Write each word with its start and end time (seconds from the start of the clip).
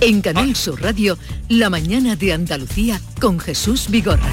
En 0.00 0.20
Canal 0.20 0.54
Sur 0.54 0.80
Radio, 0.80 1.18
La 1.48 1.70
mañana 1.70 2.14
de 2.14 2.32
Andalucía 2.32 3.00
con 3.20 3.40
Jesús 3.40 3.90
Vigorra. 3.90 4.30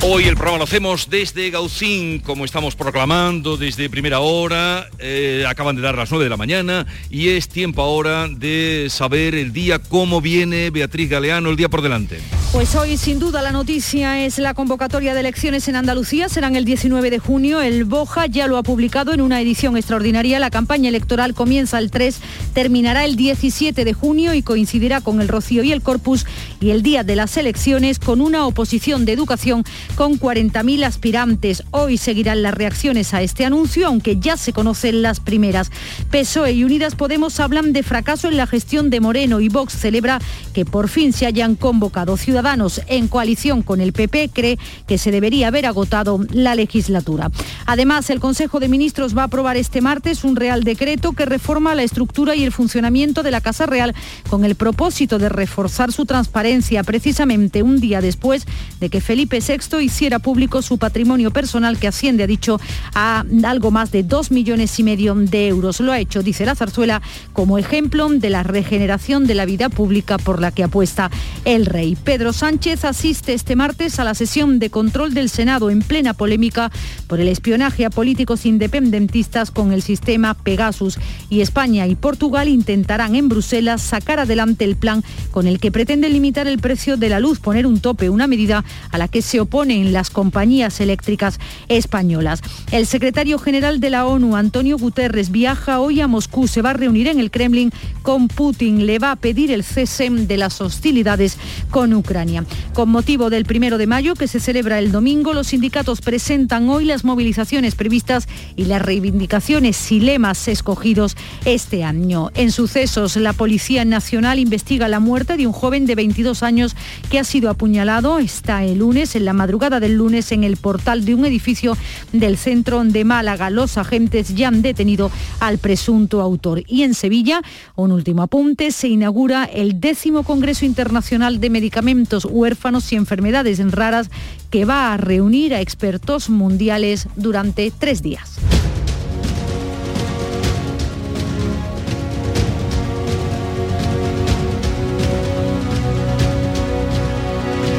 Hoy 0.00 0.24
el 0.24 0.34
programa 0.34 0.58
lo 0.58 0.64
hacemos 0.64 1.10
desde 1.10 1.50
Gaucín, 1.50 2.20
como 2.20 2.46
estamos 2.46 2.74
proclamando 2.74 3.58
desde 3.58 3.90
primera 3.90 4.20
hora. 4.20 4.88
Eh, 4.98 5.44
acaban 5.46 5.76
de 5.76 5.82
dar 5.82 5.98
las 5.98 6.10
9 6.10 6.24
de 6.24 6.30
la 6.30 6.38
mañana 6.38 6.86
y 7.10 7.28
es 7.28 7.48
tiempo 7.48 7.82
ahora 7.82 8.28
de 8.28 8.86
saber 8.88 9.34
el 9.34 9.52
día, 9.52 9.78
cómo 9.78 10.22
viene 10.22 10.70
Beatriz 10.70 11.10
Galeano, 11.10 11.50
el 11.50 11.56
día 11.56 11.68
por 11.68 11.82
delante. 11.82 12.20
Pues 12.54 12.76
hoy 12.76 12.96
sin 12.96 13.18
duda 13.18 13.42
la 13.42 13.50
noticia 13.50 14.24
es 14.24 14.38
la 14.38 14.54
convocatoria 14.54 15.12
de 15.12 15.18
elecciones 15.18 15.66
en 15.66 15.74
Andalucía. 15.74 16.28
Serán 16.28 16.54
el 16.54 16.64
19 16.64 17.10
de 17.10 17.18
junio. 17.18 17.60
El 17.60 17.84
Boja 17.84 18.26
ya 18.26 18.46
lo 18.46 18.56
ha 18.56 18.62
publicado 18.62 19.12
en 19.12 19.20
una 19.20 19.40
edición 19.40 19.76
extraordinaria. 19.76 20.38
La 20.38 20.50
campaña 20.50 20.88
electoral 20.88 21.34
comienza 21.34 21.80
el 21.80 21.90
3, 21.90 22.20
terminará 22.52 23.04
el 23.06 23.16
17 23.16 23.84
de 23.84 23.92
junio 23.92 24.34
y 24.34 24.42
coincidirá 24.42 25.00
con 25.00 25.20
el 25.20 25.26
Rocío 25.26 25.64
y 25.64 25.72
el 25.72 25.82
Corpus 25.82 26.26
y 26.60 26.70
el 26.70 26.84
día 26.84 27.02
de 27.02 27.16
las 27.16 27.36
elecciones 27.36 27.98
con 27.98 28.20
una 28.20 28.46
oposición 28.46 29.04
de 29.04 29.14
educación 29.14 29.64
con 29.96 30.20
40.000 30.20 30.84
aspirantes. 30.84 31.64
Hoy 31.72 31.98
seguirán 31.98 32.42
las 32.42 32.54
reacciones 32.54 33.14
a 33.14 33.22
este 33.22 33.44
anuncio, 33.44 33.88
aunque 33.88 34.20
ya 34.20 34.36
se 34.36 34.52
conocen 34.52 35.02
las 35.02 35.18
primeras. 35.18 35.72
PSOE 36.12 36.52
y 36.52 36.62
Unidas 36.62 36.94
Podemos 36.94 37.40
hablan 37.40 37.72
de 37.72 37.82
fracaso 37.82 38.28
en 38.28 38.36
la 38.36 38.46
gestión 38.46 38.90
de 38.90 39.00
Moreno 39.00 39.40
y 39.40 39.48
Vox 39.48 39.72
celebra 39.72 40.20
que 40.52 40.64
por 40.64 40.88
fin 40.88 41.12
se 41.12 41.26
hayan 41.26 41.56
convocado 41.56 42.16
ciudadanos 42.16 42.43
en 42.88 43.08
coalición 43.08 43.62
con 43.62 43.80
el 43.80 43.92
PP 43.92 44.30
cree 44.32 44.58
que 44.86 44.98
se 44.98 45.10
debería 45.10 45.48
haber 45.48 45.64
agotado 45.64 46.20
la 46.30 46.54
legislatura. 46.54 47.30
Además, 47.64 48.10
el 48.10 48.20
Consejo 48.20 48.60
de 48.60 48.68
Ministros 48.68 49.16
va 49.16 49.22
a 49.22 49.26
aprobar 49.26 49.56
este 49.56 49.80
martes 49.80 50.24
un 50.24 50.36
Real 50.36 50.62
Decreto 50.62 51.12
que 51.12 51.24
reforma 51.24 51.74
la 51.74 51.84
estructura 51.84 52.36
y 52.36 52.44
el 52.44 52.52
funcionamiento 52.52 53.22
de 53.22 53.30
la 53.30 53.40
Casa 53.40 53.64
Real 53.64 53.94
con 54.28 54.44
el 54.44 54.56
propósito 54.56 55.18
de 55.18 55.30
reforzar 55.30 55.90
su 55.90 56.04
transparencia 56.04 56.82
precisamente 56.82 57.62
un 57.62 57.80
día 57.80 58.02
después 58.02 58.46
de 58.78 58.90
que 58.90 59.00
Felipe 59.00 59.40
VI 59.40 59.82
hiciera 59.82 60.18
público 60.18 60.60
su 60.60 60.76
patrimonio 60.76 61.30
personal 61.30 61.78
que 61.78 61.88
asciende, 61.88 62.24
ha 62.24 62.26
dicho, 62.26 62.60
a 62.94 63.24
algo 63.44 63.70
más 63.70 63.90
de 63.90 64.02
dos 64.02 64.30
millones 64.30 64.78
y 64.78 64.82
medio 64.82 65.14
de 65.14 65.48
euros. 65.48 65.80
Lo 65.80 65.92
ha 65.92 65.98
hecho, 65.98 66.22
dice 66.22 66.44
la 66.44 66.54
zarzuela, 66.54 67.00
como 67.32 67.56
ejemplo 67.56 68.08
de 68.10 68.28
la 68.28 68.42
regeneración 68.42 69.26
de 69.26 69.34
la 69.34 69.46
vida 69.46 69.70
pública 69.70 70.18
por 70.18 70.42
la 70.42 70.50
que 70.50 70.64
apuesta 70.64 71.10
el 71.46 71.64
rey. 71.64 71.96
Pedro 71.96 72.33
Sánchez 72.34 72.84
asiste 72.84 73.32
este 73.32 73.54
martes 73.54 74.00
a 74.00 74.04
la 74.04 74.12
sesión 74.12 74.58
de 74.58 74.68
control 74.68 75.14
del 75.14 75.28
Senado 75.28 75.70
en 75.70 75.82
plena 75.82 76.14
polémica 76.14 76.72
por 77.06 77.20
el 77.20 77.28
espionaje 77.28 77.84
a 77.84 77.90
políticos 77.90 78.44
independentistas 78.44 79.52
con 79.52 79.72
el 79.72 79.82
sistema 79.82 80.34
Pegasus 80.34 80.98
y 81.30 81.42
España 81.42 81.86
y 81.86 81.94
Portugal 81.94 82.48
intentarán 82.48 83.14
en 83.14 83.28
Bruselas 83.28 83.82
sacar 83.82 84.18
adelante 84.18 84.64
el 84.64 84.74
plan 84.74 85.04
con 85.30 85.46
el 85.46 85.60
que 85.60 85.70
pretende 85.70 86.08
limitar 86.08 86.48
el 86.48 86.58
precio 86.58 86.96
de 86.96 87.08
la 87.08 87.20
luz, 87.20 87.38
poner 87.38 87.68
un 87.68 87.78
tope, 87.78 88.10
una 88.10 88.26
medida 88.26 88.64
a 88.90 88.98
la 88.98 89.06
que 89.06 89.22
se 89.22 89.38
oponen 89.38 89.92
las 89.92 90.10
compañías 90.10 90.80
eléctricas 90.80 91.38
españolas. 91.68 92.40
El 92.72 92.86
secretario 92.86 93.38
general 93.38 93.78
de 93.78 93.90
la 93.90 94.06
ONU, 94.06 94.34
Antonio 94.34 94.76
Guterres, 94.76 95.30
viaja 95.30 95.78
hoy 95.78 96.00
a 96.00 96.08
Moscú, 96.08 96.48
se 96.48 96.62
va 96.62 96.70
a 96.70 96.74
reunir 96.74 97.06
en 97.06 97.20
el 97.20 97.30
Kremlin 97.30 97.70
con 98.02 98.26
Putin, 98.26 98.86
le 98.86 98.98
va 98.98 99.12
a 99.12 99.16
pedir 99.16 99.52
el 99.52 99.62
cese 99.62 100.10
de 100.10 100.36
las 100.36 100.60
hostilidades 100.60 101.38
con 101.70 101.94
Ucrania. 101.94 102.23
Con 102.72 102.88
motivo 102.88 103.28
del 103.28 103.44
primero 103.44 103.76
de 103.76 103.86
mayo, 103.86 104.14
que 104.14 104.28
se 104.28 104.40
celebra 104.40 104.78
el 104.78 104.92
domingo, 104.92 105.34
los 105.34 105.48
sindicatos 105.48 106.00
presentan 106.00 106.68
hoy 106.70 106.86
las 106.86 107.04
movilizaciones 107.04 107.74
previstas 107.74 108.26
y 108.56 108.64
las 108.64 108.80
reivindicaciones 108.80 109.92
y 109.92 110.00
lemas 110.00 110.48
escogidos 110.48 111.16
este 111.44 111.84
año. 111.84 112.30
En 112.34 112.50
sucesos, 112.50 113.16
la 113.16 113.32
Policía 113.34 113.84
Nacional 113.84 114.38
investiga 114.38 114.88
la 114.88 115.00
muerte 115.00 115.36
de 115.36 115.46
un 115.46 115.52
joven 115.52 115.84
de 115.84 115.96
22 115.96 116.42
años 116.42 116.76
que 117.10 117.18
ha 117.18 117.24
sido 117.24 117.50
apuñalado. 117.50 118.18
Está 118.18 118.64
el 118.64 118.78
lunes, 118.78 119.16
en 119.16 119.26
la 119.26 119.34
madrugada 119.34 119.78
del 119.78 119.94
lunes, 119.94 120.32
en 120.32 120.44
el 120.44 120.56
portal 120.56 121.04
de 121.04 121.14
un 121.14 121.26
edificio 121.26 121.76
del 122.12 122.38
centro 122.38 122.82
de 122.84 123.04
Málaga. 123.04 123.50
Los 123.50 123.76
agentes 123.76 124.34
ya 124.34 124.48
han 124.48 124.62
detenido 124.62 125.10
al 125.40 125.58
presunto 125.58 126.22
autor. 126.22 126.62
Y 126.66 126.82
en 126.84 126.94
Sevilla, 126.94 127.42
un 127.76 127.92
último 127.92 128.22
apunte, 128.22 128.70
se 128.72 128.88
inaugura 128.88 129.44
el 129.44 129.78
décimo 129.78 130.22
Congreso 130.22 130.64
Internacional 130.64 131.40
de 131.40 131.50
Medicamentos 131.50 132.03
huérfanos 132.24 132.92
y 132.92 132.96
enfermedades 132.96 133.60
raras 133.72 134.10
que 134.50 134.64
va 134.64 134.92
a 134.92 134.96
reunir 134.96 135.54
a 135.54 135.60
expertos 135.60 136.28
mundiales 136.28 137.08
durante 137.16 137.70
tres 137.70 138.02
días. 138.02 138.38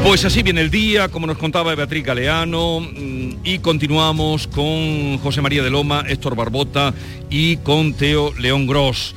Pues 0.05 0.23
así 0.23 0.43
viene 0.43 0.61
el 0.61 0.69
día, 0.69 1.09
como 1.09 1.25
nos 1.25 1.37
contaba 1.39 1.73
Beatriz 1.73 2.05
Galeano, 2.05 2.79
mm, 2.79 3.37
y 3.43 3.57
continuamos 3.57 4.45
con 4.45 5.17
José 5.17 5.41
María 5.41 5.63
de 5.63 5.71
Loma, 5.71 6.05
Héctor 6.07 6.35
Barbota 6.35 6.93
y 7.31 7.57
con 7.57 7.93
Teo 7.93 8.31
León 8.37 8.67
Gross. 8.67 9.15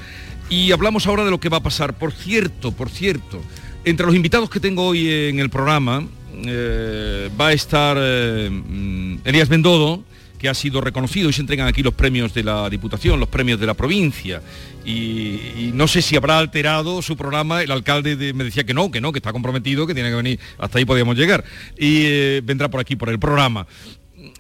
Y 0.49 0.73
hablamos 0.73 1.07
ahora 1.07 1.27
de 1.27 1.31
lo 1.31 1.41
que 1.41 1.51
va 1.51 1.59
a 1.59 1.63
pasar. 1.63 1.93
Por 1.93 2.13
cierto, 2.13 2.73
por 2.73 2.89
cierto, 2.89 3.43
entre 3.89 4.07
los 4.07 4.15
invitados 4.15 4.51
que 4.51 4.61
tengo 4.61 4.87
hoy 4.87 5.09
en 5.11 5.41
el 5.41 5.51
programa 5.51 6.07
eh, 6.47 7.31
va 7.41 7.49
a 7.49 7.53
estar 7.53 7.97
eh, 7.99 8.51
mm, 8.51 9.19
Elías 9.25 9.49
Bendodo, 9.49 10.05
que 10.39 10.49
ha 10.49 10.55
sido 10.55 10.81
reconocido 10.81 11.31
y 11.31 11.33
se 11.33 11.41
entregan 11.41 11.67
aquí 11.67 11.83
los 11.83 11.95
premios 11.95 12.35
de 12.35 12.45
la 12.45 12.69
Diputación, 12.71 13.19
los 13.19 13.29
premios 13.29 13.59
de 13.59 13.67
la 13.67 13.75
provincia. 13.75 14.43
Y, 14.85 15.71
no 15.75 15.89
sé 15.89 16.01
si 16.01 16.17
habrá 16.17 16.39
alterado 16.39 17.03
su 17.03 17.17
programa, 17.17 17.63
el 17.63 17.71
alcalde 17.71 18.33
me 18.33 18.45
decía 18.45 18.65
que 18.65 18.73
no, 18.73 18.91
que 18.91 19.01
no, 19.01 19.13
que 19.13 19.19
está 19.19 19.33
comprometido, 19.33 19.87
que 19.87 19.95
tiene 19.95 20.11
que 20.11 20.17
venir, 20.17 20.41
hasta 20.59 20.79
ahí 20.79 20.85
podíamos 20.85 21.17
llegar. 21.17 21.45
Y 21.77 22.05
eh, 22.05 22.41
vendrá 22.45 22.69
por 22.69 22.81
aquí, 22.81 22.95
por 22.95 23.09
el 23.09 23.19
programa. 23.19 23.67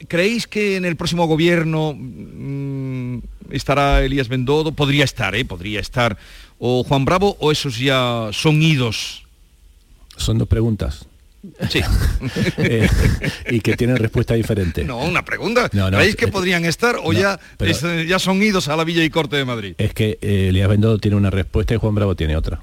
¿Creéis 0.09 0.47
que 0.47 0.77
en 0.77 0.85
el 0.85 0.97
próximo 0.97 1.27
gobierno 1.27 1.95
mm, 1.95 3.19
estará 3.51 4.03
Elías 4.03 4.29
Bendodo? 4.29 4.73
Podría 4.73 5.05
estar, 5.05 5.35
¿eh? 5.35 5.45
Podría 5.45 5.81
estar. 5.81 6.17
O 6.59 6.85
Juan 6.85 7.05
Bravo, 7.05 7.37
o 7.41 7.53
esos 7.53 7.79
ya 7.79 8.31
son 8.33 8.63
idos 8.63 9.28
son 10.19 10.39
dos 10.39 10.49
preguntas. 10.49 11.07
Sí. 11.69 11.81
Eh, 12.59 12.89
y 13.51 13.61
que 13.61 13.77
tienen 13.77 13.97
respuesta 13.97 14.35
diferente. 14.35 14.83
No, 14.85 14.99
una 14.99 15.25
pregunta. 15.25 15.71
No, 15.73 15.89
que 16.17 16.29
podrían 16.29 16.65
estar 16.65 16.97
o 17.03 17.13
ya, 17.13 17.39
ya 18.07 18.19
son 18.19 18.43
idos 18.43 18.69
a 18.69 18.77
la 18.77 18.85
Villa 18.85 19.05
y 19.05 19.11
Corte 19.11 19.37
de 19.37 19.45
Madrid? 19.45 19.75
Es 19.79 19.95
que 19.95 20.19
eh, 20.21 20.49
Elías 20.49 20.69
Bendodo 20.69 20.99
tiene 20.99 21.17
una 21.17 21.31
respuesta 21.31 21.75
y 21.75 21.77
Juan 21.77 21.95
Bravo 21.95 22.17
tiene 22.17 22.37
otra. 22.37 22.61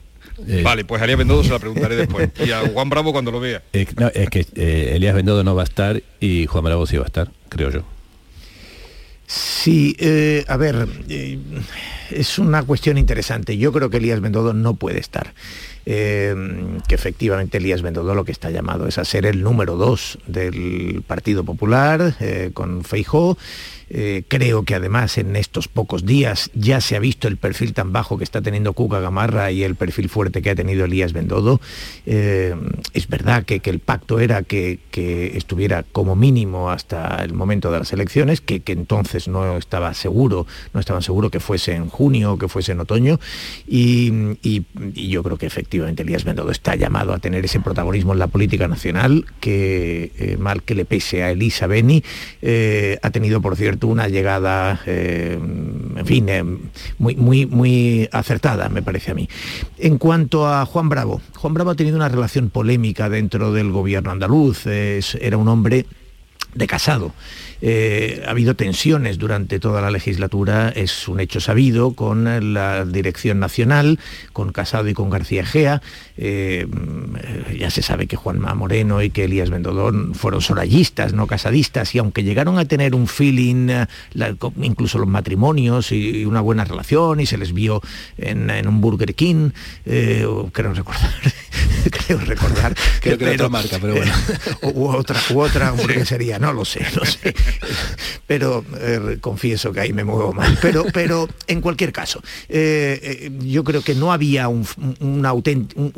Eh, 0.47 0.61
vale, 0.63 0.83
pues 0.83 1.01
a 1.01 1.05
Elías 1.05 1.17
Bendodo 1.17 1.43
se 1.43 1.49
la 1.49 1.59
preguntaré 1.59 1.95
después. 1.95 2.29
Y 2.45 2.51
a 2.51 2.59
Juan 2.67 2.89
Bravo 2.89 3.13
cuando 3.13 3.31
lo 3.31 3.39
vea. 3.39 3.63
es 3.71 4.29
que 4.29 4.45
Elías 4.95 5.15
Bendodo 5.15 5.43
no 5.43 5.55
va 5.55 5.61
a 5.61 5.65
estar 5.65 6.03
y 6.19 6.45
Juan 6.45 6.65
Bravo 6.65 6.85
sí 6.85 6.97
va 6.97 7.03
a 7.03 7.07
estar, 7.07 7.31
creo 7.49 7.71
yo. 7.71 7.83
Sí, 9.27 9.95
a 10.47 10.57
ver, 10.57 10.87
es 12.11 12.37
una 12.37 12.63
cuestión 12.63 12.97
interesante. 12.97 13.57
Yo 13.57 13.71
creo 13.71 13.89
que 13.89 13.97
Elías 13.97 14.19
Bendodo 14.19 14.53
no 14.53 14.75
puede 14.75 14.99
estar. 14.99 15.33
Em, 15.87 16.79
que 16.87 16.95
efectivamente 16.95 17.59
Elías 17.59 17.83
Bendodo 17.83 18.15
lo 18.15 18.25
que 18.25 18.31
está 18.31 18.49
llamado 18.49 18.87
es 18.87 18.97
a 18.97 19.05
ser 19.05 19.27
el 19.27 19.43
número 19.43 19.75
dos 19.75 20.17
del 20.25 21.03
Partido 21.05 21.43
Popular 21.43 22.15
eh, 22.19 22.49
con 22.55 22.83
Feijó 22.83 23.37
eh, 23.89 24.23
creo 24.27 24.63
que 24.63 24.73
además 24.73 25.17
en 25.17 25.35
estos 25.35 25.67
pocos 25.67 26.05
días 26.05 26.49
ya 26.55 26.81
se 26.81 26.95
ha 26.95 26.99
visto 26.99 27.27
el 27.27 27.37
perfil 27.37 27.73
tan 27.73 27.93
bajo 27.93 28.17
que 28.17 28.23
está 28.23 28.41
teniendo 28.41 28.73
Cuca 28.73 28.99
Gamarra 28.99 29.51
y 29.51 29.63
el 29.63 29.75
perfil 29.75 30.09
fuerte 30.09 30.41
que 30.41 30.49
ha 30.49 30.55
tenido 30.55 30.85
Elías 30.85 31.13
Bendodo. 31.13 31.61
Eh, 32.05 32.55
es 32.93 33.07
verdad 33.07 33.43
que, 33.43 33.61
el 33.65 33.79
pacto 33.79 34.19
era 34.19 34.43
que, 34.43 34.79
estuviera 35.35 35.83
como 35.83 36.15
mínimo 36.15 36.71
hasta 36.71 37.23
el 37.23 37.33
momento 37.33 37.71
de 37.71 37.79
las 37.79 37.93
elecciones, 37.93 38.41
que, 38.41 38.61
entonces 38.65 39.27
no 39.27 39.57
estaba 39.57 39.93
seguro, 39.93 40.47
no 40.73 40.79
estaban 40.79 41.01
seguros 41.01 41.31
que 41.31 41.39
fuese 41.39 41.73
en 41.73 41.89
junio 41.89 42.33
o 42.33 42.37
que 42.37 42.47
fuese 42.47 42.71
en 42.71 42.79
otoño. 42.79 43.19
Y, 43.67 44.33
yo 44.95 45.23
creo 45.23 45.37
que 45.37 45.45
efectivamente 45.45 45.74
Elías 45.83 46.23
Bendodo 46.23 46.51
está 46.51 46.75
llamado 46.75 47.13
a 47.13 47.19
tener 47.19 47.45
ese 47.45 47.59
protagonismo 47.59 48.13
en 48.13 48.19
la 48.19 48.27
política 48.27 48.67
nacional, 48.67 49.25
que 49.39 50.11
eh, 50.17 50.37
mal 50.39 50.63
que 50.63 50.75
le 50.75 50.85
pese 50.85 51.23
a 51.23 51.31
Elisa 51.31 51.67
Beni, 51.67 52.03
ha 53.01 53.09
tenido, 53.11 53.41
por 53.41 53.55
cierto, 53.55 53.87
una 53.87 54.07
llegada, 54.07 54.81
eh, 54.85 55.37
en 55.37 56.05
fin, 56.05 56.29
eh, 56.29 56.43
muy, 56.97 57.15
muy, 57.15 57.45
muy 57.45 58.09
acertada, 58.11 58.69
me 58.69 58.81
parece 58.81 59.11
a 59.11 59.13
mí. 59.13 59.27
En 59.77 59.97
cuanto 59.97 60.47
a 60.47 60.65
Juan 60.65 60.89
Bravo, 60.89 61.21
Juan 61.35 61.53
Bravo 61.53 61.71
ha 61.71 61.75
tenido 61.75 61.97
una 61.97 62.09
relación 62.09 62.49
polémica 62.49 63.09
dentro 63.09 63.51
del 63.51 63.71
gobierno 63.71 64.11
andaluz, 64.11 64.65
era 64.65 65.37
un 65.37 65.47
hombre 65.47 65.85
de 66.53 66.67
Casado. 66.67 67.13
Eh, 67.61 68.23
ha 68.25 68.31
habido 68.31 68.55
tensiones 68.55 69.17
durante 69.17 69.59
toda 69.59 69.81
la 69.81 69.91
legislatura, 69.91 70.69
es 70.69 71.07
un 71.07 71.19
hecho 71.19 71.39
sabido, 71.39 71.93
con 71.93 72.53
la 72.53 72.85
dirección 72.85 73.39
nacional, 73.39 73.99
con 74.33 74.51
Casado 74.51 74.87
y 74.89 74.93
con 74.93 75.09
García 75.09 75.45
Gea. 75.45 75.81
Eh, 76.17 76.67
ya 77.57 77.69
se 77.69 77.81
sabe 77.81 78.07
que 78.07 78.15
Juanma 78.15 78.53
Moreno 78.53 79.01
y 79.01 79.09
que 79.09 79.25
Elías 79.25 79.49
Bendodón 79.49 80.13
fueron 80.15 80.41
sorayistas, 80.41 81.13
no 81.13 81.27
casadistas, 81.27 81.93
y 81.95 81.99
aunque 81.99 82.23
llegaron 82.23 82.57
a 82.57 82.65
tener 82.65 82.95
un 82.95 83.07
feeling, 83.07 83.69
eh, 83.69 83.85
incluso 84.61 84.97
los 84.97 85.07
matrimonios 85.07 85.91
y 85.91 86.25
una 86.25 86.41
buena 86.41 86.63
relación, 86.65 87.19
y 87.19 87.25
se 87.25 87.37
les 87.37 87.53
vio 87.53 87.81
en, 88.17 88.67
un 88.67 88.81
Burger 88.81 89.13
King, 89.15 89.51
creo 89.83 90.73
recordar, 90.73 91.11
creo 91.91 92.19
recordar. 92.19 92.75
Creo 93.01 93.17
que, 93.17 93.29
otra 93.29 93.49
marca, 93.49 93.77
pero 93.79 93.95
bueno. 93.95 94.13
u 94.73 94.87
otra, 94.87 95.19
u 95.31 95.39
otra 95.39 95.69
hamburguesería, 95.69 96.39
no 96.39 96.53
lo 96.53 96.65
sé, 96.65 96.85
no 96.95 97.05
sé. 97.05 97.33
pero 98.27 98.63
eh, 98.79 99.17
confieso 99.21 99.71
que 99.71 99.81
ahí 99.81 99.93
me 99.93 100.03
muevo 100.03 100.33
mal. 100.33 100.57
Pero, 100.61 100.85
pero 100.93 101.27
en 101.47 101.61
cualquier 101.61 101.91
caso, 101.91 102.21
eh, 102.49 102.99
eh, 103.01 103.31
yo 103.43 103.63
creo 103.63 103.81
que 103.81 103.95
no 103.95 104.11
había 104.11 104.47
una, 104.47 105.33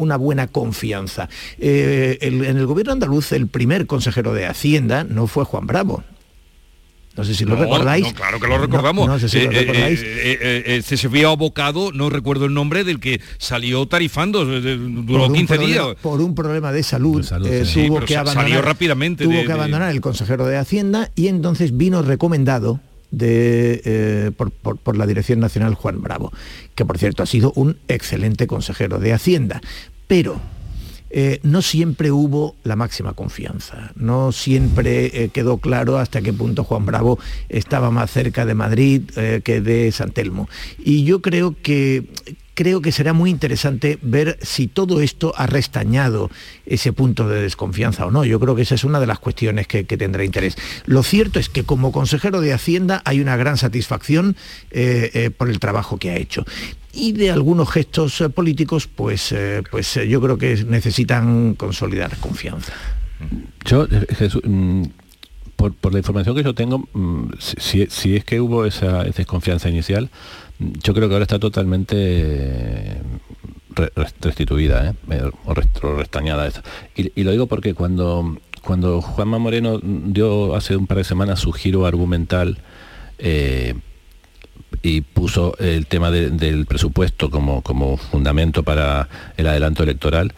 una, 0.07 0.17
buena 0.17 0.47
confianza. 0.47 1.29
en 1.59 2.57
el 2.57 2.65
gobierno 2.65 2.93
andaluz, 2.93 3.31
el 3.31 3.47
primer 3.47 3.87
consejero 3.87 4.33
de 4.33 4.45
Hacienda 4.45 5.03
no 5.03 5.27
fue 5.27 5.45
Juan 5.45 5.67
Bravo, 5.67 6.03
no 7.17 7.23
sé 7.23 7.33
si 7.33 7.45
lo 7.45 7.55
recordáis. 7.55 8.13
claro 8.13 8.39
que 8.39 8.47
lo 8.47 8.59
recordamos. 8.59 9.07
No, 9.07 9.17
sé 9.17 9.27
si 9.27 9.41
lo 9.41 9.49
recordáis. 9.49 10.85
se 10.85 11.07
vio 11.07 11.31
abocado, 11.31 11.91
no 11.91 12.11
recuerdo 12.11 12.45
el 12.45 12.53
nombre, 12.53 12.83
del 12.83 12.99
que 12.99 13.19
salió 13.39 13.87
tarifando, 13.87 14.45
duró 14.45 15.33
15 15.33 15.57
días. 15.57 15.87
Por 16.01 16.21
un 16.21 16.35
problema 16.35 16.71
de 16.71 16.83
salud, 16.83 17.25
tuvo 17.25 17.99
que 18.01 18.15
abandonar, 18.15 18.45
salió 18.45 18.61
rápidamente. 18.61 19.23
Tuvo 19.23 19.43
que 19.45 19.51
abandonar 19.51 19.91
el 19.91 19.99
consejero 19.99 20.45
de 20.45 20.57
Hacienda 20.57 21.09
y 21.15 21.27
entonces 21.27 21.75
vino 21.75 22.03
recomendado 22.03 22.79
de, 23.09 24.31
por, 24.37 24.51
por, 24.51 24.95
la 24.95 25.07
Dirección 25.07 25.39
Nacional 25.39 25.73
Juan 25.73 26.01
Bravo, 26.01 26.31
que 26.75 26.85
por 26.85 26.99
cierto 26.99 27.23
ha 27.23 27.25
sido 27.25 27.51
un 27.55 27.77
excelente 27.87 28.45
consejero 28.45 28.99
de 28.99 29.13
Hacienda. 29.13 29.61
Pero 30.07 30.39
eh, 31.09 31.39
no 31.43 31.61
siempre 31.61 32.11
hubo 32.11 32.55
la 32.63 32.75
máxima 32.75 33.13
confianza, 33.13 33.91
no 33.95 34.33
siempre 34.33 35.23
eh, 35.23 35.29
quedó 35.29 35.57
claro 35.57 35.97
hasta 35.97 36.21
qué 36.21 36.33
punto 36.33 36.65
Juan 36.65 36.85
Bravo 36.85 37.17
estaba 37.47 37.91
más 37.91 38.11
cerca 38.11 38.45
de 38.45 38.53
Madrid 38.55 39.03
eh, 39.15 39.41
que 39.43 39.61
de 39.61 39.91
San 39.93 40.11
Telmo. 40.11 40.49
Y 40.77 41.05
yo 41.05 41.21
creo 41.21 41.55
que 41.61 42.09
creo 42.57 42.81
que 42.81 42.91
será 42.91 43.13
muy 43.13 43.29
interesante 43.29 43.99
ver 44.01 44.39
si 44.41 44.65
todo 44.65 44.99
esto 45.01 45.31
ha 45.37 45.45
restañado 45.45 46.31
ese 46.65 46.91
punto 46.91 47.29
de 47.29 47.43
desconfianza 47.43 48.07
o 48.07 48.11
no. 48.11 48.25
Yo 48.25 48.39
creo 48.39 48.55
que 48.55 48.63
esa 48.63 48.73
es 48.73 48.83
una 48.83 48.99
de 48.99 49.05
las 49.05 49.19
cuestiones 49.19 49.67
que, 49.67 49.83
tendrá 49.83 50.23
interés. 50.23 50.57
Lo 50.87 51.03
cierto 51.03 51.39
es 51.39 51.49
que 51.49 51.63
como 51.63 51.91
consejero 51.91 52.41
de 52.41 52.53
Hacienda 52.53 53.03
hay 53.05 53.21
una 53.21 53.37
gran 53.37 53.57
satisfacción 53.57 54.35
por 55.37 55.49
el 55.49 55.59
trabajo 55.59 55.97
que 55.97 56.09
ha 56.09 56.17
hecho 56.17 56.45
y 56.97 57.11
de 57.11 57.31
algunos 57.31 57.69
gestos 57.69 58.19
eh, 58.21 58.29
políticos, 58.29 58.87
pues, 58.87 59.31
eh, 59.31 59.61
pues 59.69 59.95
eh, 59.97 60.07
yo 60.07 60.19
creo 60.19 60.37
que 60.37 60.65
necesitan 60.65 61.53
consolidar 61.53 62.17
confianza. 62.17 62.73
Yo, 63.65 63.87
mm, 64.43 64.83
por, 65.55 65.91
la 65.91 65.99
información 65.99 66.35
que 66.35 66.43
yo 66.43 66.53
tengo, 66.53 66.87
mm, 66.93 67.33
si, 67.39 68.15
es 68.15 68.25
que 68.25 68.41
hubo 68.41 68.65
esa, 68.65 69.03
desconfianza 69.03 69.69
inicial, 69.69 70.09
yo 70.59 70.93
creo 70.93 71.07
que 71.07 71.15
ahora 71.15 71.23
está 71.23 71.39
totalmente 71.39 73.01
restituida 74.21 74.95
o 75.45 75.53
restañada 75.53 76.47
esa. 76.47 76.63
Y, 76.95 77.23
lo 77.23 77.31
digo 77.31 77.47
porque 77.47 77.73
cuando, 77.73 78.37
cuando 78.63 79.01
Juanma 79.01 79.37
Moreno 79.37 79.79
dio 79.81 80.55
hace 80.55 80.75
un 80.75 80.87
par 80.87 80.97
de 80.97 81.03
semanas 81.03 81.39
su 81.39 81.51
giro 81.51 81.85
argumental 81.85 82.59
y 84.81 85.01
puso 85.01 85.55
el 85.59 85.85
tema 85.87 86.11
del 86.11 86.65
presupuesto 86.65 87.29
como, 87.29 87.61
como 87.61 87.97
fundamento 87.97 88.63
para 88.63 89.09
el 89.37 89.47
adelanto 89.47 89.83
electoral, 89.83 90.33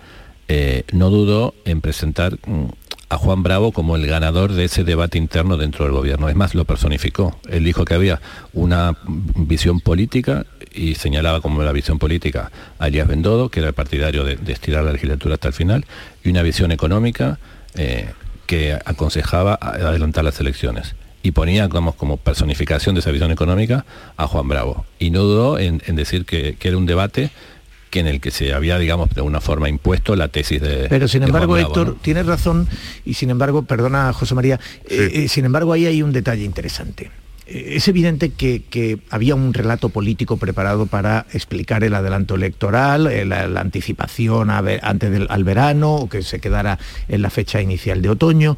eh, 0.48 0.84
no 0.94 1.12
dudó 1.12 1.54
en 1.66 1.80
presentar 1.80 2.40
mm, 2.46 2.66
a 3.10 3.18
Juan 3.18 3.44
Bravo 3.44 3.72
como 3.72 3.96
el 3.96 4.06
ganador 4.06 4.54
de 4.54 4.66
ese 4.66 4.84
debate 4.84 5.18
interno 5.18 5.58
dentro 5.58 5.86
del 5.86 5.94
gobierno. 5.94 6.30
Es 6.30 6.36
más, 6.36 6.56
lo 6.56 6.66
personificó. 6.66 7.40
Él 7.50 7.64
dijo 7.64 7.84
que 7.84 7.96
había 7.96 8.22
una 8.54 8.96
visión 9.36 9.80
política 9.80 10.46
y 10.72 10.96
señalaba 10.96 11.42
como 11.42 11.64
la 11.64 11.72
visión 11.72 11.98
política 11.98 12.52
a 12.78 12.88
Elías 12.88 13.08
Bendodo, 13.08 13.50
que 13.50 13.60
era 13.60 13.70
el 13.70 13.74
partidario 13.74 14.24
de, 14.24 14.38
estirar 14.52 14.84
la 14.84 14.92
legislatura 14.92 15.36
hasta 15.36 15.48
el 15.48 15.54
final, 15.54 15.86
y 16.24 16.30
una 16.30 16.44
visión 16.44 16.72
económica 16.72 17.40
eh, 17.76 18.10
que 18.46 18.74
aconsejaba 18.74 19.56
adelantar 19.60 20.24
las 20.24 20.40
elecciones 20.40 20.96
y 21.22 21.32
ponía 21.32 21.68
como, 21.70 21.94
como 21.94 22.18
personificación 22.18 22.96
de 22.96 23.00
esa 23.00 23.12
visión 23.12 23.32
económica 23.32 23.86
a 24.18 24.28
Juan 24.28 24.48
Bravo. 24.48 24.86
Y 25.00 25.12
no 25.12 25.24
dudó 25.24 25.60
en, 25.60 25.80
decir 25.96 26.26
que, 26.26 26.58
era 26.62 26.78
un 26.78 26.86
debate 26.86 27.32
que 27.90 28.00
en 28.00 28.08
el 28.08 28.22
que 28.22 28.32
se 28.32 28.54
había, 28.54 28.78
digamos, 28.78 29.10
de 29.10 29.22
una 29.22 29.42
forma 29.42 29.70
impuesto 29.70 30.16
la 30.16 30.28
tesis 30.28 30.62
de... 30.62 30.88
Pero 30.90 31.08
sin 31.08 31.24
embargo, 31.24 31.58
Héctor, 31.58 31.98
tienes 32.02 32.26
razón, 32.26 32.68
y 33.06 33.16
sin 33.16 33.30
embargo, 33.30 33.64
perdona 33.64 34.14
José 34.14 34.36
María, 34.36 34.60
eh, 34.90 35.12
eh, 35.14 35.28
sin 35.28 35.46
embargo 35.46 35.74
ahí 35.74 35.86
hay 35.86 36.04
un 36.04 36.12
detalle 36.12 36.44
interesante. 36.44 37.10
Eh, 37.48 37.74
es 37.76 37.88
evidente 37.88 38.32
que, 38.32 39.00
había 39.10 39.34
un 39.34 39.54
relato 39.54 39.90
político 39.90 40.38
preparado 40.38 40.86
para 40.86 41.26
explicar 41.34 41.84
el 41.84 41.96
adelanto 41.96 42.36
electoral, 42.36 43.10
la, 43.28 43.60
anticipación 43.60 44.52
antes 44.52 45.12
del 45.12 45.26
al 45.30 45.44
verano, 45.44 45.96
o 45.96 46.10
que 46.10 46.22
se 46.22 46.40
quedara 46.40 46.78
en 47.08 47.24
la 47.24 47.32
fecha 47.32 47.60
inicial 47.60 48.04
de 48.04 48.10
otoño, 48.10 48.56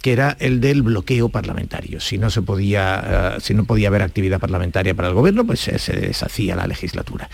que 0.00 0.12
era 0.12 0.36
el 0.40 0.60
del 0.60 0.82
bloqueo 0.82 1.28
parlamentario. 1.28 2.00
Si 2.00 2.18
no, 2.18 2.30
se 2.30 2.42
podía, 2.42 3.36
si 3.40 3.54
no 3.54 3.64
podía 3.64 3.86
haber 3.86 4.02
actividad 4.02 4.40
parlamentaria 4.40 4.94
para 4.94 5.06
el 5.06 5.14
gobierno, 5.14 5.46
pues 5.46 5.60
se 5.60 5.92
deshacía 5.92 6.56
la 6.56 6.66
legislatura. 6.66 7.28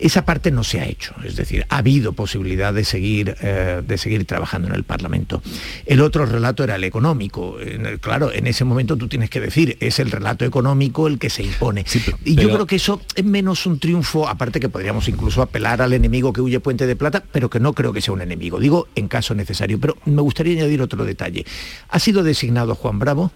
Esa 0.00 0.24
parte 0.24 0.50
no 0.50 0.64
se 0.64 0.80
ha 0.80 0.86
hecho, 0.86 1.14
es 1.24 1.36
decir, 1.36 1.66
ha 1.68 1.76
habido 1.78 2.14
posibilidad 2.14 2.72
de 2.72 2.84
seguir, 2.84 3.36
eh, 3.42 3.82
de 3.86 3.98
seguir 3.98 4.24
trabajando 4.24 4.68
en 4.68 4.74
el 4.74 4.84
Parlamento. 4.84 5.42
El 5.84 6.00
otro 6.00 6.24
relato 6.24 6.64
era 6.64 6.76
el 6.76 6.84
económico. 6.84 7.56
claro, 8.00 8.32
en 8.32 8.46
ese 8.46 8.64
momento 8.64 8.96
tú 8.96 9.08
tienes 9.08 9.28
que 9.28 9.40
decir, 9.40 9.76
es 9.80 9.98
el 9.98 10.10
relato 10.10 10.44
económico 10.44 11.06
el 11.06 11.18
que 11.18 11.28
se 11.28 11.42
impone. 11.42 11.84
y 12.24 12.34
yo 12.34 12.48
creo 12.48 12.66
que 12.66 12.76
eso 12.76 13.02
es 13.14 13.24
menos 13.24 13.66
un 13.66 13.78
triunfo, 13.78 14.26
aparte 14.26 14.58
que 14.58 14.68
podríamos 14.68 15.06
incluso 15.08 15.42
apelar 15.42 15.82
al 15.82 15.92
enemigo 15.92 16.32
que 16.32 16.40
huye 16.40 16.60
Puente 16.60 16.86
de 16.86 16.96
Plata, 16.96 17.22
pero 17.30 17.50
que 17.50 17.60
no 17.60 17.74
creo 17.74 17.92
que 17.92 18.00
sea 18.00 18.14
un 18.14 18.22
enemigo, 18.22 18.58
digo 18.58 18.88
en 18.94 19.08
caso 19.08 19.34
necesario. 19.34 19.78
Pero 19.78 19.96
me 20.06 20.22
gustaría 20.22 20.54
añadir 20.54 20.80
otro 20.80 21.04
detalle. 21.04 21.44
Ha 21.90 21.98
sido 21.98 22.22
designado 22.22 22.74
Juan 22.74 22.98
Bravo 22.98 23.32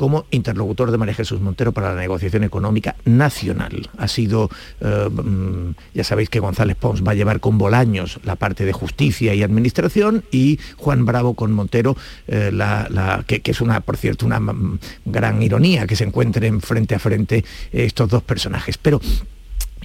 como 0.00 0.24
interlocutor 0.30 0.90
de 0.90 0.96
María 0.96 1.12
Jesús 1.12 1.42
Montero 1.42 1.72
para 1.72 1.94
la 1.94 2.00
negociación 2.00 2.42
económica 2.42 2.96
nacional. 3.04 3.90
Ha 3.98 4.08
sido, 4.08 4.48
eh, 4.80 5.10
mm, 5.10 5.74
ya 5.92 6.04
sabéis 6.04 6.30
que 6.30 6.40
González 6.40 6.74
Pons 6.74 7.06
va 7.06 7.12
a 7.12 7.14
llevar 7.14 7.38
con 7.40 7.58
Bolaños 7.58 8.18
la 8.24 8.36
parte 8.36 8.64
de 8.64 8.72
justicia 8.72 9.34
y 9.34 9.42
administración 9.42 10.24
y 10.32 10.58
Juan 10.78 11.04
Bravo 11.04 11.34
con 11.34 11.52
Montero, 11.52 11.98
eh, 12.28 12.50
que, 13.26 13.42
es 13.44 13.60
una, 13.60 13.82
por 13.82 13.98
cierto, 13.98 14.24
una 14.24 14.40
mm, 14.40 14.78
gran 15.04 15.42
ironía 15.42 15.86
que 15.86 15.96
se 15.96 16.04
encuentren 16.04 16.62
frente 16.62 16.94
a 16.94 16.98
frente 16.98 17.44
estos 17.70 18.08
dos 18.08 18.22
personajes. 18.22 18.78
Pero 18.78 19.02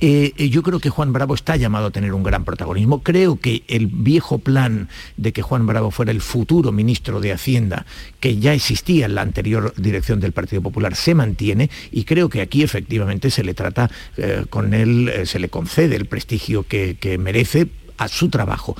eh, 0.01 0.33
eh, 0.37 0.49
yo 0.49 0.61
creo 0.61 0.79
que 0.79 0.89
Juan 0.89 1.13
Bravo 1.13 1.33
está 1.33 1.55
llamado 1.55 1.87
a 1.87 1.91
tener 1.91 2.13
un 2.13 2.23
gran 2.23 2.43
protagonismo. 2.43 3.01
Creo 3.01 3.37
que 3.39 3.63
el 3.67 3.87
viejo 3.87 4.39
plan 4.39 4.89
de 5.17 5.31
que 5.31 5.41
Juan 5.41 5.65
Bravo 5.65 5.91
fuera 5.91 6.11
el 6.11 6.21
futuro 6.21 6.71
ministro 6.71 7.21
de 7.21 7.31
Hacienda, 7.31 7.85
que 8.19 8.37
ya 8.37 8.53
existía 8.53 9.05
en 9.05 9.15
la 9.15 9.21
anterior 9.21 9.73
dirección 9.77 10.19
del 10.19 10.33
Partido 10.33 10.61
Popular, 10.61 10.95
se 10.95 11.15
mantiene 11.15 11.69
y 11.91 12.03
creo 12.03 12.29
que 12.29 12.41
aquí 12.41 12.63
efectivamente 12.63 13.31
se 13.31 13.43
le 13.43 13.53
trata 13.53 13.89
eh, 14.17 14.45
con 14.49 14.73
él, 14.73 15.11
se 15.25 15.39
le 15.39 15.49
concede 15.49 15.95
el 15.95 16.05
prestigio 16.05 16.63
que, 16.63 16.95
merece 17.19 17.67
a 17.97 18.07
su 18.07 18.29
trabajo. 18.29 18.75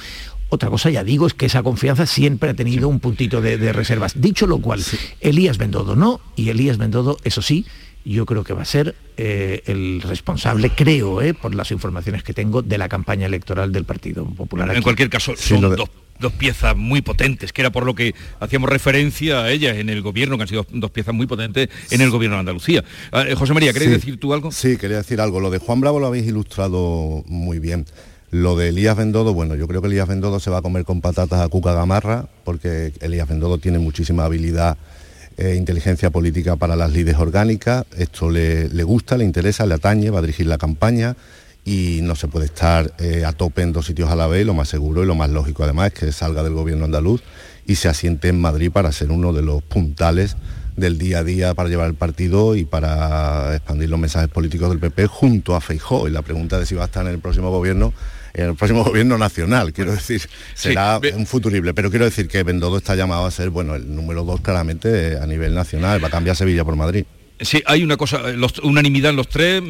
Otra 0.49 0.69
cosa, 0.69 0.89
ya 0.89 1.03
digo, 1.03 1.25
es 1.27 1.33
que 1.33 1.45
esa 1.45 1.63
confianza 1.63 2.05
siempre 2.05 2.49
ha 2.49 2.53
tenido 2.53 2.89
un 2.89 2.99
puntito 2.99 3.39
de, 3.39 3.71
reservas. 3.71 4.19
Dicho 4.19 4.45
lo 4.45 4.59
cual, 4.59 4.83
Elías 5.21 5.57
Bendodo 5.57 5.95
no, 5.95 6.19
y 6.35 6.49
Elías 6.49 6.77
Bendodo, 6.77 7.17
eso 7.23 7.41
sí, 7.41 7.65
yo 8.05 8.25
creo 8.25 8.43
que 8.43 8.53
va 8.53 8.61
a 8.61 8.65
ser 8.65 8.95
eh, 9.17 9.63
el 9.65 10.01
responsable, 10.01 10.69
creo, 10.69 11.21
eh, 11.21 11.33
por 11.33 11.55
las 11.55 11.71
informaciones 11.71 12.23
que 12.23 12.33
tengo, 12.33 12.61
de 12.61 12.77
la 12.77 12.87
campaña 12.87 13.25
electoral 13.25 13.71
del 13.71 13.83
Partido 13.83 14.25
Popular. 14.25 14.73
En 14.75 14.83
cualquier 14.83 15.09
caso, 15.09 15.33
son 15.35 15.75
dos, 15.75 16.31
piezas 16.37 16.77
muy 16.77 17.01
potentes, 17.01 17.51
que 17.51 17.61
era 17.61 17.71
por 17.71 17.85
lo 17.85 17.95
que 17.95 18.13
hacíamos 18.39 18.69
referencia 18.69 19.41
a 19.41 19.51
ellas 19.51 19.77
en 19.77 19.89
el 19.89 20.01
gobierno, 20.01 20.37
que 20.37 20.43
han 20.43 20.47
sido 20.47 20.65
dos 20.71 20.91
piezas 20.91 21.13
muy 21.13 21.25
potentes 21.25 21.69
en 21.89 22.01
el 22.01 22.11
gobierno 22.11 22.37
de 22.37 22.41
Andalucía. 22.41 22.83
Ah, 23.11 23.25
eh, 23.27 23.35
José 23.35 23.53
María, 23.53 23.73
¿queréis 23.73 23.91
decir 23.91 24.19
tú 24.19 24.33
algo? 24.33 24.51
Sí, 24.51 24.77
quería 24.77 24.97
decir 24.97 25.19
algo. 25.19 25.39
Lo 25.39 25.49
de 25.49 25.57
Juan 25.57 25.81
Bravo 25.81 25.99
lo 25.99 26.07
habéis 26.07 26.27
ilustrado 26.27 27.23
muy 27.27 27.59
bien. 27.59 27.85
Lo 28.31 28.55
de 28.55 28.69
Elías 28.69 28.97
Bendodo, 28.97 29.33
bueno, 29.33 29.55
yo 29.55 29.67
creo 29.67 29.81
que 29.81 29.87
Elías 29.87 30.07
Bendodo 30.07 30.39
se 30.39 30.49
va 30.49 30.59
a 30.59 30.61
comer 30.61 30.83
con 30.83 31.01
patatas 31.01 31.41
a 31.41 31.47
Cuca 31.47 31.73
Gamarra, 31.73 32.27
porque 32.43 32.93
Elías 33.01 33.27
Bendodo 33.27 33.57
tiene 33.57 33.79
muchísima 33.79 34.25
habilidad 34.25 34.77
inteligencia 35.37 36.09
política 36.09 36.55
para 36.55 36.75
las 36.75 36.91
lides 36.91 37.17
orgánicas. 37.17 37.85
Esto 37.97 38.29
le, 38.29 38.67
gusta, 38.83 39.17
le 39.17 39.25
interesa, 39.25 39.65
le 39.65 39.75
atañe, 39.75 40.09
va 40.09 40.19
a 40.19 40.21
dirigir 40.21 40.47
la 40.47 40.57
campaña 40.57 41.15
y 41.65 41.99
no 42.03 42.15
se 42.15 42.27
puede 42.27 42.45
estar 42.45 42.93
eh, 42.99 43.25
a 43.25 43.33
tope 43.33 43.61
en 43.61 43.73
dos 43.73 43.87
sitios 43.87 44.09
a 44.09 44.15
la 44.15 44.27
vez. 44.27 44.45
Lo 44.45 44.53
más 44.53 44.69
seguro 44.69 45.03
y 45.03 45.05
lo 45.05 45.15
más 45.15 45.29
lógico 45.29 45.63
además 45.63 45.87
es 45.87 45.99
que 45.99 46.11
salga 46.11 46.43
del 46.43 46.53
gobierno 46.53 46.85
andaluz 46.85 47.21
y 47.65 47.75
se 47.75 47.89
asiente 47.89 48.29
en 48.29 48.39
Madrid 48.39 48.71
para 48.71 48.91
ser 48.91 49.11
uno 49.11 49.33
de 49.33 49.41
los 49.41 49.63
puntales 49.63 50.37
del 50.77 50.97
día 50.97 51.19
a 51.19 51.23
día 51.23 51.53
para 51.53 51.69
llevar 51.69 51.87
el 51.87 51.95
partido 51.95 52.55
y 52.55 52.65
para 52.65 53.55
expandir 53.55 53.89
los 53.89 53.99
mensajes 53.99 54.29
políticos 54.29 54.69
del 54.69 54.79
PP 54.79 55.07
junto 55.07 55.55
a 55.55 55.61
Feijó. 55.61 56.07
Y 56.07 56.11
la 56.11 56.21
pregunta 56.21 56.59
de 56.59 56.65
si 56.65 56.75
va 56.75 56.83
a 56.83 56.85
estar 56.85 57.05
en 57.05 57.13
el 57.13 57.19
próximo 57.19 57.49
gobierno 57.49 57.93
en 58.35 58.49
el 58.49 58.55
próximo 58.55 58.83
gobierno 58.85 59.17
nacional, 59.17 59.73
quiero 59.73 59.93
decir, 59.93 60.21
será 60.53 60.99
un 61.15 61.25
futurible, 61.25 61.73
pero 61.73 61.89
quiero 61.89 62.05
decir 62.05 62.27
que 62.27 62.43
Bendodo 62.43 62.77
está 62.77 62.95
llamado 62.95 63.25
a 63.25 63.31
ser, 63.31 63.49
bueno, 63.49 63.75
el 63.75 63.95
número 63.95 64.23
dos 64.23 64.41
claramente 64.41 65.17
a 65.17 65.25
nivel 65.25 65.55
nacional, 65.55 66.03
va 66.03 66.07
a 66.09 66.11
cambiar 66.11 66.35
Sevilla 66.35 66.63
por 66.63 66.75
Madrid. 66.75 67.05
Sí, 67.37 67.61
hay 67.65 67.83
una 67.83 67.97
cosa, 67.97 68.21
unanimidad 68.63 69.09
en 69.09 69.17
los 69.17 69.27
tres, 69.27 69.61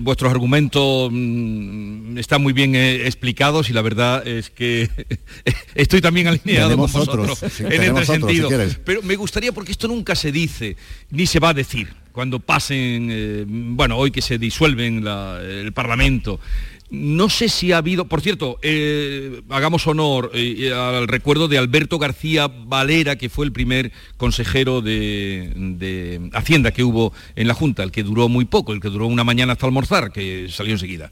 vuestros 0.00 0.28
argumentos 0.28 1.08
mm, 1.12 2.18
están 2.18 2.42
muy 2.42 2.52
bien 2.52 2.74
eh, 2.74 3.06
explicados 3.06 3.70
y 3.70 3.72
la 3.72 3.80
verdad 3.82 4.26
es 4.26 4.50
que 4.50 4.90
estoy 5.76 6.00
también 6.00 6.26
alineado 6.26 6.70
con 6.70 6.78
vosotros 6.78 7.44
en 7.60 7.80
este 7.80 8.06
sentido. 8.06 8.48
Pero 8.84 9.02
me 9.02 9.14
gustaría, 9.14 9.52
porque 9.52 9.70
esto 9.70 9.86
nunca 9.86 10.16
se 10.16 10.32
dice, 10.32 10.76
ni 11.10 11.26
se 11.26 11.38
va 11.38 11.50
a 11.50 11.54
decir, 11.54 11.94
cuando 12.10 12.40
pasen, 12.40 13.08
eh, 13.12 13.44
bueno, 13.46 13.98
hoy 13.98 14.10
que 14.10 14.22
se 14.22 14.36
disuelven 14.36 15.06
el 15.06 15.72
Parlamento, 15.72 16.40
no 16.88 17.28
sé 17.28 17.48
si 17.48 17.72
ha 17.72 17.78
habido, 17.78 18.06
por 18.06 18.20
cierto, 18.20 18.58
eh, 18.62 19.42
hagamos 19.48 19.86
honor 19.86 20.30
eh, 20.34 20.72
al 20.72 21.08
recuerdo 21.08 21.48
de 21.48 21.58
Alberto 21.58 21.98
García 21.98 22.46
Valera, 22.48 23.16
que 23.16 23.28
fue 23.28 23.44
el 23.44 23.52
primer 23.52 23.90
consejero 24.16 24.82
de, 24.82 26.30
Hacienda 26.32 26.70
que 26.70 26.84
hubo 26.84 27.12
en 27.34 27.48
la 27.48 27.54
Junta, 27.54 27.82
el 27.82 27.90
que 27.90 28.04
duró 28.04 28.28
muy 28.28 28.44
poco, 28.44 28.72
el 28.72 28.80
que 28.80 28.88
duró 28.88 29.06
una 29.06 29.24
mañana 29.24 29.54
hasta 29.54 29.66
almorzar, 29.66 30.12
que 30.12 30.46
salió 30.48 30.72
enseguida. 30.74 31.10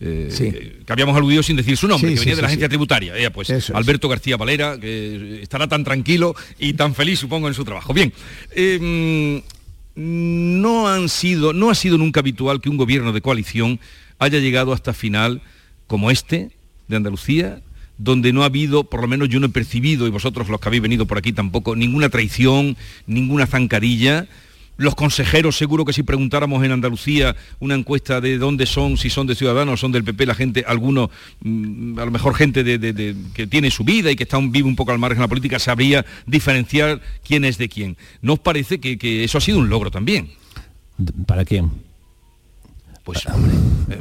Eh, 0.00 0.82
que 0.84 0.92
habíamos 0.92 1.16
aludido 1.16 1.42
sin 1.42 1.56
decir 1.56 1.76
su 1.76 1.88
nombre, 1.88 2.12
que 2.12 2.18
venía 2.18 2.36
de 2.36 2.42
la 2.42 2.48
agencia 2.48 2.68
tributaria. 2.68 3.14
pues 3.32 3.70
Alberto 3.70 4.08
García 4.08 4.36
Valera, 4.36 4.78
que 4.78 5.40
estará 5.42 5.68
tan 5.68 5.84
tranquilo 5.84 6.34
y 6.58 6.74
tan 6.74 6.94
feliz, 6.94 7.20
supongo, 7.20 7.48
en 7.48 7.54
su 7.54 7.64
trabajo. 7.64 7.94
Bien, 7.94 8.12
em, 8.54 9.40
no, 9.94 10.88
han 10.88 11.08
sido, 11.08 11.52
no 11.52 11.70
ha 11.70 11.74
sido 11.74 11.96
nunca 11.96 12.20
habitual 12.20 12.60
que 12.60 12.68
un 12.68 12.76
gobierno 12.76 13.12
de 13.12 13.22
coalición 13.22 13.80
haya 14.24 14.38
llegado 14.38 14.72
hasta 14.72 14.92
final 14.92 15.42
como 15.86 16.10
este 16.10 16.50
de 16.88 16.96
Andalucía, 16.96 17.62
donde 17.98 18.32
no 18.32 18.42
ha 18.42 18.46
habido, 18.46 18.84
por 18.84 19.00
lo 19.00 19.08
menos 19.08 19.28
yo 19.28 19.40
no 19.40 19.46
he 19.46 19.50
percibido, 19.50 20.06
y 20.06 20.10
vosotros 20.10 20.48
los 20.48 20.60
que 20.60 20.68
habéis 20.68 20.82
venido 20.82 21.06
por 21.06 21.18
aquí 21.18 21.32
tampoco, 21.32 21.76
ninguna 21.76 22.08
traición, 22.08 22.76
ninguna 23.06 23.46
zancadilla. 23.46 24.26
Los 24.76 24.96
consejeros, 24.96 25.56
seguro 25.56 25.84
que 25.84 25.92
si 25.92 26.02
preguntáramos 26.02 26.64
en 26.64 26.72
Andalucía 26.72 27.36
una 27.60 27.76
encuesta 27.76 28.20
de 28.20 28.38
dónde 28.38 28.66
son, 28.66 28.96
si 28.96 29.08
son 29.08 29.28
de 29.28 29.36
Ciudadanos 29.36 29.78
son 29.78 29.92
del 29.92 30.02
PP, 30.02 30.26
la 30.26 30.34
gente, 30.34 30.64
algunos, 30.66 31.10
mm, 31.42 31.96
a 32.00 32.04
lo 32.04 32.10
mejor 32.10 32.34
gente 32.34 32.64
de, 32.64 33.16
que 33.34 33.46
tiene 33.46 33.70
su 33.70 33.84
vida 33.84 34.10
y 34.10 34.16
que 34.16 34.24
está 34.24 34.36
un, 34.36 34.50
vive 34.50 34.66
un 34.66 34.74
poco 34.74 34.90
al 34.90 34.98
margen 34.98 35.18
de 35.18 35.24
la 35.24 35.28
política, 35.28 35.60
sabría 35.60 36.04
diferenciar 36.26 37.00
quién 37.24 37.44
es 37.44 37.56
de 37.56 37.68
quién. 37.68 37.96
¿No 38.20 38.36
parece 38.36 38.80
que 38.80 39.22
eso 39.22 39.38
ha 39.38 39.40
sido 39.40 39.58
un 39.58 39.68
logro 39.68 39.92
también? 39.92 40.30
¿Para 41.26 41.44
quién? 41.44 41.70
Pues 43.04 43.26
hombre, 43.26 43.52
eh, 43.90 43.98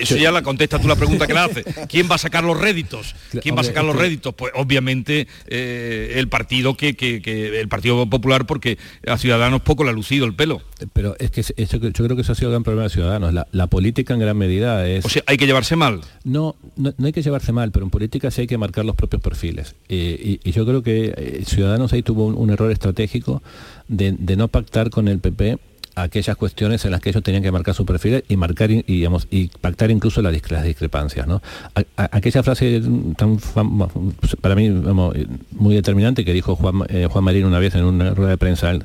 eso 0.00 0.16
ya 0.16 0.30
la 0.30 0.42
contesta 0.42 0.78
tú 0.78 0.86
la 0.86 0.94
pregunta 0.94 1.26
que 1.26 1.34
le 1.34 1.40
hace. 1.40 1.64
¿Quién 1.88 2.08
va 2.08 2.14
a 2.14 2.18
sacar 2.18 2.44
los 2.44 2.56
réditos? 2.56 3.16
¿Quién 3.42 3.56
va 3.56 3.62
a 3.62 3.64
sacar 3.64 3.84
los 3.84 3.96
réditos? 3.96 4.32
Pues 4.32 4.52
obviamente 4.54 5.26
eh, 5.48 6.12
el 6.14 6.28
partido 6.28 6.76
que, 6.76 6.94
el 7.60 7.68
Partido 7.68 8.08
Popular, 8.08 8.46
porque 8.46 8.78
a 9.08 9.18
Ciudadanos 9.18 9.62
poco 9.62 9.82
le 9.82 9.90
ha 9.90 9.92
lucido 9.92 10.24
el 10.24 10.34
pelo. 10.34 10.62
Pero 10.92 11.16
es 11.18 11.32
que 11.32 11.42
yo 11.42 11.80
creo 11.80 12.14
que 12.14 12.22
eso 12.22 12.30
ha 12.30 12.36
sido 12.36 12.50
el 12.50 12.52
gran 12.52 12.62
problema 12.62 12.84
de 12.84 12.90
Ciudadanos. 12.90 13.34
La, 13.50 13.66
política 13.66 14.14
en 14.14 14.20
gran 14.20 14.38
medida 14.38 14.86
es. 14.88 15.04
O 15.04 15.08
sea, 15.08 15.22
hay 15.26 15.36
que 15.36 15.46
llevarse 15.46 15.74
mal. 15.74 16.02
No, 16.22 16.54
no, 16.76 16.94
hay 17.04 17.12
que 17.12 17.22
llevarse 17.22 17.50
mal, 17.50 17.72
pero 17.72 17.84
en 17.84 17.90
política 17.90 18.30
sí 18.30 18.42
hay 18.42 18.46
que 18.46 18.56
marcar 18.56 18.84
los 18.84 18.94
propios 18.94 19.20
perfiles. 19.20 19.74
y, 19.88 20.38
yo 20.52 20.64
creo 20.64 20.82
que 20.84 21.42
Ciudadanos 21.44 21.92
ahí 21.92 22.02
tuvo 22.02 22.26
un, 22.26 22.50
error 22.50 22.70
estratégico 22.70 23.42
de, 23.88 24.12
de 24.12 24.36
no 24.36 24.48
pactar 24.48 24.90
con 24.90 25.08
el 25.08 25.18
PP 25.18 25.58
aquellas 26.02 26.36
cuestiones 26.36 26.84
en 26.84 26.90
las 26.90 27.00
que 27.00 27.10
ellos 27.10 27.22
tenían 27.22 27.42
que 27.42 27.52
marcar 27.52 27.74
su 27.74 27.84
perfil 27.84 28.24
y 28.28 28.36
marcar 28.36 28.70
y, 28.70 28.82
digamos, 28.82 29.26
y 29.30 29.48
pactar 29.48 29.90
incluso 29.90 30.22
las, 30.22 30.32
discrepancias. 30.32 31.26
¿no? 31.26 31.42
aquella 31.96 32.42
frase 32.42 32.82
tan 33.16 33.38
para 34.40 34.54
mí 34.54 34.70
muy 34.70 35.74
determinante 35.74 36.24
que 36.24 36.32
dijo 36.32 36.56
Juan, 36.56 36.82
eh, 36.88 37.08
Juan 37.10 37.24
Marín 37.24 37.44
una 37.44 37.58
vez 37.58 37.74
en 37.74 37.84
una 37.84 38.10
rueda 38.10 38.30
de 38.30 38.38
prensa, 38.38 38.72
eh, 38.74 38.80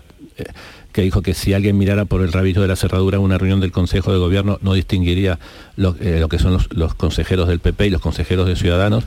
que 0.91 1.01
dijo 1.01 1.21
que 1.21 1.33
si 1.33 1.53
alguien 1.53 1.77
mirara 1.77 2.05
por 2.05 2.21
el 2.21 2.31
rabillo 2.31 2.61
de 2.61 2.67
la 2.67 2.75
cerradura 2.75 3.19
una 3.19 3.37
reunión 3.37 3.59
del 3.59 3.71
Consejo 3.71 4.11
de 4.11 4.19
Gobierno 4.19 4.59
no 4.61 4.73
distinguiría 4.73 5.39
lo, 5.75 5.95
eh, 5.99 6.23
que 6.29 6.39
son 6.39 6.59
los, 6.69 6.93
consejeros 6.93 7.47
del 7.47 7.59
PP 7.59 7.87
y 7.87 7.89
los 7.89 8.01
consejeros 8.01 8.47
de 8.47 8.55
Ciudadanos 8.55 9.05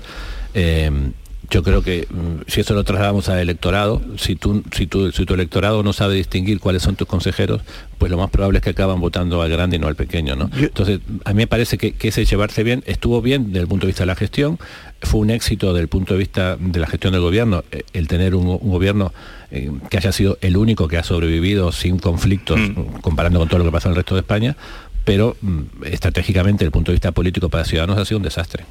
yo 1.50 1.62
creo 1.62 1.82
que 1.82 2.06
mm, 2.10 2.42
si 2.48 2.60
eso 2.60 2.74
lo 2.74 2.84
trasladamos 2.84 3.28
al 3.28 3.38
electorado, 3.38 4.00
si, 4.16 4.36
tú, 4.36 4.62
si, 4.72 4.86
tú, 4.86 5.12
si 5.12 5.24
tu 5.24 5.34
electorado 5.34 5.82
no 5.82 5.92
sabe 5.92 6.14
distinguir 6.14 6.60
cuáles 6.60 6.82
son 6.82 6.96
tus 6.96 7.06
consejeros, 7.06 7.62
pues 7.98 8.10
lo 8.10 8.18
más 8.18 8.30
probable 8.30 8.58
es 8.58 8.64
que 8.64 8.70
acaban 8.70 9.00
votando 9.00 9.42
al 9.42 9.50
grande 9.50 9.76
y 9.76 9.78
no 9.78 9.86
al 9.86 9.96
pequeño. 9.96 10.36
¿no? 10.36 10.50
Entonces, 10.54 11.00
a 11.24 11.30
mí 11.30 11.36
me 11.36 11.46
parece 11.46 11.78
que, 11.78 11.94
ese 12.06 12.24
llevarse 12.24 12.62
bien 12.62 12.82
estuvo 12.86 13.20
bien 13.22 13.48
desde 13.48 13.60
el 13.60 13.68
punto 13.68 13.86
de 13.86 13.88
vista 13.88 14.02
de 14.02 14.06
la 14.06 14.16
gestión, 14.16 14.58
fue 15.02 15.20
un 15.20 15.30
éxito 15.30 15.68
desde 15.72 15.82
el 15.82 15.88
punto 15.88 16.14
de 16.14 16.18
vista 16.18 16.56
de 16.56 16.80
la 16.80 16.86
gestión 16.86 17.12
del 17.12 17.22
gobierno, 17.22 17.64
eh, 17.70 17.82
el 17.92 18.08
tener 18.08 18.34
un, 18.34 18.46
gobierno 18.58 19.12
eh, 19.50 19.70
que 19.90 19.98
haya 19.98 20.12
sido 20.12 20.38
el 20.40 20.56
único 20.56 20.88
que 20.88 20.96
ha 20.96 21.04
sobrevivido 21.04 21.72
sin 21.72 21.98
conflictos, 21.98 22.58
mm. 22.58 23.00
comparando 23.00 23.38
con 23.38 23.48
todo 23.48 23.58
lo 23.58 23.64
que 23.64 23.72
pasa 23.72 23.88
en 23.88 23.92
el 23.92 23.96
resto 23.96 24.14
de 24.14 24.20
España, 24.20 24.56
pero 25.04 25.36
mm, 25.40 25.84
estratégicamente, 25.84 26.58
desde 26.58 26.66
el 26.66 26.72
punto 26.72 26.90
de 26.90 26.94
vista 26.96 27.12
político 27.12 27.48
para 27.48 27.64
Ciudadanos, 27.64 27.98
ha 27.98 28.04
sido 28.04 28.18
un 28.18 28.24
desastre 28.24 28.64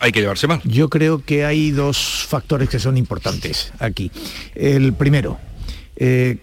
hay 0.00 0.12
que 0.12 0.20
llevarse 0.20 0.46
mal. 0.46 0.60
Yo 0.64 0.88
creo 0.88 1.24
que 1.24 1.44
hay 1.44 1.70
dos 1.70 2.26
factores 2.28 2.68
que 2.68 2.78
son 2.78 2.96
importantes 2.96 3.72
aquí. 3.78 4.10
El 4.54 4.92
primero, 4.92 5.38
eh, 5.96 6.38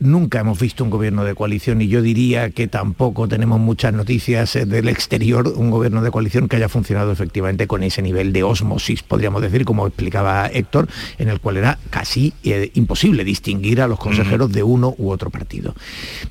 nunca 0.00 0.40
hemos 0.40 0.58
visto 0.58 0.82
un 0.82 0.90
gobierno 0.90 1.24
de 1.24 1.34
coalición 1.34 1.80
y 1.82 1.88
yo 1.88 2.02
diría 2.02 2.50
que 2.50 2.66
tampoco 2.66 3.28
tenemos 3.28 3.60
muchas 3.60 3.92
noticias 3.92 4.56
eh, 4.56 4.66
del 4.66 4.88
exterior, 4.88 5.46
un 5.48 5.70
gobierno 5.70 6.02
de 6.02 6.10
coalición 6.10 6.48
que 6.48 6.56
haya 6.56 6.68
funcionado 6.68 7.12
efectivamente 7.12 7.66
con 7.66 7.82
ese 7.82 8.02
nivel 8.02 8.32
de 8.32 8.42
osmosis, 8.42 9.02
podríamos 9.02 9.42
decir, 9.42 9.64
como 9.64 9.86
explicaba 9.86 10.48
Héctor, 10.48 10.88
en 11.18 11.28
el 11.28 11.40
cual 11.40 11.58
era 11.58 11.78
casi 11.90 12.32
eh, 12.42 12.70
imposible 12.74 13.24
distinguir 13.24 13.80
a 13.82 13.88
los 13.88 13.98
consejeros 13.98 14.50
de 14.50 14.62
uno 14.62 14.94
u 14.98 15.10
otro 15.10 15.30
partido. 15.30 15.74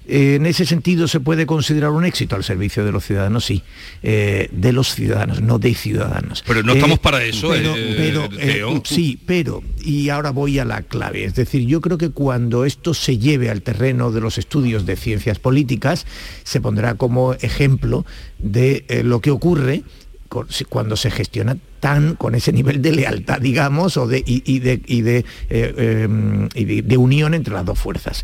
en 0.08 0.46
ese 0.46 0.66
sentido, 0.66 1.08
¿se 1.08 1.20
puede 1.20 1.46
considerar 1.46 1.92
un 1.92 2.06
éxito 2.06 2.36
al 2.36 2.44
servicio 2.44 2.84
de 2.84 2.92
los 2.92 3.06
ciudadanos? 3.06 3.46
Sí, 3.46 3.64
eh, 4.02 4.50
de 4.52 4.74
los 4.74 4.96
ciudadanos, 4.96 5.42
no 5.42 5.60
de 5.60 5.76
ciudadanos. 5.76 6.44
Pero 6.46 6.64
no 6.64 6.74
estamos 6.74 7.00
para 7.00 7.24
eso, 7.24 7.50
pero, 7.50 8.30
sí, 8.84 9.20
pero, 9.26 9.62
y 9.84 10.10
ahora 10.10 10.32
voy 10.32 10.58
a 10.60 10.66
la 10.66 10.82
clave, 10.82 11.24
es 11.24 11.36
decir, 11.36 11.66
yo 11.68 11.82
creo 11.82 11.98
que 11.98 12.10
cuando 12.10 12.66
esto 12.66 12.94
se 12.94 13.18
lleve 13.18 13.50
al 13.50 13.59
terreno 13.62 14.12
de 14.12 14.22
los 14.22 14.38
estudios 14.38 14.86
de 14.86 14.96
ciencias 14.96 15.40
políticas, 15.40 16.06
se 16.44 16.62
pondrá 16.62 16.96
como 16.96 17.34
ejemplo 17.34 18.06
de 18.38 18.86
eh, 18.88 19.04
lo 19.04 19.22
que 19.22 19.32
ocurre 19.32 19.84
cuando 20.70 20.96
se 20.96 21.10
gestiona 21.10 21.58
tan 21.80 22.16
con 22.16 22.36
ese 22.36 22.54
nivel 22.54 22.82
de 22.82 22.92
lealtad, 22.92 23.42
digamos, 23.42 23.98
o 23.98 24.08
de, 24.08 24.22
y, 24.26 24.60
de, 24.60 25.26
eh, 25.50 26.04
em, 26.06 26.48
de, 26.50 26.98
unión 26.98 27.34
entre 27.34 27.54
las 27.54 27.66
dos 27.66 27.80
fuerzas. 27.80 28.24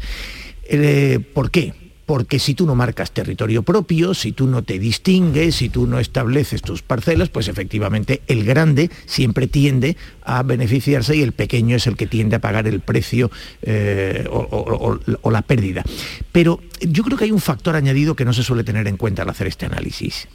Eh, 0.66 1.20
¿Por 1.34 1.50
qué? 1.50 1.74
Porque 2.06 2.40
si 2.40 2.54
tú 2.54 2.66
no 2.66 2.76
marcas 2.76 3.12
territorio 3.12 3.64
propio, 3.64 4.14
si 4.14 4.32
tú 4.32 4.48
no 4.48 4.64
te 4.64 4.78
distingues, 4.80 5.56
si 5.56 5.70
tú 5.70 5.88
no 5.88 6.00
estableces 6.00 6.62
tus 6.62 6.82
parcelas, 6.82 7.30
pues 7.30 7.48
efectivamente 7.48 8.22
el 8.28 8.46
grande 8.46 8.92
siempre 9.06 9.48
tiende 9.48 9.98
a 10.24 10.44
beneficiarse 10.44 11.16
y 11.16 11.22
el 11.22 11.32
pequeño 11.32 11.76
es 11.76 11.88
el 11.88 11.98
que 11.98 12.08
tiende 12.08 12.36
a 12.36 12.40
pagar 12.40 12.68
el 12.68 12.80
precio 12.80 13.32
eh, 13.62 14.28
o, 14.30 15.32
la 15.32 15.42
pérdida. 15.42 15.84
Pero 16.32 16.62
yo 16.82 17.04
creo 17.04 17.18
que 17.18 17.26
hay 17.26 17.32
un 17.32 17.42
factor 17.42 17.76
añadido 17.76 18.16
que 18.16 18.26
no 18.26 18.34
se 18.34 18.44
suele 18.44 18.64
tener 18.64 18.88
en 18.88 18.98
cuenta 18.98 19.24
al 19.24 19.30
hacer 19.30 19.48
este 19.48 19.66
análisis. 19.66 20.28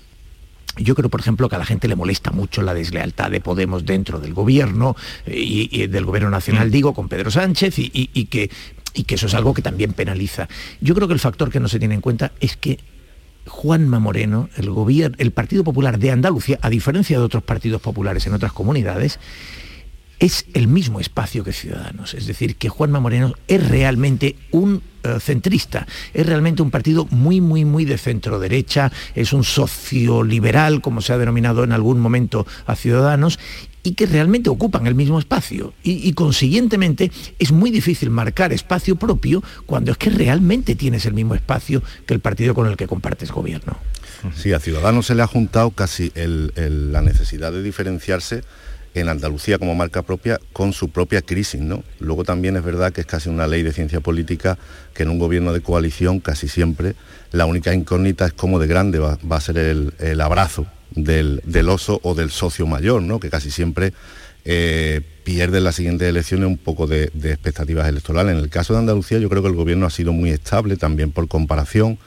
Yo 0.76 0.94
creo, 0.94 1.10
por 1.10 1.20
ejemplo, 1.20 1.48
que 1.48 1.56
a 1.56 1.58
la 1.58 1.64
gente 1.64 1.88
le 1.88 1.96
molesta 1.96 2.30
mucho 2.30 2.62
la 2.62 2.74
deslealtad 2.74 3.30
de 3.30 3.40
Podemos 3.40 3.84
dentro 3.84 4.20
del 4.20 4.34
gobierno 4.34 4.96
y, 5.26 5.86
del 5.88 6.04
gobierno 6.04 6.30
nacional, 6.30 6.68
mm. 6.68 6.70
digo, 6.70 6.94
con 6.94 7.08
Pedro 7.08 7.30
Sánchez, 7.30 7.74
y, 7.78 8.24
que 8.26 8.50
y 8.94 9.04
que 9.04 9.14
eso 9.14 9.26
es 9.26 9.34
algo 9.34 9.54
que 9.54 9.62
también 9.62 9.92
penaliza. 9.92 10.48
Yo 10.80 10.94
creo 10.94 11.08
que 11.08 11.14
el 11.14 11.20
factor 11.20 11.50
que 11.50 11.60
no 11.60 11.68
se 11.68 11.78
tiene 11.78 11.94
en 11.94 12.00
cuenta 12.00 12.32
es 12.40 12.56
que 12.56 12.78
Juanma 13.46 13.98
Moreno, 13.98 14.48
el, 14.56 14.70
gobierno, 14.70 15.16
el 15.18 15.32
Partido 15.32 15.64
Popular 15.64 15.98
de 15.98 16.10
Andalucía, 16.10 16.58
a 16.62 16.70
diferencia 16.70 17.18
de 17.18 17.24
otros 17.24 17.42
partidos 17.42 17.80
populares 17.80 18.26
en 18.26 18.34
otras 18.34 18.52
comunidades, 18.52 19.18
es 20.20 20.44
el 20.52 20.68
mismo 20.68 21.00
espacio 21.00 21.42
que 21.42 21.52
Ciudadanos. 21.52 22.12
Es 22.14 22.26
decir, 22.26 22.56
que 22.56 22.68
Juanma 22.68 23.00
Moreno 23.00 23.34
es 23.48 23.66
realmente 23.66 24.36
un 24.50 24.82
eh, 25.02 25.16
centrista, 25.18 25.86
es 26.12 26.26
realmente 26.26 26.60
un 26.60 26.70
partido 26.70 27.06
muy, 27.10 27.40
muy, 27.40 27.64
muy 27.64 27.86
de 27.86 27.96
centro 27.96 28.38
derecha, 28.38 28.92
es 29.14 29.32
un 29.32 29.44
socio 29.44 30.22
liberal, 30.22 30.82
como 30.82 31.00
se 31.00 31.14
ha 31.14 31.18
denominado 31.18 31.64
en 31.64 31.72
algún 31.72 31.98
momento 32.00 32.46
a 32.66 32.76
Ciudadanos, 32.76 33.38
y 33.82 33.94
que 33.94 34.06
realmente 34.06 34.50
ocupan 34.50 34.86
el 34.86 34.94
mismo 34.94 35.18
espacio. 35.18 35.72
Y, 35.82 36.12
consiguientemente 36.12 37.10
es 37.38 37.52
muy 37.52 37.70
difícil 37.70 38.10
marcar 38.10 38.52
espacio 38.52 38.96
propio 38.96 39.42
cuando 39.66 39.92
es 39.92 39.98
que 39.98 40.10
realmente 40.10 40.74
tienes 40.74 41.06
el 41.06 41.14
mismo 41.14 41.34
espacio 41.34 41.82
que 42.06 42.14
el 42.14 42.20
partido 42.20 42.54
con 42.54 42.66
el 42.66 42.76
que 42.76 42.86
compartes 42.86 43.30
gobierno. 43.30 43.76
Sí, 44.34 44.52
a 44.52 44.60
Ciudadanos 44.60 45.06
se 45.06 45.14
le 45.14 45.22
ha 45.22 45.26
juntado 45.26 45.70
casi 45.70 46.12
la 46.14 47.00
necesidad 47.00 47.52
de 47.52 47.62
diferenciarse 47.62 48.42
en 48.94 49.08
Andalucía 49.08 49.58
como 49.58 49.74
marca 49.74 50.02
propia 50.02 50.40
con 50.52 50.72
su 50.72 50.90
propia 50.90 51.22
crisis. 51.22 51.60
¿no? 51.60 51.82
Luego 51.98 52.24
también 52.24 52.56
es 52.56 52.64
verdad 52.64 52.92
que 52.92 53.02
es 53.02 53.06
casi 53.06 53.28
una 53.28 53.46
ley 53.46 53.62
de 53.62 53.72
ciencia 53.72 54.00
política 54.00 54.58
que 54.94 55.04
en 55.04 55.10
un 55.10 55.18
gobierno 55.18 55.52
de 55.52 55.60
coalición 55.60 56.20
casi 56.20 56.48
siempre 56.48 56.94
la 57.32 57.46
única 57.46 57.72
incógnita 57.72 58.26
es 58.26 58.32
cómo 58.32 58.58
de 58.58 58.66
grande 58.66 58.98
va, 58.98 59.18
a 59.30 59.40
ser 59.40 59.58
el, 59.58 60.20
abrazo 60.20 60.66
del, 60.92 61.68
oso 61.68 62.00
o 62.02 62.14
del 62.14 62.30
socio 62.30 62.66
mayor, 62.66 63.02
¿no? 63.02 63.20
que 63.20 63.30
casi 63.30 63.50
siempre 63.50 63.92
eh, 64.44 65.00
pierde 65.24 65.58
en 65.58 65.64
las 65.64 65.76
siguientes 65.76 66.08
elecciones 66.08 66.46
un 66.46 66.58
poco 66.58 66.86
de, 66.86 67.04
expectativas 67.04 67.88
electorales. 67.88 68.36
En 68.36 68.42
el 68.42 68.50
caso 68.50 68.72
de 68.72 68.80
Andalucía 68.80 69.18
yo 69.18 69.28
creo 69.28 69.42
que 69.42 69.48
el 69.48 69.54
gobierno 69.54 69.86
ha 69.86 69.90
sido 69.90 70.12
muy 70.12 70.30
estable 70.30 70.76
también 70.76 71.12
por 71.12 71.28
comparación 71.28 71.98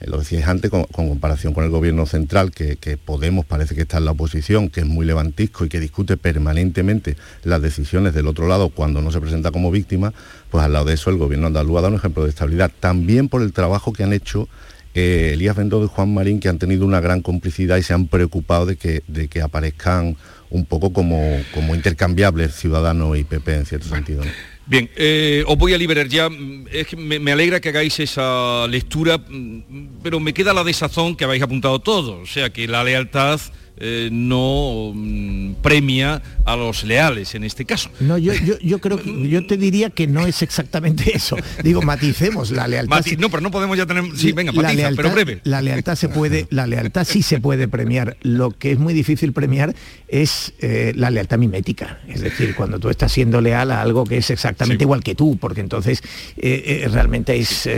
eh, 0.00 0.06
lo 0.08 0.18
decíais 0.18 0.46
antes, 0.46 0.70
con, 0.70 0.84
comparación 0.84 1.54
con 1.54 1.64
el 1.64 1.70
gobierno 1.70 2.06
central, 2.06 2.50
que, 2.50 2.98
Podemos 3.04 3.44
parece 3.44 3.74
que 3.74 3.82
está 3.82 3.98
en 3.98 4.06
la 4.06 4.12
oposición, 4.12 4.68
que 4.68 4.80
es 4.80 4.86
muy 4.86 5.04
levantisco 5.06 5.64
y 5.64 5.68
que 5.68 5.80
discute 5.80 6.16
permanentemente 6.16 7.16
las 7.42 7.60
decisiones 7.60 8.14
del 8.14 8.26
otro 8.26 8.48
lado 8.48 8.70
cuando 8.70 9.02
no 9.02 9.10
se 9.10 9.20
presenta 9.20 9.50
como 9.50 9.70
víctima, 9.70 10.12
pues 10.50 10.64
al 10.64 10.72
lado 10.72 10.86
de 10.86 10.94
eso 10.94 11.10
el 11.10 11.18
gobierno 11.18 11.46
andaluz 11.46 11.78
ha 11.78 11.82
dado 11.82 11.92
un 11.92 11.98
ejemplo 11.98 12.24
de 12.24 12.30
estabilidad. 12.30 12.70
También 12.80 13.28
por 13.28 13.42
el 13.42 13.52
trabajo 13.52 13.92
que 13.92 14.04
han 14.04 14.12
hecho 14.12 14.48
eh, 14.94 15.30
Elías 15.34 15.56
Bendodo 15.56 15.84
y 15.84 15.88
Juan 15.88 16.14
Marín, 16.14 16.40
que 16.40 16.48
han 16.48 16.58
tenido 16.58 16.86
una 16.86 17.00
gran 17.00 17.20
complicidad 17.20 17.76
y 17.76 17.82
se 17.82 17.94
han 17.94 18.06
preocupado 18.06 18.66
de 18.66 18.76
que, 18.76 19.02
de 19.08 19.28
que 19.28 19.42
aparezcan 19.42 20.16
un 20.50 20.64
poco 20.64 20.92
como, 20.92 21.20
como 21.52 21.74
intercambiables 21.74 22.54
Ciudadanos 22.54 23.18
y 23.18 23.24
PP 23.24 23.54
en 23.54 23.66
cierto 23.66 23.88
sentido. 23.88 24.22
Bien, 24.66 24.88
eh, 24.96 25.44
os 25.46 25.58
voy 25.58 25.74
a 25.74 25.78
liberar 25.78 26.08
ya. 26.08 26.28
Es 26.72 26.86
que 26.86 26.96
me, 26.96 27.32
alegra 27.32 27.60
que 27.60 27.68
hagáis 27.68 28.00
esa 28.00 28.66
lectura, 28.68 29.18
mm, 29.18 30.00
pero 30.02 30.20
me 30.20 30.32
queda 30.32 30.54
la 30.54 30.64
desazón 30.64 31.16
que 31.16 31.24
habéis 31.24 31.42
apuntado 31.42 31.80
todos. 31.80 32.22
O 32.22 32.32
sea, 32.32 32.50
que 32.50 32.66
la 32.66 32.82
lealtad 32.82 33.40
eh, 33.76 34.08
no 34.12 34.92
mm, 34.94 35.54
premia 35.54 36.22
a 36.44 36.54
los 36.54 36.84
leales 36.84 37.34
en 37.34 37.42
este 37.42 37.64
caso. 37.64 37.90
No, 37.98 38.18
yo, 38.18 38.32
yo, 38.62 38.78
creo 38.78 39.02
que 39.02 39.28
yo 39.28 39.44
te 39.46 39.56
diría 39.56 39.90
que 39.90 40.06
no 40.06 40.26
es 40.26 40.42
exactamente 40.42 41.10
eso. 41.16 41.36
Digo, 41.62 41.82
maticemos 41.82 42.52
la 42.52 42.68
lealtad. 42.68 43.04
no, 43.18 43.30
pero 43.30 43.40
no 43.40 43.50
podemos 43.50 43.76
ya 43.76 43.84
tener. 43.84 44.04
Sí, 44.16 44.30
venga, 44.30 44.52
matiza, 44.52 44.90
pero 44.94 45.10
breve. 45.10 45.40
La 45.42 45.60
lealtad 45.60 45.96
se 45.96 46.08
puede, 46.08 46.46
la 46.50 46.68
lealtad 46.68 47.04
sí 47.04 47.22
se 47.22 47.40
puede 47.40 47.66
premiar. 47.66 48.16
Lo 48.22 48.52
que 48.52 48.72
es 48.72 48.78
muy 48.78 48.94
difícil 48.94 49.32
premiar 49.32 49.74
es 50.06 50.52
eh, 50.60 50.92
la 50.94 51.10
lealtad 51.10 51.38
mimética. 51.38 51.98
Es 52.06 52.20
decir, 52.20 52.54
cuando 52.54 52.78
tú 52.78 52.90
estás 52.90 53.10
siendo 53.10 53.40
leal 53.40 53.72
a 53.72 53.82
algo 53.82 54.04
que 54.04 54.18
es 54.18 54.30
exactamente 54.30 54.84
igual 54.84 55.02
que 55.02 55.16
tú, 55.16 55.36
porque 55.36 55.60
entonces 55.60 56.00
eh, 56.36 56.86
realmente 56.92 57.36
es, 57.36 57.68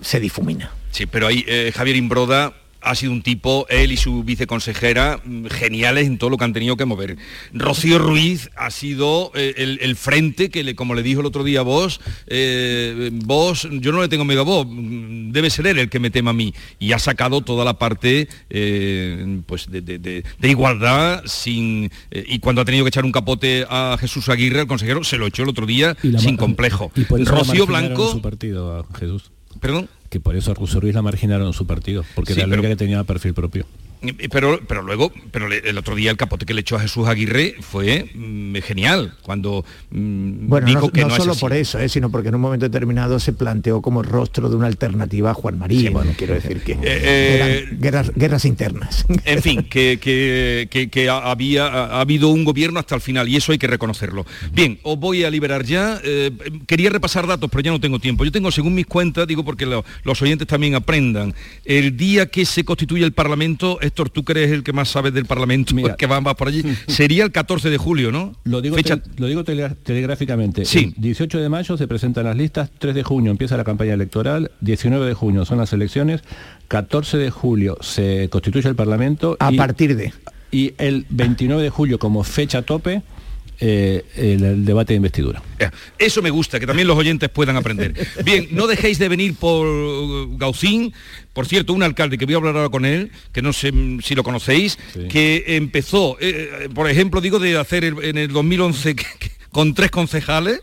se 0.00 0.20
difumina. 0.20 0.72
Sí, 0.90 1.06
pero 1.06 1.26
ahí 1.26 1.44
Javier 1.74 1.96
Imbroda 1.96 2.54
ha 2.84 2.94
sido 2.94 3.12
un 3.12 3.22
tipo, 3.22 3.66
él 3.68 3.92
y 3.92 3.96
su 3.96 4.22
viceconsejera, 4.22 5.20
mm, 5.24 5.46
geniales 5.46 6.06
en 6.06 6.18
todo 6.18 6.30
lo 6.30 6.36
que 6.36 6.44
han 6.44 6.52
tenido 6.52 6.76
que 6.76 6.84
mover. 6.84 7.16
Rocío 7.52 7.98
Ruiz 7.98 8.50
ha 8.56 8.70
sido 8.70 9.32
eh, 9.34 9.78
el, 9.80 9.96
frente 9.96 10.50
que, 10.50 10.62
le, 10.62 10.74
como 10.74 10.94
le 10.94 11.02
dijo 11.02 11.20
el 11.20 11.26
otro 11.26 11.44
día 11.44 11.62
vos, 11.62 12.00
eh, 12.26 13.10
vos, 13.12 13.68
yo 13.72 13.92
no 13.92 14.02
le 14.02 14.08
tengo 14.08 14.24
miedo 14.24 14.42
a 14.42 14.44
vos, 14.44 14.66
mm, 14.68 15.32
debe 15.32 15.50
ser 15.50 15.66
él 15.66 15.78
el 15.78 15.88
que 15.88 15.98
me 15.98 16.10
tema 16.10 16.30
a 16.30 16.34
mí. 16.34 16.54
Y 16.78 16.92
ha 16.92 16.98
sacado 16.98 17.40
toda 17.40 17.64
la 17.64 17.78
parte 17.78 18.28
eh, 18.50 19.40
pues 19.46 19.66
de, 19.70 20.22
igualdad 20.42 21.22
sin, 21.26 21.90
y 22.12 22.38
cuando 22.38 22.60
ha 22.60 22.64
tenido 22.64 22.84
que 22.84 22.90
echar 22.90 23.04
un 23.04 23.12
capote 23.12 23.66
a 23.68 23.96
Jesús 23.98 24.28
Aguirre, 24.28 24.60
el 24.60 24.66
consejero, 24.66 25.02
se 25.04 25.16
lo 25.16 25.26
echó 25.26 25.42
el 25.42 25.48
otro 25.48 25.66
día 25.66 25.96
sin 26.18 26.36
complejo. 26.36 26.92
Rocío 27.08 27.66
Blanco... 27.66 28.12
Su 28.12 28.20
partido 28.20 28.78
a 28.78 28.98
Jesús. 28.98 29.32
¿Perdón? 29.60 29.88
Que 30.14 30.20
por 30.20 30.36
eso 30.36 30.52
a 30.52 30.54
Russo 30.54 30.78
Ruiz 30.78 30.94
la 30.94 31.02
marginaron 31.02 31.48
en 31.48 31.52
su 31.52 31.66
partido, 31.66 32.04
porque 32.14 32.34
era 32.34 32.46
la 32.46 32.54
única 32.54 32.68
que 32.68 32.76
tenía 32.76 33.02
perfil 33.02 33.34
propio. 33.34 33.66
Pero, 34.30 34.60
pero 34.66 34.82
luego, 34.82 35.12
pero 35.30 35.50
el 35.50 35.78
otro 35.78 35.94
día 35.94 36.10
el 36.10 36.16
capote 36.16 36.46
que 36.46 36.54
le 36.54 36.60
echó 36.60 36.76
a 36.76 36.80
Jesús 36.80 37.06
Aguirre 37.06 37.56
fue 37.60 38.10
mm, 38.14 38.56
genial, 38.56 39.14
cuando 39.22 39.64
mm, 39.90 40.48
bueno, 40.48 40.66
dijo 40.66 40.80
no, 40.80 40.90
que 40.90 41.00
no, 41.02 41.10
solo 41.10 41.34
por 41.34 41.52
eso, 41.52 41.78
eh, 41.78 41.88
sino 41.88 42.10
porque 42.10 42.28
en 42.28 42.34
un 42.34 42.40
momento 42.40 42.66
determinado 42.66 43.18
se 43.18 43.32
planteó 43.32 43.80
como 43.82 44.02
rostro 44.02 44.48
de 44.48 44.56
una 44.56 44.66
alternativa 44.66 45.30
a 45.30 45.34
Juan 45.34 45.58
María. 45.58 45.90
bueno, 45.90 46.12
quiero 46.16 46.34
decir 46.34 46.62
que 46.62 46.78
eh, 46.82 47.68
eran 47.80 48.12
guerras, 48.16 48.44
internas. 48.44 49.06
En 49.24 49.42
fin, 49.42 49.62
que, 49.68 49.98
que, 49.98 51.08
había 51.08 51.66
ha 51.66 52.00
habido 52.00 52.28
un 52.28 52.44
gobierno 52.44 52.78
hasta 52.78 52.94
el 52.94 53.00
final 53.00 53.28
y 53.28 53.36
eso 53.36 53.52
hay 53.52 53.58
que 53.58 53.66
reconocerlo. 53.66 54.26
Bien, 54.52 54.78
os 54.82 54.98
voy 54.98 55.24
a 55.24 55.30
liberar 55.30 55.64
ya. 55.64 56.00
Eh, 56.04 56.30
quería 56.66 56.90
repasar 56.90 57.26
datos, 57.26 57.50
pero 57.50 57.62
ya 57.62 57.70
no 57.70 57.80
tengo 57.80 57.98
tiempo. 57.98 58.24
Yo 58.24 58.32
tengo, 58.32 58.50
según 58.50 58.74
mis 58.74 58.86
cuentas, 58.86 59.26
digo 59.26 59.44
porque 59.44 59.66
los 59.66 60.22
oyentes 60.22 60.46
también 60.46 60.74
aprendan, 60.74 61.34
el 61.64 61.96
día 61.96 62.26
que 62.26 62.44
se 62.44 62.64
constituye 62.64 63.04
el 63.04 63.12
Parlamento 63.12 63.78
Héctor, 63.94 64.10
tú 64.10 64.24
crees 64.24 64.50
el 64.50 64.64
que 64.64 64.72
más 64.72 64.88
sabes 64.88 65.14
del 65.14 65.24
Parlamento, 65.24 65.72
que 65.96 66.06
va 66.08 66.20
por 66.34 66.48
allí, 66.48 66.64
sería 66.88 67.22
el 67.22 67.30
14 67.30 67.70
de 67.70 67.78
julio, 67.78 68.10
¿no? 68.10 68.34
Lo 68.42 68.60
digo, 68.60 68.76
lo 69.18 69.26
digo 69.28 69.44
telegráficamente. 69.44 70.64
Sí. 70.64 70.92
18 70.96 71.38
de 71.38 71.48
mayo 71.48 71.76
se 71.76 71.86
presentan 71.86 72.24
las 72.24 72.36
listas, 72.36 72.72
3 72.76 72.92
de 72.92 73.04
junio 73.04 73.30
empieza 73.30 73.56
la 73.56 73.62
campaña 73.62 73.94
electoral, 73.94 74.50
19 74.62 75.06
de 75.06 75.14
junio 75.14 75.44
son 75.44 75.58
las 75.58 75.72
elecciones, 75.72 76.22
14 76.66 77.18
de 77.18 77.30
julio 77.30 77.78
se 77.82 78.28
constituye 78.30 78.68
el 78.68 78.74
Parlamento. 78.74 79.36
A 79.38 79.52
partir 79.52 79.94
de... 79.94 80.12
Y 80.50 80.74
el 80.78 81.06
29 81.10 81.62
de 81.62 81.70
julio 81.70 82.00
como 82.00 82.24
fecha 82.24 82.62
tope 82.62 83.02
eh, 83.60 84.04
el, 84.16 84.64
debate 84.64 84.92
de 84.92 84.96
investidura. 84.96 85.42
Eso 85.98 86.22
me 86.22 86.30
gusta, 86.30 86.58
que 86.60 86.66
también 86.66 86.88
los 86.88 86.96
oyentes 86.96 87.28
puedan 87.28 87.56
aprender. 87.56 87.94
Bien, 88.24 88.48
no 88.50 88.66
dejéis 88.66 88.98
de 88.98 89.08
venir 89.08 89.34
por 89.34 90.36
Gaucín, 90.36 90.92
por 91.32 91.46
cierto, 91.46 91.72
un 91.72 91.82
alcalde 91.82 92.18
que 92.18 92.24
voy 92.24 92.34
a 92.34 92.38
hablar 92.38 92.56
ahora 92.56 92.68
con 92.68 92.84
él, 92.84 93.10
que 93.32 93.42
no 93.42 93.52
sé 93.52 93.72
si 94.02 94.14
lo 94.14 94.22
conocéis, 94.22 94.78
que 95.08 95.44
empezó, 95.48 96.16
eh, 96.20 96.68
por 96.74 96.88
ejemplo, 96.88 97.20
digo, 97.20 97.38
de 97.38 97.56
hacer 97.58 97.84
en 97.84 98.18
el 98.18 98.28
2011 98.32 98.96
con 99.50 99.74
tres 99.74 99.90
concejales, 99.90 100.60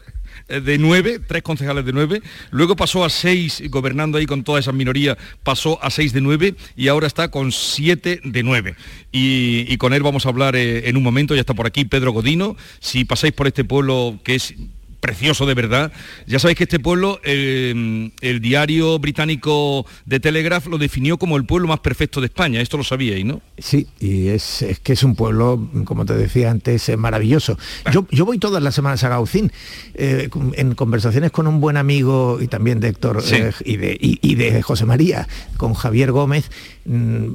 de 0.60 0.78
nueve, 0.78 1.20
tres 1.20 1.44
concejales 1.44 1.86
de 1.86 1.94
nueve, 1.94 2.22
luego 2.50 2.76
pasó 2.76 3.06
a 3.06 3.10
seis, 3.10 3.64
gobernando 3.70 4.18
ahí 4.18 4.26
con 4.26 4.44
toda 4.44 4.60
esa 4.60 4.72
minoría, 4.72 5.18
pasó 5.44 5.82
a 5.84 5.90
seis 5.90 6.12
de 6.14 6.22
nueve 6.22 6.56
y 6.76 6.88
ahora 6.88 7.08
está 7.08 7.32
con 7.32 7.52
siete 7.52 8.20
de 8.24 8.44
nueve. 8.44 8.76
Y, 9.12 9.78
con 9.78 9.94
él 9.94 10.04
vamos 10.04 10.26
a 10.26 10.30
hablar 10.30 10.56
eh, 10.56 10.90
en 10.90 10.98
un 10.98 11.04
momento, 11.04 11.34
ya 11.34 11.42
está 11.42 11.54
por 11.54 11.68
aquí 11.68 11.86
Pedro 11.86 12.12
Godino, 12.12 12.56
si 12.80 13.06
pasáis 13.06 13.34
por 13.34 13.48
este 13.48 13.64
pueblo 13.64 14.20
que 14.24 14.36
es 14.36 14.54
precioso 15.02 15.46
de 15.46 15.54
verdad. 15.54 15.92
Ya 16.28 16.40
sabéis 16.40 16.58
que 16.58 16.64
este 16.64 16.80
pueblo, 16.80 17.20
eh, 17.26 18.12
el 18.22 18.40
diario 18.40 18.98
británico 19.00 19.86
de 20.06 20.20
Telegraph 20.20 20.68
lo 20.68 20.78
definió 20.78 21.18
como 21.18 21.36
el 21.36 21.46
pueblo 21.46 21.68
más 21.68 21.80
perfecto 21.80 22.22
de 22.22 22.28
España. 22.28 22.62
Esto 22.62 22.78
lo 22.78 22.84
sabíais, 22.84 23.26
¿no? 23.26 23.42
Sí, 23.58 23.88
y 24.00 24.30
es, 24.30 24.64
que 24.84 24.94
es 24.94 25.04
un 25.04 25.16
pueblo, 25.16 25.70
como 25.84 26.06
te 26.06 26.14
decía 26.14 26.52
antes, 26.52 26.88
eh, 26.88 26.96
maravilloso. 26.96 27.58
Yo, 27.92 28.08
yo, 28.12 28.26
voy 28.26 28.38
todas 28.38 28.64
las 28.64 28.76
semanas 28.76 29.04
a 29.04 29.10
Gaucín, 29.10 29.52
eh, 29.96 30.30
en 30.54 30.76
conversaciones 30.76 31.32
con 31.32 31.48
un 31.48 31.60
buen 31.60 31.78
amigo 31.78 32.40
y 32.40 32.48
también 32.48 32.80
de 32.80 32.90
Héctor 32.90 33.24
y, 33.66 33.78
de, 33.78 33.98
y 34.00 34.36
de 34.36 34.62
José 34.62 34.86
María, 34.86 35.28
con 35.58 35.74
Javier 35.74 36.12
Gómez 36.12 36.50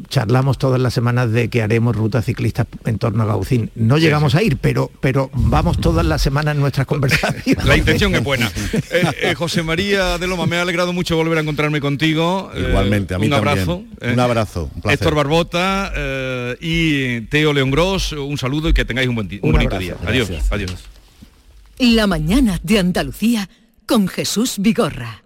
charlamos 0.09 0.59
todas 0.59 0.81
las 0.81 0.93
semanas 0.93 1.31
de 1.31 1.49
que 1.49 1.63
haremos 1.63 1.95
rutas 1.95 2.25
ciclistas 2.25 2.67
en 2.85 2.99
torno 2.99 3.23
a 3.23 3.27
Gaucín. 3.27 3.71
No 3.75 3.99
llegamos 3.99 4.35
a 4.35 4.43
ir, 4.43 4.57
pero, 4.57 4.91
pero 5.01 5.31
vamos 5.35 5.81
todas 5.81 6.05
las 6.05 6.23
semanas 6.23 6.55
en 6.55 6.61
nuestras 6.61 6.87
conversaciones. 6.87 7.65
La 7.65 7.77
intención 7.77 8.15
es 8.15 8.25
buena. 8.25 8.51
Eh, 8.91 9.05
eh, 9.23 9.35
José 9.35 9.63
María 9.63 10.19
de 10.19 10.27
Loma, 10.27 10.47
me 10.47 10.57
ha 10.57 10.63
alegrado 10.63 10.93
mucho 10.93 11.17
volver 11.17 11.39
a 11.39 11.41
encontrarme 11.43 11.81
contigo. 11.81 12.51
Eh, 12.55 12.67
Igualmente, 12.69 13.15
a 13.15 13.19
mí 13.19 13.27
un 13.27 13.35
abrazo. 13.35 13.85
un 14.01 14.21
abrazo. 14.21 14.71
Un 14.83 14.91
Héctor 14.91 15.15
Barbota 15.15 15.93
y 16.61 17.23
Teo 17.23 17.53
León 17.53 17.71
Gross, 17.71 18.13
un 18.13 18.39
saludo 18.39 18.69
y 18.69 18.73
que 18.73 18.85
tengáis 18.85 19.09
un, 19.09 19.15
buen 19.15 19.29
un, 19.43 19.53
bonito 19.53 19.79
día. 19.79 19.97
Adiós. 20.07 20.31
Adiós. 20.51 20.75
La 21.79 22.07
mañana 22.07 22.59
de 22.63 22.79
Andalucía 22.79 23.49
con 23.87 24.09
Jesús 24.09 24.57
Vigorra. 24.59 25.26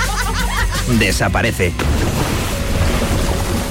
Desaparece. 0.99 1.73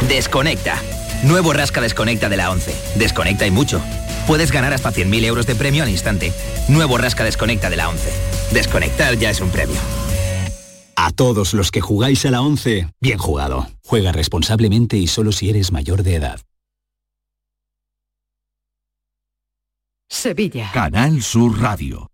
Desconecta. 0.08 0.76
Nuevo 1.22 1.52
Rasca 1.52 1.80
Desconecta 1.80 2.28
de 2.28 2.36
la 2.36 2.50
11. 2.50 2.74
Desconecta 2.96 3.46
y 3.46 3.50
mucho. 3.50 3.80
Puedes 4.26 4.52
ganar 4.52 4.72
hasta 4.72 4.92
100.000 4.92 5.24
euros 5.24 5.46
de 5.46 5.54
premio 5.54 5.82
al 5.82 5.90
instante. 5.90 6.32
Nuevo 6.68 6.98
Rasca 6.98 7.24
Desconecta 7.24 7.68
de 7.68 7.76
la 7.76 7.88
11. 7.88 8.10
Desconectar 8.52 9.16
ya 9.18 9.30
es 9.30 9.40
un 9.40 9.50
premio. 9.50 9.76
A 10.96 11.12
todos 11.12 11.54
los 11.54 11.70
que 11.70 11.80
jugáis 11.80 12.26
a 12.26 12.30
la 12.30 12.42
11, 12.42 12.88
bien 13.00 13.18
jugado. 13.18 13.66
Juega 13.86 14.12
responsablemente 14.12 14.96
y 14.96 15.06
solo 15.06 15.32
si 15.32 15.48
eres 15.50 15.72
mayor 15.72 16.02
de 16.02 16.16
edad. 16.16 16.40
Sevilla. 20.08 20.70
Canal 20.74 21.22
Sur 21.22 21.60
Radio. 21.60 22.09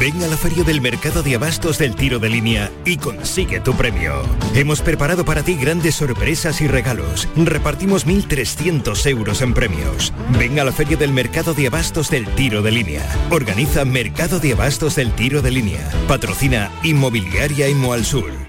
Ven 0.00 0.22
a 0.22 0.28
la 0.28 0.36
feria 0.36 0.62
del 0.62 0.80
mercado 0.80 1.24
de 1.24 1.34
abastos 1.34 1.78
del 1.78 1.96
tiro 1.96 2.20
de 2.20 2.28
línea 2.28 2.70
y 2.84 2.98
consigue 2.98 3.58
tu 3.58 3.74
premio. 3.74 4.22
Hemos 4.54 4.80
preparado 4.80 5.24
para 5.24 5.42
ti 5.42 5.54
grandes 5.54 5.96
sorpresas 5.96 6.60
y 6.60 6.68
regalos. 6.68 7.28
Repartimos 7.34 8.06
1.300 8.06 9.06
euros 9.10 9.42
en 9.42 9.54
premios. 9.54 10.12
Ven 10.38 10.60
a 10.60 10.64
la 10.64 10.72
feria 10.72 10.96
del 10.96 11.12
mercado 11.12 11.52
de 11.52 11.66
abastos 11.66 12.10
del 12.10 12.26
tiro 12.36 12.62
de 12.62 12.70
línea. 12.70 13.02
Organiza 13.30 13.84
Mercado 13.84 14.38
de 14.38 14.52
Abastos 14.52 14.94
del 14.94 15.12
Tiro 15.12 15.42
de 15.42 15.50
Línea. 15.50 15.90
Patrocina 16.06 16.70
Inmobiliaria 16.84 17.68
Imo 17.68 17.96
Sur. 18.04 18.47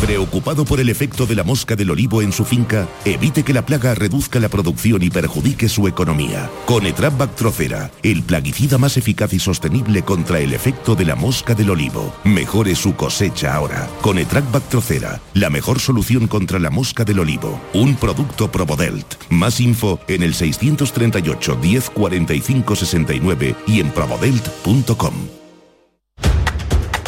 Preocupado 0.00 0.64
por 0.64 0.80
el 0.80 0.88
efecto 0.88 1.26
de 1.26 1.34
la 1.34 1.44
mosca 1.44 1.76
del 1.76 1.90
olivo 1.90 2.22
en 2.22 2.32
su 2.32 2.46
finca, 2.46 2.88
evite 3.04 3.42
que 3.42 3.52
la 3.52 3.66
plaga 3.66 3.94
reduzca 3.94 4.40
la 4.40 4.48
producción 4.48 5.02
y 5.02 5.10
perjudique 5.10 5.68
su 5.68 5.86
economía. 5.86 6.50
Con 6.64 6.86
Etrap 6.86 7.18
Bactrocera, 7.18 7.90
el 8.02 8.22
plaguicida 8.22 8.78
más 8.78 8.96
eficaz 8.96 9.34
y 9.34 9.38
sostenible 9.38 10.02
contra 10.02 10.40
el 10.40 10.54
efecto 10.54 10.94
de 10.94 11.04
la 11.04 11.16
mosca 11.16 11.54
del 11.54 11.70
olivo. 11.70 12.14
Mejore 12.24 12.74
su 12.76 12.96
cosecha 12.96 13.54
ahora. 13.54 13.88
Con 14.00 14.18
Etrap 14.18 14.50
Bactrocera, 14.50 15.20
la 15.34 15.50
mejor 15.50 15.80
solución 15.80 16.28
contra 16.28 16.58
la 16.58 16.70
mosca 16.70 17.04
del 17.04 17.20
olivo. 17.20 17.60
Un 17.74 17.94
producto 17.96 18.50
Probodelt. 18.50 19.16
Más 19.28 19.60
info 19.60 20.00
en 20.08 20.22
el 20.22 20.34
638 20.34 21.58
10 21.60 21.90
45 21.90 22.76
69 22.76 23.54
y 23.66 23.80
en 23.80 23.90
probodelt.com. 23.90 25.14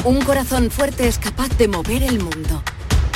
Un 0.04 0.20
corazón 0.22 0.70
fuerte 0.70 1.06
es 1.06 1.18
capaz 1.18 1.56
de 1.56 1.68
mover 1.68 2.02
el 2.02 2.18
mundo. 2.18 2.62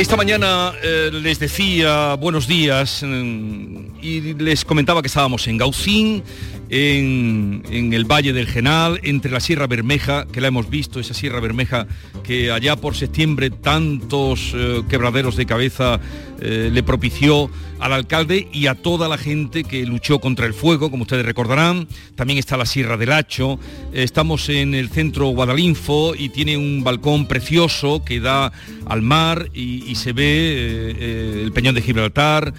Esta 0.00 0.16
mañana 0.16 0.72
eh, 0.82 1.10
les 1.12 1.38
decía 1.38 2.14
buenos 2.14 2.48
días 2.48 3.02
mm, 3.02 3.79
y 4.02 4.34
les 4.34 4.64
comentaba 4.64 5.02
que 5.02 5.08
estábamos 5.08 5.46
en 5.48 5.58
Gaucín, 5.58 6.22
en, 6.68 7.62
el 7.92 8.04
Valle 8.04 8.32
del 8.32 8.46
Genal, 8.46 9.00
entre 9.02 9.30
la 9.30 9.40
Sierra 9.40 9.66
Bermeja, 9.66 10.26
que 10.26 10.40
la 10.40 10.48
hemos 10.48 10.70
visto, 10.70 11.00
esa 11.00 11.14
Sierra 11.14 11.40
Bermeja 11.40 11.86
que 12.22 12.50
allá 12.52 12.76
por 12.76 12.94
septiembre 12.94 13.50
tantos 13.50 14.52
eh, 14.54 14.82
quebraderos 14.88 15.36
de 15.36 15.46
cabeza 15.46 16.00
eh, 16.40 16.70
le 16.72 16.82
propició 16.82 17.50
al 17.80 17.92
alcalde 17.92 18.48
y 18.52 18.66
a 18.66 18.74
toda 18.74 19.08
la 19.08 19.18
gente 19.18 19.64
que 19.64 19.84
luchó 19.84 20.20
contra 20.20 20.46
el 20.46 20.54
fuego, 20.54 20.90
como 20.90 21.02
ustedes 21.02 21.24
recordarán. 21.24 21.88
También 22.14 22.38
está 22.38 22.56
la 22.56 22.66
Sierra 22.66 22.96
del 22.96 23.12
Hacho. 23.12 23.58
Estamos 23.92 24.48
en 24.48 24.74
el 24.74 24.90
centro 24.90 25.28
Guadalinfo 25.28 26.14
y 26.14 26.28
tiene 26.28 26.56
un 26.56 26.84
balcón 26.84 27.26
precioso 27.26 28.04
que 28.04 28.20
da 28.20 28.52
al 28.86 29.02
mar 29.02 29.50
y, 29.54 29.94
se 29.96 30.12
ve 30.12 30.24
eh, 30.24 31.42
el 31.42 31.52
Peñón 31.52 31.74
de 31.74 31.82
Gibraltar, 31.82 32.54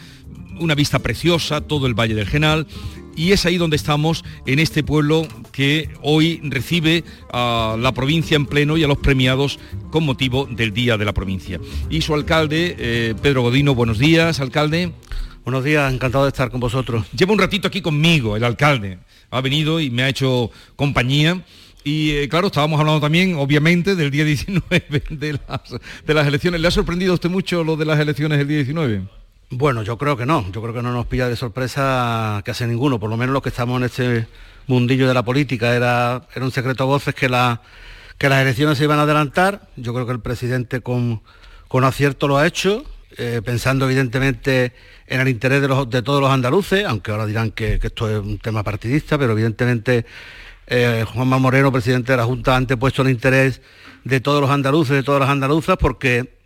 una 0.59 0.75
vista 0.75 0.99
preciosa, 0.99 1.61
todo 1.61 1.87
el 1.87 1.93
Valle 1.93 2.15
del 2.15 2.27
Genal 2.27 2.67
y 3.15 3.31
es 3.31 3.45
ahí 3.45 3.57
donde 3.57 3.75
estamos 3.75 4.23
en 4.45 4.59
este 4.59 4.83
pueblo 4.83 5.27
que 5.51 5.89
hoy 6.01 6.39
recibe 6.43 7.03
a 7.31 7.75
la 7.79 7.91
provincia 7.91 8.35
en 8.35 8.45
pleno 8.45 8.77
y 8.77 8.83
a 8.83 8.87
los 8.87 8.97
premiados 8.97 9.59
con 9.89 10.05
motivo 10.05 10.47
del 10.49 10.73
Día 10.73 10.97
de 10.97 11.05
la 11.05 11.13
Provincia. 11.13 11.59
Y 11.89 12.01
su 12.01 12.13
alcalde, 12.13 12.75
eh, 12.79 13.15
Pedro 13.21 13.43
Godino, 13.43 13.75
buenos 13.75 13.99
días, 13.99 14.39
alcalde. 14.39 14.93
Buenos 15.43 15.63
días, 15.63 15.91
encantado 15.91 16.25
de 16.25 16.29
estar 16.29 16.51
con 16.51 16.59
vosotros. 16.59 17.05
Lleva 17.11 17.33
un 17.33 17.39
ratito 17.39 17.67
aquí 17.67 17.81
conmigo, 17.81 18.35
el 18.35 18.43
alcalde. 18.43 18.99
Ha 19.31 19.41
venido 19.41 19.79
y 19.79 19.89
me 19.89 20.03
ha 20.03 20.09
hecho 20.09 20.51
compañía. 20.75 21.43
Y 21.83 22.11
eh, 22.11 22.29
claro, 22.29 22.47
estábamos 22.47 22.79
hablando 22.79 23.01
también, 23.01 23.35
obviamente, 23.35 23.95
del 23.95 24.11
día 24.11 24.23
19 24.23 24.63
de 25.09 25.33
las, 25.33 25.61
de 26.05 26.13
las 26.13 26.27
elecciones. 26.27 26.61
¿Le 26.61 26.67
ha 26.67 26.71
sorprendido 26.71 27.11
a 27.11 27.15
usted 27.15 27.29
mucho 27.29 27.63
lo 27.63 27.75
de 27.75 27.85
las 27.85 27.99
elecciones 27.99 28.37
del 28.37 28.47
día 28.47 28.57
19? 28.57 29.20
Bueno, 29.53 29.83
yo 29.83 29.97
creo 29.97 30.15
que 30.15 30.25
no, 30.25 30.49
yo 30.49 30.61
creo 30.61 30.73
que 30.73 30.81
no 30.81 30.93
nos 30.93 31.07
pilla 31.07 31.27
de 31.27 31.35
sorpresa 31.35 32.41
casi 32.45 32.63
ninguno, 32.63 33.01
por 33.01 33.09
lo 33.09 33.17
menos 33.17 33.33
los 33.33 33.43
que 33.43 33.49
estamos 33.49 33.77
en 33.79 33.83
este 33.83 34.27
mundillo 34.67 35.09
de 35.09 35.13
la 35.13 35.23
política, 35.23 35.75
era, 35.75 36.25
era 36.33 36.45
un 36.45 36.53
secreto 36.53 36.83
a 36.83 36.85
voces 36.85 37.13
que, 37.13 37.27
la, 37.27 37.61
que 38.17 38.29
las 38.29 38.41
elecciones 38.41 38.77
se 38.77 38.85
iban 38.85 38.99
a 38.99 39.01
adelantar, 39.01 39.67
yo 39.75 39.93
creo 39.93 40.05
que 40.05 40.13
el 40.13 40.21
presidente 40.21 40.79
con, 40.79 41.21
con 41.67 41.83
acierto 41.83 42.29
lo 42.29 42.37
ha 42.37 42.47
hecho, 42.47 42.85
eh, 43.17 43.41
pensando 43.43 43.83
evidentemente 43.83 44.71
en 45.05 45.19
el 45.19 45.27
interés 45.27 45.61
de, 45.61 46.01
todos 46.01 46.21
los 46.21 46.31
andaluces, 46.31 46.85
aunque 46.85 47.11
ahora 47.11 47.25
dirán 47.25 47.51
que, 47.51 47.77
que 47.77 47.87
esto 47.87 48.09
es 48.09 48.19
un 48.19 48.39
tema 48.39 48.63
partidista, 48.63 49.17
pero 49.17 49.33
evidentemente 49.33 50.05
eh, 50.67 51.03
Juanma 51.13 51.39
Moreno, 51.39 51.73
presidente 51.73 52.13
de 52.13 52.17
la 52.17 52.23
Junta, 52.23 52.53
ha 52.53 52.55
antepuesto 52.55 53.01
el 53.01 53.09
interés 53.09 53.61
de 54.05 54.21
todos 54.21 54.39
los 54.39 54.49
andaluces, 54.49 54.95
de 54.95 55.03
todas 55.03 55.19
las 55.19 55.29
andaluzas, 55.29 55.75
porque 55.75 56.40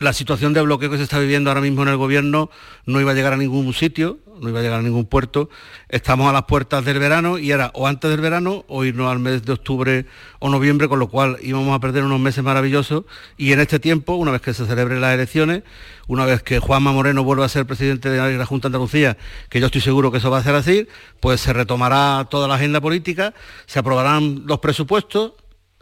la 0.00 0.14
situación 0.14 0.54
de 0.54 0.62
bloqueo 0.62 0.90
que 0.90 0.96
se 0.96 1.02
está 1.02 1.18
viviendo 1.18 1.50
ahora 1.50 1.60
mismo 1.60 1.82
en 1.82 1.88
el 1.88 1.98
gobierno 1.98 2.50
no 2.86 3.02
iba 3.02 3.10
a 3.10 3.14
llegar 3.14 3.34
a 3.34 3.36
ningún 3.36 3.74
sitio, 3.74 4.18
no 4.40 4.48
iba 4.48 4.60
a 4.60 4.62
llegar 4.62 4.80
a 4.80 4.82
ningún 4.82 5.04
puerto. 5.04 5.50
Estamos 5.90 6.26
a 6.26 6.32
las 6.32 6.44
puertas 6.44 6.86
del 6.86 6.98
verano 6.98 7.36
y 7.36 7.50
era 7.50 7.70
o 7.74 7.86
antes 7.86 8.10
del 8.10 8.22
verano 8.22 8.64
o 8.66 8.82
irnos 8.86 9.12
al 9.12 9.18
mes 9.18 9.44
de 9.44 9.52
octubre 9.52 10.06
o 10.38 10.48
noviembre, 10.48 10.88
con 10.88 11.00
lo 11.00 11.08
cual 11.08 11.36
íbamos 11.42 11.76
a 11.76 11.80
perder 11.80 12.02
unos 12.04 12.18
meses 12.18 12.42
maravillosos. 12.42 13.04
Y 13.36 13.52
en 13.52 13.60
este 13.60 13.78
tiempo, 13.78 14.14
una 14.14 14.32
vez 14.32 14.40
que 14.40 14.54
se 14.54 14.64
celebren 14.64 15.02
las 15.02 15.12
elecciones, 15.12 15.64
una 16.06 16.24
vez 16.24 16.42
que 16.42 16.60
Juanma 16.60 16.92
Moreno 16.92 17.22
vuelva 17.22 17.44
a 17.44 17.50
ser 17.50 17.66
presidente 17.66 18.08
de 18.08 18.38
la 18.38 18.46
Junta 18.46 18.70
de 18.70 18.76
Andalucía, 18.76 19.18
que 19.50 19.60
yo 19.60 19.66
estoy 19.66 19.82
seguro 19.82 20.10
que 20.10 20.16
eso 20.16 20.30
va 20.30 20.38
a 20.38 20.42
ser 20.42 20.54
así, 20.54 20.88
pues 21.20 21.42
se 21.42 21.52
retomará 21.52 22.26
toda 22.30 22.48
la 22.48 22.54
agenda 22.54 22.80
política, 22.80 23.34
se 23.66 23.78
aprobarán 23.78 24.44
los 24.46 24.60
presupuestos, 24.60 25.32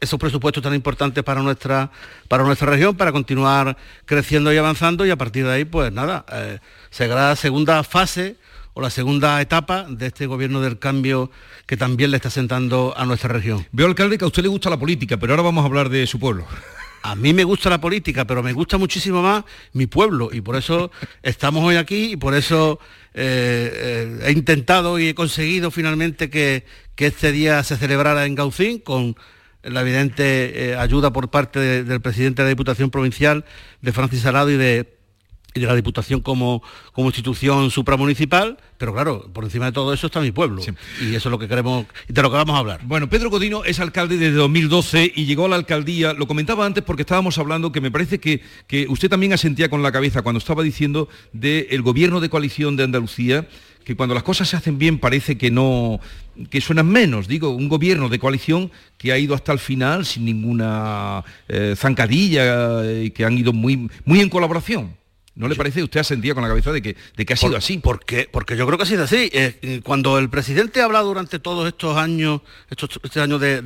esos 0.00 0.18
presupuestos 0.18 0.62
tan 0.62 0.74
importantes 0.74 1.24
para 1.24 1.42
nuestra, 1.42 1.90
para 2.28 2.44
nuestra 2.44 2.70
región, 2.70 2.96
para 2.96 3.12
continuar 3.12 3.76
creciendo 4.04 4.52
y 4.52 4.56
avanzando 4.56 5.04
y 5.06 5.11
a 5.11 5.16
partir 5.16 5.44
de 5.44 5.52
ahí, 5.52 5.64
pues 5.64 5.92
nada, 5.92 6.24
eh, 6.32 6.58
será 6.90 7.34
segunda 7.37 7.82
fase 7.84 8.37
o 8.74 8.80
la 8.80 8.90
segunda 8.90 9.40
etapa 9.40 9.87
de 9.88 10.06
este 10.06 10.26
gobierno 10.26 10.61
del 10.61 10.78
cambio 10.78 11.30
que 11.66 11.76
también 11.76 12.12
le 12.12 12.16
está 12.16 12.30
sentando 12.30 12.94
a 12.96 13.04
nuestra 13.04 13.32
región. 13.32 13.66
Veo, 13.72 13.87
alcalde, 13.87 14.18
que 14.18 14.24
a 14.24 14.28
usted 14.28 14.42
le 14.42 14.48
gusta 14.48 14.70
la 14.70 14.78
política, 14.78 15.16
pero 15.16 15.32
ahora 15.32 15.42
vamos 15.42 15.62
a 15.62 15.66
hablar 15.66 15.88
de 15.88 16.06
su 16.06 16.18
pueblo. 16.20 16.46
A 17.02 17.14
mí 17.14 17.32
me 17.32 17.44
gusta 17.44 17.70
la 17.70 17.80
política, 17.80 18.24
pero 18.24 18.42
me 18.42 18.52
gusta 18.52 18.76
muchísimo 18.76 19.22
más 19.22 19.44
mi 19.72 19.87
pueblo 19.87 20.30
y 20.32 20.40
por 20.40 20.56
eso 20.56 20.90
estamos 21.22 21.64
hoy 21.64 21.76
aquí 21.76 22.12
y 22.12 22.16
por 22.16 22.34
eso 22.34 22.80
eh, 23.14 23.70
eh, 23.74 24.18
he 24.26 24.32
intentado 24.32 24.98
y 24.98 25.08
he 25.08 25.14
conseguido 25.14 25.70
finalmente 25.70 26.30
que, 26.30 26.64
este 26.96 27.30
día 27.30 27.62
se 27.62 27.76
celebrara 27.76 28.26
en 28.26 28.34
Gaucín 28.34 28.80
con 28.80 29.16
la 29.62 29.81
evidente 29.81 30.71
eh, 30.71 30.77
ayuda 30.77 31.12
por 31.12 31.31
parte 31.31 31.85
del 31.85 32.01
presidente 32.01 32.42
de 32.42 32.47
la 32.47 32.51
Diputación 32.51 32.90
Provincial, 32.90 33.44
de 33.83 33.92
Francis 33.92 34.23
Salado 34.23 34.51
y 34.51 34.57
de 34.57 34.99
y 35.55 35.61
de 35.61 35.66
la 35.66 35.75
Diputación 35.75 36.21
como, 36.21 36.62
como 36.92 37.09
institución 37.09 37.71
supramunicipal, 37.71 38.59
pero 38.77 38.92
claro, 38.92 39.31
por 39.33 39.44
encima 39.44 39.66
de 39.66 39.73
todo 39.73 39.92
eso 39.92 40.07
está 40.07 40.21
mi 40.21 40.31
pueblo. 40.31 40.62
Y 41.01 41.14
eso 41.14 41.29
es 41.29 41.31
lo 41.31 41.38
que 41.38 41.49
queremos, 41.49 41.87
y 42.09 42.12
de 42.12 42.23
lo 42.23 42.31
que 42.31 42.37
vamos 42.37 42.57
a 42.57 42.59
hablar. 42.59 42.81
Bueno, 42.85 43.09
Pedro 43.09 43.31
Godino 43.31 43.64
es 43.64 43.81
alcalde 43.81 44.18
desde 44.18 44.37
2012 44.37 45.12
y 45.14 45.25
llegó 45.25 45.47
a 45.47 45.49
la 45.49 45.57
alcaldía, 45.57 46.12
lo 46.12 46.27
comentaba 46.27 46.66
antes 46.66 46.85
porque 46.85 47.03
estábamos 47.03 47.38
hablando 47.38 47.73
que 47.73 47.81
me 47.81 47.90
parece 47.90 48.21
que, 48.21 48.42
que 48.66 48.87
usted 48.88 49.09
también 49.09 49.33
asentía 49.33 49.68
con 49.68 49.83
la 49.83 49.92
cabeza 49.92 50.23
cuando 50.23 50.38
estaba 50.38 50.62
diciendo 50.62 51.09
del 51.33 51.83
gobierno 51.83 52.21
de 52.21 52.29
coalición 52.29 52.77
de 52.77 52.85
Andalucía, 52.85 53.49
que 53.88 53.96
cuando 53.96 54.14
las 54.14 54.22
cosas 54.22 54.46
se 54.46 54.55
hacen 54.55 54.77
bien 54.77 54.98
parece 54.98 55.38
que 55.38 55.51
no 55.51 55.98
que 56.51 56.61
suenan 56.61 56.88
menos, 56.88 57.27
digo, 57.27 57.48
un 57.48 57.70
gobierno 57.70 58.11
de 58.11 58.18
coalición 58.18 58.70
que 58.98 59.12
ha 59.12 59.18
ido 59.18 59.35
hasta 59.35 59.51
el 59.51 59.59
final 59.59 60.05
sin 60.05 60.27
ninguna 60.27 61.24
eh, 61.48 61.72
zancadilla 61.74 62.85
y 62.85 63.07
eh, 63.07 63.12
que 63.14 63.24
han 63.24 63.38
ido 63.38 63.55
muy, 63.55 63.88
muy 64.05 64.20
en 64.20 64.29
colaboración. 64.29 64.94
¿No 65.38 65.46
le 65.46 65.55
parece? 65.55 65.85
Usted 65.85 66.01
ha 66.01 66.05
sentido 66.05 66.35
con 66.35 66.42
la 66.42 66.48
cabeza 66.48 66.72
de 66.72 66.83
que, 66.83 66.96
de 67.16 67.24
que 67.24 67.33
ha 67.33 67.37
sido 67.37 67.57
así. 67.57 67.79
Porque, 67.79 68.29
porque 68.29 68.57
yo 68.57 68.66
creo 68.66 68.77
que 68.77 68.83
ha 68.83 68.87
sido 68.87 69.05
así. 69.05 69.31
Eh, 69.33 69.81
cuando 69.85 70.18
el 70.18 70.29
presidente 70.29 70.81
ha 70.81 70.85
hablado 70.87 71.07
durante 71.07 71.38
todos 71.38 71.68
estos 71.68 71.96
años, 71.96 72.40
estos, 72.68 72.98
este 73.05 73.20
año 73.20 73.38
de, 73.38 73.62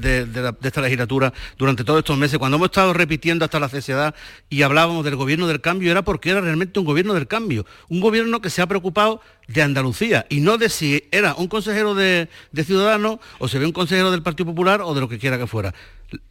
esta 0.62 0.82
legislatura, 0.82 1.32
durante 1.56 1.82
todos 1.82 2.00
estos 2.00 2.18
meses, 2.18 2.38
cuando 2.38 2.58
hemos 2.58 2.66
estado 2.66 2.92
repitiendo 2.92 3.46
hasta 3.46 3.58
la 3.58 3.70
cesiedad 3.70 4.14
y 4.50 4.60
hablábamos 4.60 5.02
del 5.02 5.16
gobierno 5.16 5.46
del 5.46 5.62
cambio, 5.62 5.90
era 5.90 6.02
porque 6.02 6.28
era 6.28 6.42
realmente 6.42 6.78
un 6.78 6.84
gobierno 6.84 7.14
del 7.14 7.26
cambio. 7.26 7.64
Un 7.88 8.00
gobierno 8.00 8.42
que 8.42 8.50
se 8.50 8.60
ha 8.60 8.66
preocupado 8.66 9.22
de 9.48 9.62
Andalucía 9.62 10.26
y 10.28 10.40
no 10.40 10.58
de 10.58 10.68
si 10.68 11.04
era 11.10 11.34
un 11.36 11.48
consejero 11.48 11.94
de, 11.94 12.28
de 12.52 12.64
Ciudadanos 12.64 13.18
o 13.38 13.48
se 13.48 13.58
ve 13.58 13.64
un 13.64 13.72
consejero 13.72 14.10
del 14.10 14.22
Partido 14.22 14.44
Popular 14.44 14.82
o 14.82 14.92
de 14.92 15.00
lo 15.00 15.08
que 15.08 15.18
quiera 15.18 15.38
que 15.38 15.46
fuera. 15.46 15.72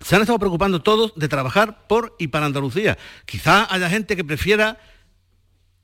Se 0.01 0.15
han 0.15 0.21
estado 0.21 0.38
preocupando 0.38 0.84
todos 0.84 1.13
de 1.15 1.27
trabajar 1.27 1.88
por 1.88 2.15
y 2.19 2.27
para 2.27 2.45
Andalucía. 2.45 2.99
Quizá 3.25 3.67
haya 3.73 3.89
gente 3.89 4.15
que 4.15 4.23
prefiera 4.23 4.77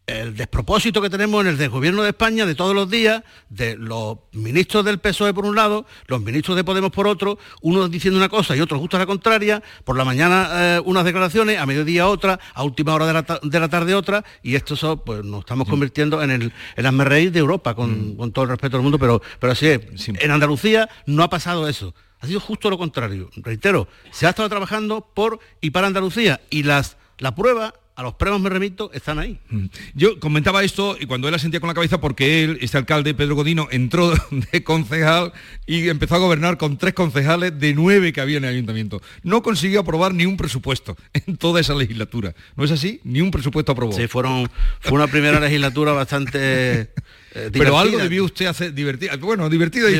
el 0.07 0.37
despropósito 0.37 1.01
que 1.01 1.09
tenemos 1.09 1.45
en 1.45 1.59
el 1.59 1.69
gobierno 1.69 2.01
de 2.01 2.09
España 2.09 2.45
de 2.45 2.55
todos 2.55 2.73
los 2.73 2.89
días, 2.89 3.23
de 3.49 3.75
los 3.75 4.17
ministros 4.31 4.85
del 4.85 4.99
PSOE 4.99 5.33
por 5.33 5.45
un 5.45 5.55
lado, 5.55 5.85
los 6.07 6.21
ministros 6.21 6.55
de 6.55 6.63
Podemos 6.63 6.91
por 6.91 7.07
otro, 7.07 7.37
unos 7.61 7.91
diciendo 7.91 8.17
una 8.17 8.29
cosa 8.29 8.55
y 8.55 8.61
otros 8.61 8.79
justo 8.79 8.95
a 8.95 9.01
la 9.01 9.05
contraria, 9.05 9.61
por 9.83 9.97
la 9.97 10.05
mañana 10.05 10.49
eh, 10.53 10.81
unas 10.85 11.03
declaraciones, 11.03 11.59
a 11.59 11.65
mediodía 11.65 12.07
otra, 12.07 12.39
a 12.53 12.63
última 12.63 12.93
hora 12.93 13.05
de 13.05 13.59
la, 13.59 13.69
tarde 13.69 13.95
otra, 13.95 14.23
y 14.41 14.55
esto 14.55 15.03
pues 15.03 15.25
nos 15.25 15.41
estamos 15.41 15.67
mm. 15.67 15.71
convirtiendo 15.71 16.23
en 16.23 16.31
el, 16.31 16.53
el 16.77 17.31
de 17.33 17.39
Europa, 17.39 17.73
mm. 17.73 18.15
con, 18.15 18.31
todo 18.31 18.43
el 18.45 18.51
respeto 18.51 18.77
del 18.77 18.83
mundo, 18.83 18.97
pero, 18.97 19.21
pero 19.39 19.51
así 19.51 19.67
es. 19.67 20.07
En 20.07 20.31
Andalucía 20.31 20.89
no 21.05 21.21
ha 21.23 21.29
pasado 21.29 21.67
eso. 21.67 21.93
Ha 22.21 22.27
sido 22.27 22.39
justo 22.39 22.69
lo 22.69 22.77
contrario. 22.77 23.29
Reitero, 23.35 23.89
se 24.11 24.25
ha 24.25 24.29
estado 24.29 24.47
trabajando 24.47 25.01
por 25.13 25.39
y 25.59 25.71
para 25.71 25.87
Andalucía 25.87 26.39
y 26.49 26.63
las, 26.63 26.95
la 27.19 27.35
prueba 27.35 27.73
a 27.97 28.03
los 28.03 28.13
pruebas 28.13 28.39
me 28.39 28.49
remito, 28.51 28.91
están 28.93 29.17
ahí. 29.17 29.39
Mm. 29.49 29.65
Yo 29.95 30.19
comentaba 30.19 30.63
esto 30.63 30.95
y 30.99 31.07
cuando 31.07 31.27
él 31.27 31.33
asentía 31.33 31.59
con 31.59 31.67
la 31.67 31.73
cabeza 31.73 31.99
porque 31.99 32.43
él, 32.43 32.59
este 32.61 32.77
alcalde, 32.77 33.15
Pedro 33.15 33.33
Godino, 33.33 33.67
entró 33.71 34.13
de 34.51 34.63
concejal 34.63 35.33
y 35.65 35.89
empezó 35.89 36.13
a 36.13 36.19
gobernar 36.19 36.59
con 36.59 36.77
tres 36.77 36.93
concejales 36.93 37.59
de 37.59 37.73
nueve 37.73 38.13
que 38.13 38.21
había 38.21 38.37
en 38.37 38.43
el 38.43 38.51
ayuntamiento. 38.51 39.01
No 39.23 39.41
consiguió 39.41 39.79
aprobar 39.79 40.13
ni 40.13 40.27
un 40.27 40.37
presupuesto 40.37 40.95
en 41.25 41.37
toda 41.37 41.59
esa 41.59 41.73
legislatura. 41.73 42.35
¿No 42.55 42.65
es 42.65 42.69
así? 42.69 43.01
Ni 43.03 43.19
un 43.19 43.31
presupuesto 43.31 43.71
aprobó. 43.71 43.93
Sí, 43.93 44.07
fueron, 44.07 44.47
fue 44.79 44.93
una 44.93 45.07
primera 45.07 45.39
legislatura 45.39 45.91
bastante... 45.93 46.81
Eh, 46.81 46.89
pero 47.51 47.79
algo 47.79 47.97
debió 47.97 48.25
usted 48.25 48.45
hacer 48.45 48.75
divertido. 48.75 49.17
Bueno, 49.17 49.49
divertido 49.49 49.89
y 49.89 49.99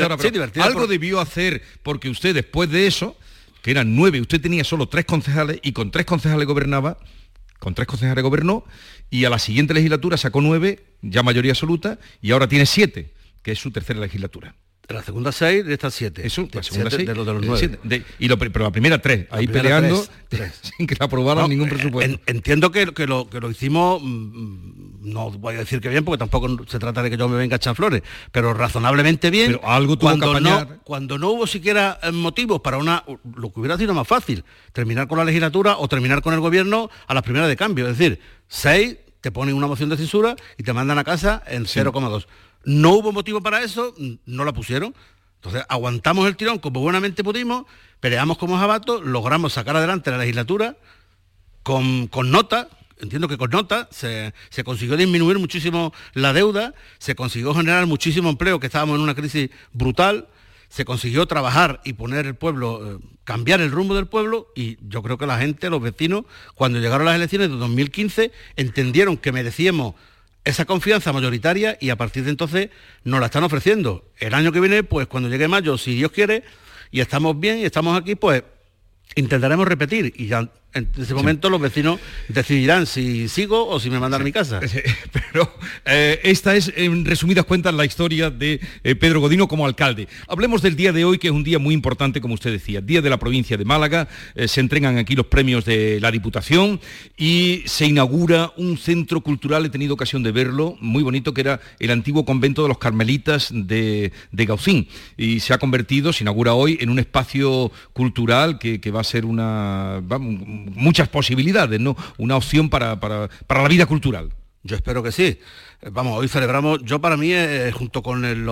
algo 0.61 0.85
debió 0.85 1.19
hacer 1.19 1.63
porque 1.81 2.11
usted 2.11 2.35
después 2.35 2.69
de 2.69 2.85
eso, 2.85 3.17
que 3.63 3.71
eran 3.71 3.95
nueve, 3.95 4.21
usted 4.21 4.39
tenía 4.39 4.63
solo 4.63 4.87
tres 4.87 5.05
concejales 5.05 5.59
y 5.63 5.71
con 5.71 5.89
tres 5.89 6.05
concejales 6.05 6.45
gobernaba, 6.45 6.99
con 7.67 7.75
tres 7.75 7.85
concejales 7.85 8.23
gobernó 8.23 8.63
y 9.09 9.25
a 9.25 9.29
la 9.29 9.39
siguiente 9.39 9.73
legislatura 9.73 10.15
sacó 10.15 10.39
nueve, 10.39 10.85
ya 11.01 11.21
mayoría 11.21 11.51
absoluta, 11.51 11.99
y 12.21 12.31
ahora 12.31 12.47
tiene 12.47 12.65
siete, 12.65 13.13
que 13.41 13.51
es 13.51 13.59
su 13.59 13.71
tercera 13.71 13.99
legislatura. 13.99 14.55
La 14.89 15.03
segunda 15.03 15.33
seis, 15.33 15.65
de 15.65 15.73
estas 15.73 15.93
siete. 15.93 16.25
Eso, 16.25 16.47
la 16.53 16.63
segunda 16.63 16.89
seis. 16.89 17.05
De, 17.05 17.13
los, 17.13 17.25
de 17.25 17.33
los 17.33 17.45
nueve. 17.45 18.05
y 18.19 18.27
lo, 18.29 18.37
pero 18.37 18.63
la 18.63 18.71
primera 18.71 19.01
tres, 19.01 19.27
ahí 19.31 19.45
peleando 19.45 20.05
sin 20.77 20.87
que 20.87 20.95
la 20.97 21.07
aprobaran 21.07 21.49
ningún 21.49 21.67
presupuesto. 21.67 22.21
entiendo 22.25 22.71
que, 22.71 22.93
que, 22.93 23.05
lo, 23.05 23.29
que 23.29 23.41
lo 23.41 23.51
hicimos, 23.51 24.01
mm, 24.01 25.11
no 25.11 25.29
voy 25.31 25.55
a 25.55 25.59
decir 25.59 25.81
que 25.81 25.89
bien, 25.89 26.05
porque 26.05 26.19
tampoco 26.19 26.65
se 26.67 26.79
trata 26.79 27.03
de 27.03 27.09
que 27.09 27.17
yo 27.17 27.27
me 27.27 27.35
venga 27.35 27.55
a 27.55 27.57
echar 27.57 27.75
flores, 27.75 28.01
pero 28.31 28.53
razonablemente 28.53 29.29
bien. 29.29 29.53
Pero 29.53 29.69
algo 29.69 29.97
tuvo 29.97 30.09
cuando 30.09 30.33
que 30.33 30.41
no, 30.41 30.67
cuando 30.85 31.17
no 31.17 31.31
hubo 31.31 31.47
siquiera 31.47 31.99
eh, 32.01 32.11
motivos 32.13 32.61
para 32.61 32.77
una, 32.77 33.03
lo 33.35 33.51
que 33.51 33.59
hubiera 33.59 33.77
sido 33.77 33.93
más 33.93 34.07
fácil, 34.07 34.45
terminar 34.71 35.09
con 35.09 35.17
la 35.17 35.25
legislatura 35.25 35.77
o 35.79 35.89
terminar 35.89 36.21
con 36.21 36.33
el 36.33 36.39
gobierno 36.39 36.89
a 37.07 37.13
las 37.13 37.23
primeras 37.23 37.49
de 37.49 37.57
cambio. 37.57 37.89
Es 37.89 37.97
decir, 37.97 38.21
seis, 38.47 38.95
te 39.19 39.31
ponen 39.31 39.55
una 39.55 39.67
moción 39.67 39.89
de 39.89 39.97
censura 39.97 40.37
y 40.57 40.63
te 40.63 40.71
mandan 40.71 40.97
a 40.97 41.03
casa 41.03 41.43
en 41.47 41.65
0,2. 41.65 42.25
No 42.67 42.95
hubo 42.95 43.13
motivo 43.13 43.39
para 43.39 43.63
eso, 43.63 43.95
no 44.25 44.43
la 44.43 44.51
pusieron. 44.51 44.93
Entonces 45.35 45.63
aguantamos 45.69 46.27
el 46.27 46.35
tirón 46.35 46.59
como 46.59 46.81
buenamente 46.81 47.23
pudimos, 47.23 47.63
peleamos 48.01 48.37
como 48.37 48.57
jabatos, 48.57 49.05
logramos 49.05 49.53
sacar 49.53 49.77
adelante 49.77 50.11
la 50.11 50.17
legislatura 50.17 50.75
con, 51.63 52.09
nota, 52.29 52.67
entiendo 52.99 53.29
que 53.29 53.37
con 53.37 53.51
nota 53.51 53.87
se, 53.89 54.33
consiguió 54.65 54.97
disminuir 54.97 55.39
muchísimo 55.39 55.93
la 56.13 56.33
deuda, 56.33 56.73
se 56.97 57.15
consiguió 57.15 57.53
generar 57.53 57.85
muchísimo 57.85 58.29
empleo, 58.29 58.59
que 58.59 58.67
estábamos 58.67 58.97
en 58.97 59.01
una 59.01 59.15
crisis 59.15 59.49
brutal, 59.71 60.27
se 60.67 60.83
consiguió 60.83 61.25
trabajar 61.25 61.79
y 61.85 61.93
poner 61.93 62.25
el 62.25 62.35
pueblo, 62.35 62.81
eh, 62.85 62.99
cambiar 63.23 63.61
el 63.61 63.71
rumbo 63.71 63.95
del 63.95 64.07
pueblo 64.07 64.51
y 64.57 64.77
yo 64.89 65.01
creo 65.03 65.17
que 65.17 65.25
la 65.25 65.37
gente, 65.37 65.69
los 65.69 65.81
vecinos, 65.81 66.25
cuando 66.53 66.79
llegaron 66.79 67.05
las 67.05 67.15
elecciones 67.15 67.49
de 67.49 67.55
2015, 67.55 68.33
entendieron 68.57 69.15
que 69.15 69.31
merecíamos 69.31 69.95
esa 70.47 70.63
confianza 70.63 71.11
mayoritaria 71.11 71.77
y 71.81 71.89
a 71.89 71.97
partir 71.97 72.23
de 72.23 72.29
entonces 72.29 72.69
nos 73.03 73.19
la 73.19 73.25
están 73.25 73.43
ofreciendo. 73.43 74.05
El 74.17 74.33
año 74.33 74.53
que 74.53 74.61
viene, 74.61 74.81
pues 74.83 75.07
cuando 75.07 75.27
llegue 75.27 75.49
mayo, 75.49 75.77
si 75.77 75.95
Dios 75.95 76.11
quiere, 76.11 76.43
y 76.89 77.01
estamos 77.01 77.37
bien 77.37 77.59
y 77.59 77.65
estamos 77.65 77.99
aquí, 77.99 78.15
pues 78.15 78.43
intentaremos 79.15 79.67
repetir 79.67 80.13
y 80.15 80.27
ya 80.27 80.49
en 80.73 80.87
ese 80.97 81.13
momento 81.13 81.49
los 81.49 81.59
vecinos 81.59 81.99
decidirán 82.27 82.85
si 82.85 83.27
sigo 83.29 83.67
o 83.67 83.79
si 83.79 83.89
me 83.89 83.99
mandan 83.99 84.21
a 84.21 84.23
mi 84.23 84.31
casa. 84.31 84.59
Pero 85.11 85.51
eh, 85.85 86.19
esta 86.23 86.55
es, 86.55 86.71
en 86.75 87.05
resumidas 87.05 87.45
cuentas, 87.45 87.73
la 87.73 87.85
historia 87.85 88.29
de 88.29 88.59
eh, 88.83 88.95
Pedro 88.95 89.21
Godino 89.21 89.47
como 89.47 89.65
alcalde. 89.65 90.07
Hablemos 90.27 90.61
del 90.61 90.75
día 90.75 90.93
de 90.93 91.05
hoy, 91.05 91.17
que 91.17 91.27
es 91.27 91.33
un 91.33 91.43
día 91.43 91.59
muy 91.59 91.73
importante, 91.73 92.21
como 92.21 92.33
usted 92.33 92.51
decía, 92.51 92.81
Día 92.81 93.01
de 93.01 93.09
la 93.09 93.17
provincia 93.17 93.57
de 93.57 93.65
Málaga. 93.65 94.07
Eh, 94.35 94.47
se 94.47 94.59
entregan 94.59 94.97
aquí 94.97 95.15
los 95.15 95.25
premios 95.25 95.65
de 95.65 95.99
la 95.99 96.11
Diputación 96.11 96.79
y 97.17 97.63
se 97.65 97.85
inaugura 97.85 98.53
un 98.57 98.77
centro 98.77 99.21
cultural, 99.21 99.65
he 99.65 99.69
tenido 99.69 99.93
ocasión 99.93 100.23
de 100.23 100.31
verlo, 100.31 100.77
muy 100.79 101.03
bonito, 101.03 101.33
que 101.33 101.41
era 101.41 101.59
el 101.79 101.91
antiguo 101.91 102.25
convento 102.25 102.61
de 102.61 102.67
los 102.69 102.77
Carmelitas 102.77 103.49
de, 103.51 104.11
de 104.31 104.45
Gaucín. 104.45 104.87
Y 105.17 105.39
se 105.39 105.53
ha 105.53 105.57
convertido, 105.57 106.13
se 106.13 106.23
inaugura 106.23 106.53
hoy, 106.53 106.77
en 106.81 106.89
un 106.89 106.99
espacio 106.99 107.71
cultural 107.93 108.59
que, 108.59 108.87
va 108.87 109.01
a 109.01 109.03
ser 109.03 109.25
una 109.25 110.01
muchas 110.65 111.09
posibilidades, 111.09 111.79
¿no? 111.79 111.95
Una 112.17 112.35
opción 112.35 112.69
para, 112.69 112.97
la 112.97 113.67
vida 113.67 113.85
cultural. 113.85 114.29
Yo 114.63 114.75
espero 114.75 115.03
que 115.03 115.11
sí. 115.11 115.39
Vamos, 115.91 116.17
hoy 116.17 116.27
celebramos, 116.27 116.83
yo 116.83 116.99
para 116.99 117.17
mí, 117.17 117.31
eh, 117.31 117.71
junto 117.73 118.01
con 118.01 118.25
el, 118.25 118.45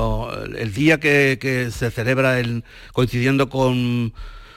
día 0.74 1.00
que, 1.00 1.70
se 1.72 1.91
celebra 1.91 2.39
el, 2.39 2.63
coincidiendo 2.94 3.50
con, 3.50 4.13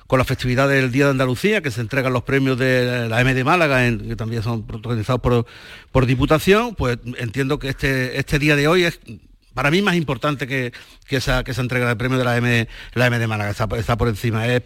con 0.07 0.19
la 0.19 0.25
festividad 0.25 0.69
del 0.69 0.93
Día 0.93 1.07
de 1.07 1.13
Andalucía, 1.13 1.63
que 1.63 1.71
se 1.71 1.81
entregan 1.81 2.13
los 2.13 2.23
premios 2.23 2.59
de 2.59 3.09
la 3.09 3.21
M 3.21 3.35
de 3.35 3.45
Málaga, 3.45 3.81
que 3.91 4.17
también 4.17 4.43
son 4.43 4.67
protagonizados 4.67 5.21
por, 5.21 5.47
por 5.91 6.07
Diputación, 6.07 6.75
pues 6.75 6.99
entiendo 7.17 7.59
que 7.59 7.71
este, 7.71 8.19
este 8.19 8.39
día 8.39 8.55
de 8.55 8.69
hoy 8.69 8.85
es 8.85 9.01
para 9.59 9.73
mí 9.73 9.83
más 9.83 9.97
importante 9.97 10.47
que, 10.47 10.73
esa, 11.09 11.43
que 11.43 11.51
esa 11.51 11.63
entrega 11.63 11.89
de 11.89 11.97
premio 11.97 12.17
de 12.17 12.25
la 12.25 12.37
M, 12.37 12.69
la 12.95 13.07
M 13.09 13.19
de 13.19 13.27
Málaga, 13.27 13.51
está, 13.51 13.67
está 13.77 13.99
por 13.99 14.07
encima. 14.07 14.47
Es 14.47 14.63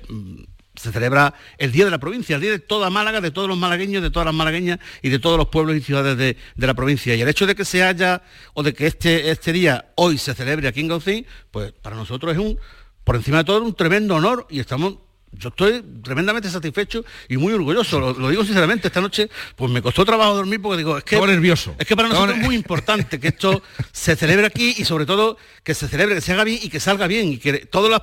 se 0.75 0.91
celebra 0.91 1.35
el 1.59 1.71
Día 1.71 1.85
de 1.85 1.91
la 1.91 1.99
Provincia, 1.99 2.37
el 2.37 2.43
Día 2.43 2.51
de 2.51 2.59
toda 2.59 2.89
Málaga, 2.91 3.21
de 3.21 3.31
todos 3.31 3.49
los 3.49 3.59
malagueños, 3.59 4.03
de 4.03 4.11
todas 4.11 4.27
las 4.27 4.35
malagueñas 4.35 4.79
y 5.03 5.11
de 5.11 5.19
todos 5.19 5.37
los 5.37 5.49
pueblos 5.49 5.77
y 5.77 5.81
ciudades 5.81 6.17
de, 6.17 6.37
la 6.57 6.75
provincia. 6.75 7.15
Y 7.15 7.21
el 7.21 7.29
hecho 7.29 7.47
de 7.47 7.55
que 7.55 7.65
se 7.65 7.83
haya, 7.83 8.23
o 8.55 8.63
de 8.63 8.73
que 8.73 8.87
este, 8.87 9.31
este 9.31 9.53
día 9.53 9.93
hoy 9.97 10.19
se 10.19 10.35
celebre 10.35 10.69
aquí 10.69 10.81
en 10.81 10.89
Gaucín, 10.89 11.27
pues 11.51 11.73
para 11.73 11.97
nosotros 11.97 12.33
es 12.33 12.39
un, 12.39 12.59
por 13.05 13.17
encima 13.17 13.39
de 13.39 13.45
todo, 13.45 13.63
un 13.63 13.75
tremendo 13.75 14.17
honor 14.17 14.47
y 14.49 14.61
estamos 14.61 14.97
yo 15.33 15.49
estoy 15.49 15.83
tremendamente 16.03 16.51
satisfecho 16.51 17.05
y 17.29 17.37
muy 17.39 17.53
orgulloso. 17.55 17.99
Lo, 17.99 18.29
digo 18.29 18.45
sinceramente, 18.45 18.89
esta 18.89 19.01
noche 19.01 19.31
pues 19.57 19.71
me 19.71 19.81
costó 19.81 20.05
trabajo 20.05 20.35
dormir 20.35 20.61
porque 20.61 20.79
digo, 20.79 20.99
es 20.99 21.05
que... 21.05 21.19
nervioso. 21.19 21.75
Es 21.79 21.87
que 21.87 21.97
para 21.97 22.09
nosotros 22.09 22.37
es 22.37 22.45
muy 22.45 22.55
importante 22.55 23.19
que 23.19 23.29
esto 23.29 23.63
se 23.93 24.15
celebre 24.15 24.47
aquí 24.47 24.75
y 24.77 24.85
sobre 24.85 25.07
todo 25.07 25.39
que 25.65 25.75
se 25.75 25.89
celebre, 25.89 26.17
que 26.17 26.21
se 26.21 26.33
haga 26.33 26.45
bien 26.45 26.59
y 26.63 26.69
que 26.69 26.81
salga 26.81 27.07
bien 27.07 27.29
y 27.29 27.39
que 27.39 27.61
todas 27.67 28.03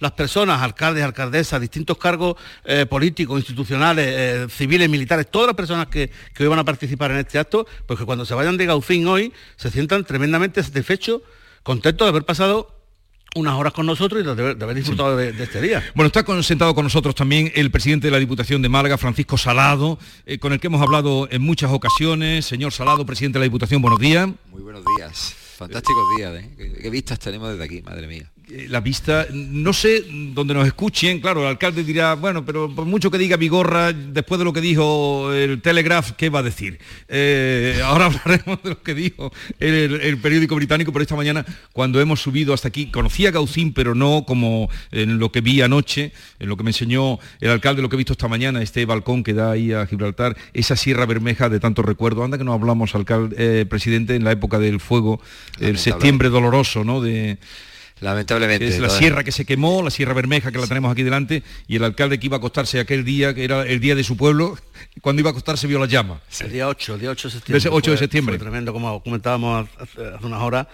las, 0.00 0.12
personas, 0.12 0.60
alcaldes, 0.60 1.04
alcaldesas, 1.04 1.60
distintos 1.60 1.96
cargos 1.98 2.36
eh, 2.64 2.84
políticos, 2.84 3.38
institucionales, 3.38 4.06
eh, 4.08 4.46
civiles, 4.50 4.90
militares, 4.90 5.30
todas 5.30 5.46
las 5.46 5.56
personas 5.56 5.86
que, 5.86 6.10
que 6.34 6.42
hoy 6.42 6.48
van 6.48 6.58
a 6.58 6.64
participar 6.64 7.12
en 7.12 7.18
este 7.18 7.38
acto, 7.38 7.66
pues 7.86 7.98
que 7.98 8.04
cuando 8.04 8.24
se 8.24 8.34
vayan 8.34 8.56
de 8.56 8.66
Gaucín 8.66 9.06
hoy 9.06 9.32
se 9.56 9.70
sientan 9.70 10.04
tremendamente 10.04 10.62
satisfechos, 10.62 11.22
contentos 11.62 12.06
de 12.06 12.08
haber 12.08 12.24
pasado 12.24 12.79
unas 13.34 13.54
horas 13.54 13.72
con 13.72 13.86
nosotros 13.86 14.22
y 14.22 14.24
de 14.24 14.30
haber, 14.30 14.74
disfrutado 14.74 15.16
de, 15.16 15.30
este 15.42 15.60
día. 15.60 15.84
Bueno, 15.94 16.06
está 16.06 16.24
sentado 16.42 16.74
con 16.74 16.84
nosotros 16.84 17.14
también 17.14 17.52
el 17.54 17.70
presidente 17.70 18.06
de 18.06 18.10
la 18.10 18.18
Diputación 18.18 18.62
de 18.62 18.68
Málaga, 18.68 18.98
Francisco 18.98 19.38
Salado, 19.38 19.98
eh, 20.26 20.38
con 20.38 20.52
el 20.52 20.60
que 20.60 20.66
hemos 20.66 20.82
hablado 20.82 21.28
en 21.30 21.42
muchas 21.42 21.70
ocasiones. 21.70 22.46
Señor 22.46 22.72
Salado, 22.72 23.06
presidente 23.06 23.38
de 23.38 23.40
la 23.40 23.44
Diputación, 23.44 23.82
buenos 23.82 24.00
días. 24.00 24.28
Muy 24.50 24.62
buenos 24.62 24.82
días. 24.96 25.34
Fantásticos 25.56 26.16
días, 26.16 26.42
¿eh? 26.42 26.78
qué 26.80 26.90
vistas 26.90 27.18
tenemos 27.18 27.50
desde 27.50 27.64
aquí, 27.64 27.82
madre 27.82 28.06
mía. 28.06 28.30
Eh, 28.50 28.66
la 28.68 28.80
vista, 28.80 29.26
no 29.32 29.72
sé 29.72 30.04
dónde 30.34 30.54
nos 30.54 30.66
escuchen, 30.66 31.20
claro, 31.20 31.42
el 31.42 31.46
alcalde 31.46 31.84
dirá, 31.84 32.14
bueno, 32.14 32.44
pero 32.44 32.74
por 32.74 32.84
mucho 32.84 33.10
que 33.10 33.18
diga 33.18 33.36
Vigorra, 33.36 33.92
después 33.92 34.38
de 34.38 34.44
lo 34.44 34.52
que 34.52 34.60
dijo 34.60 35.32
el 35.32 35.62
Telegraph, 35.62 36.12
¿qué 36.12 36.30
va 36.30 36.40
a 36.40 36.42
decir? 36.42 36.78
Eh, 37.08 37.80
ahora 37.84 38.06
hablaremos 38.24 38.62
de 38.62 38.70
lo 38.70 38.82
que 38.82 38.94
dijo 38.94 39.32
el, 39.60 40.18
periódico 40.18 40.56
británico, 40.56 40.92
pero 40.92 41.02
esta 41.02 41.14
mañana, 41.14 41.44
cuando 41.72 42.00
hemos 42.00 42.20
subido 42.20 42.52
hasta 42.52 42.68
aquí, 42.68 42.90
conocía 42.90 43.28
a 43.28 43.32
Gaucín, 43.32 43.72
pero 43.72 43.94
no 43.94 44.24
como 44.26 44.68
en 44.90 45.18
lo 45.18 45.30
que 45.30 45.42
vi 45.42 45.60
anoche, 45.60 46.12
en 46.40 46.48
lo 46.48 46.56
que 46.56 46.64
me 46.64 46.70
enseñó 46.70 47.18
el 47.40 47.50
alcalde, 47.50 47.82
lo 47.82 47.88
que 47.88 47.96
he 47.96 47.98
visto 47.98 48.14
esta 48.14 48.28
mañana, 48.28 48.62
este 48.62 48.84
balcón 48.84 49.22
que 49.22 49.32
da 49.32 49.52
ahí 49.52 49.72
a 49.72 49.86
Gibraltar, 49.86 50.36
esa 50.54 50.74
Sierra 50.74 51.06
Bermeja 51.06 51.48
de 51.48 51.60
tanto 51.60 51.82
recuerdo. 51.82 52.24
Anda 52.24 52.38
que 52.38 52.44
no 52.44 52.52
hablamos, 52.52 52.94
alcalde, 52.96 53.36
eh, 53.38 53.66
presidente, 53.66 54.16
en 54.16 54.24
la 54.24 54.32
época 54.32 54.58
del 54.58 54.80
fuego, 54.80 55.20
el 55.60 55.78
septiembre 55.78 56.30
doloroso, 56.30 56.82
¿no? 56.82 57.00
De, 57.00 57.38
Lamentablemente. 58.00 58.66
Es 58.66 58.78
la 58.78 58.88
sierra 58.88 59.24
que 59.24 59.32
se 59.32 59.44
quemó, 59.44 59.82
la 59.82 59.90
Sierra 59.90 60.14
Bermeja 60.14 60.50
que 60.50 60.58
la 60.58 60.66
tenemos 60.66 60.90
aquí 60.90 61.02
delante, 61.02 61.42
y 61.68 61.76
el 61.76 61.84
alcalde 61.84 62.18
que 62.18 62.26
iba 62.26 62.36
a 62.36 62.38
acostarse 62.38 62.80
aquel 62.80 63.04
día, 63.04 63.34
que 63.34 63.44
era 63.44 63.62
el 63.62 63.80
día 63.80 63.94
de 63.94 64.04
su 64.04 64.16
pueblo, 64.16 64.58
cuando 65.02 65.20
iba 65.20 65.30
a 65.30 65.32
acostarse 65.32 65.66
vio 65.66 65.78
la 65.78 65.86
llama. 65.86 66.20
El 66.40 66.52
día 66.52 66.68
8, 66.68 66.94
el 66.94 67.00
día 67.00 67.10
8 67.10 67.28
de 67.28 67.32
septiembre. 67.32 67.68
8 67.70 67.90
de 67.90 67.96
septiembre. 67.96 68.38
tremendo, 68.38 68.72
como 68.72 69.02
comentábamos 69.02 69.68
hace, 69.78 70.00
unas 70.22 70.40
horas. 70.40 70.66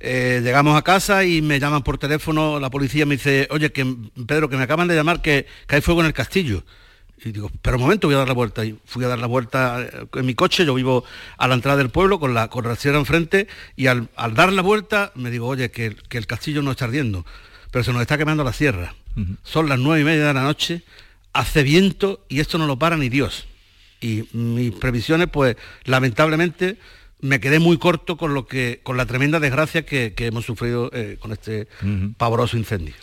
Eh, 0.00 0.40
llegamos 0.42 0.76
a 0.76 0.82
casa 0.82 1.24
y 1.24 1.40
me 1.40 1.58
llaman 1.58 1.82
por 1.82 1.96
teléfono, 1.98 2.60
la 2.60 2.68
policía 2.68 3.06
me 3.06 3.14
dice, 3.14 3.48
oye, 3.50 3.72
que 3.72 3.86
Pedro, 4.26 4.50
que 4.50 4.56
me 4.56 4.64
acaban 4.64 4.88
de 4.88 4.94
llamar 4.94 5.22
que, 5.22 5.46
que 5.66 5.76
hay 5.76 5.80
fuego 5.80 6.00
en 6.00 6.06
el 6.06 6.12
castillo. 6.12 6.64
Y 7.24 7.32
digo, 7.32 7.50
pero 7.62 7.76
un 7.76 7.82
momento, 7.82 8.06
voy 8.06 8.14
a 8.14 8.18
dar 8.18 8.28
la 8.28 8.34
vuelta. 8.34 8.64
Y 8.64 8.78
fui 8.84 9.04
a 9.04 9.08
dar 9.08 9.18
la 9.18 9.26
vuelta 9.26 9.80
eh, 9.80 10.06
en 10.12 10.26
mi 10.26 10.34
coche, 10.34 10.66
yo 10.66 10.74
vivo 10.74 11.04
a 11.38 11.48
la 11.48 11.54
entrada 11.54 11.78
del 11.78 11.90
pueblo 11.90 12.20
con 12.20 12.34
la, 12.34 12.48
sierra 12.76 12.98
enfrente, 12.98 13.48
y 13.76 13.86
al, 13.86 14.08
dar 14.34 14.52
la 14.52 14.62
vuelta 14.62 15.12
me 15.14 15.30
digo, 15.30 15.46
oye, 15.46 15.70
que, 15.70 15.96
el 16.10 16.26
castillo 16.26 16.62
no 16.62 16.70
está 16.70 16.84
ardiendo, 16.84 17.24
pero 17.70 17.84
se 17.84 17.92
nos 17.92 18.02
está 18.02 18.18
quemando 18.18 18.44
la 18.44 18.52
sierra. 18.52 18.94
Son 19.42 19.68
las 19.68 19.78
nueve 19.78 20.02
y 20.02 20.04
media 20.04 20.26
de 20.26 20.34
la 20.34 20.42
noche, 20.42 20.82
hace 21.32 21.62
viento 21.62 22.24
y 22.28 22.40
esto 22.40 22.58
no 22.58 22.66
lo 22.66 22.78
para 22.78 22.96
ni 22.96 23.08
Dios. 23.08 23.46
Y 24.00 24.24
mis 24.32 24.72
previsiones, 24.72 25.28
pues 25.28 25.56
lamentablemente 25.84 26.78
me 27.20 27.40
quedé 27.40 27.58
muy 27.58 27.78
corto 27.78 28.16
con 28.16 28.34
lo 28.34 28.46
que 28.46 28.80
con 28.82 28.96
la 28.96 29.06
tremenda 29.06 29.40
desgracia 29.40 29.86
que, 29.86 30.12
hemos 30.18 30.44
sufrido 30.44 30.90
eh, 30.92 31.16
con 31.20 31.32
este 31.32 31.68
pavoroso 32.18 32.56
incendio. 32.56 32.94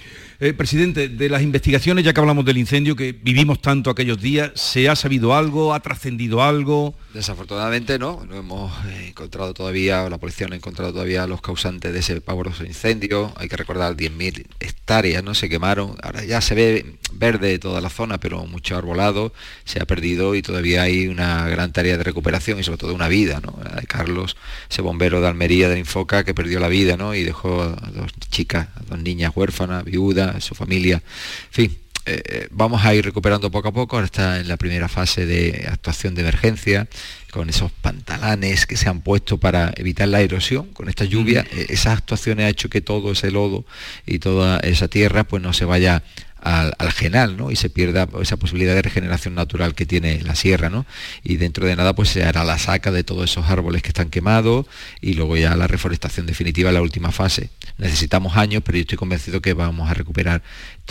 Eh, 0.43 0.53
presidente, 0.53 1.07
de 1.07 1.29
las 1.29 1.43
investigaciones, 1.43 2.03
ya 2.03 2.13
que 2.13 2.19
hablamos 2.19 2.43
del 2.43 2.57
incendio, 2.57 2.95
que 2.95 3.11
vivimos 3.11 3.61
tanto 3.61 3.91
aquellos 3.91 4.19
días, 4.19 4.49
¿se 4.55 4.89
ha 4.89 4.95
sabido 4.95 5.35
algo? 5.35 5.71
¿Ha 5.71 5.81
trascendido 5.81 6.41
algo? 6.41 6.95
Desafortunadamente 7.13 7.99
no, 7.99 8.25
no 8.27 8.37
hemos 8.37 8.71
eh, 8.87 9.09
encontrado 9.09 9.53
todavía, 9.53 10.09
la 10.09 10.17
policía 10.17 10.47
no 10.47 10.53
ha 10.53 10.57
encontrado 10.57 10.93
todavía 10.93 11.27
los 11.27 11.41
causantes 11.41 11.93
de 11.93 11.99
ese 11.99 12.21
pavoroso 12.21 12.65
incendio. 12.65 13.31
Hay 13.35 13.49
que 13.49 13.55
recordar 13.55 13.95
10.000 13.95 14.47
hectáreas, 14.59 15.23
¿no? 15.23 15.35
Se 15.35 15.47
quemaron. 15.47 15.95
Ahora 16.01 16.25
ya 16.25 16.41
se 16.41 16.55
ve 16.55 16.95
verde 17.13 17.59
toda 17.59 17.79
la 17.79 17.89
zona, 17.89 18.19
pero 18.19 18.43
mucho 18.47 18.75
arbolado 18.75 19.33
se 19.63 19.79
ha 19.79 19.85
perdido 19.85 20.33
y 20.33 20.41
todavía 20.41 20.81
hay 20.81 21.07
una 21.07 21.47
gran 21.49 21.71
tarea 21.71 21.97
de 21.97 22.03
recuperación 22.03 22.59
y 22.59 22.63
sobre 22.63 22.79
todo 22.79 22.95
una 22.95 23.09
vida, 23.09 23.41
¿no? 23.41 23.59
de 23.79 23.85
Carlos, 23.85 24.37
ese 24.71 24.81
bombero 24.81 25.21
de 25.21 25.27
Almería, 25.27 25.69
de 25.69 25.77
Infoca, 25.77 26.23
que 26.23 26.33
perdió 26.33 26.59
la 26.59 26.67
vida, 26.67 26.97
¿no? 26.97 27.13
Y 27.13 27.21
dejó 27.23 27.61
a 27.61 27.91
dos 27.91 28.11
chicas, 28.31 28.69
a 28.75 28.83
dos 28.89 28.99
niñas 28.99 29.33
huérfanas, 29.35 29.83
viudas 29.83 30.30
su 30.39 30.55
familia. 30.55 30.95
En 30.95 31.51
fin, 31.51 31.77
eh, 32.07 32.21
eh, 32.25 32.47
vamos 32.49 32.83
a 32.83 32.95
ir 32.95 33.05
recuperando 33.05 33.51
poco 33.51 33.67
a 33.67 33.71
poco, 33.71 33.95
ahora 33.95 34.05
está 34.05 34.39
en 34.39 34.47
la 34.47 34.57
primera 34.57 34.87
fase 34.87 35.27
de 35.27 35.67
actuación 35.71 36.15
de 36.15 36.21
emergencia, 36.21 36.87
con 37.29 37.47
esos 37.47 37.71
pantalanes 37.71 38.65
que 38.65 38.75
se 38.75 38.89
han 38.89 39.01
puesto 39.01 39.37
para 39.37 39.71
evitar 39.77 40.07
la 40.07 40.19
erosión, 40.19 40.67
con 40.73 40.89
esta 40.89 41.05
lluvia, 41.05 41.45
eh, 41.51 41.67
esas 41.69 41.99
actuaciones 41.99 42.47
ha 42.47 42.49
hecho 42.49 42.69
que 42.69 42.81
todo 42.81 43.11
ese 43.11 43.29
lodo 43.29 43.65
y 44.07 44.17
toda 44.17 44.59
esa 44.61 44.87
tierra 44.87 45.25
pues 45.25 45.43
no 45.43 45.53
se 45.53 45.65
vaya 45.65 46.03
al, 46.41 46.91
genal 46.91 47.37
¿no? 47.37 47.51
y 47.51 47.55
se 47.55 47.69
pierda 47.69 48.07
esa 48.21 48.37
posibilidad 48.37 48.73
de 48.73 48.81
regeneración 48.81 49.35
natural 49.35 49.75
que 49.75 49.85
tiene 49.85 50.21
la 50.21 50.35
sierra 50.35 50.69
¿no? 50.69 50.85
y 51.23 51.37
dentro 51.37 51.65
de 51.65 51.75
nada 51.75 51.93
pues 51.93 52.09
se 52.09 52.23
hará 52.23 52.43
la 52.43 52.57
saca 52.57 52.91
de 52.91 53.03
todos 53.03 53.29
esos 53.29 53.49
árboles 53.49 53.81
que 53.81 53.89
están 53.89 54.09
quemados 54.09 54.65
y 54.99 55.13
luego 55.13 55.37
ya 55.37 55.55
la 55.55 55.67
reforestación 55.67 56.25
definitiva 56.25 56.71
la 56.71 56.81
última 56.81 57.11
fase 57.11 57.49
necesitamos 57.77 58.37
años 58.37 58.63
pero 58.65 58.77
yo 58.77 58.81
estoy 58.81 58.97
convencido 58.97 59.41
que 59.41 59.53
vamos 59.53 59.89
a 59.89 59.93
recuperar 59.93 60.41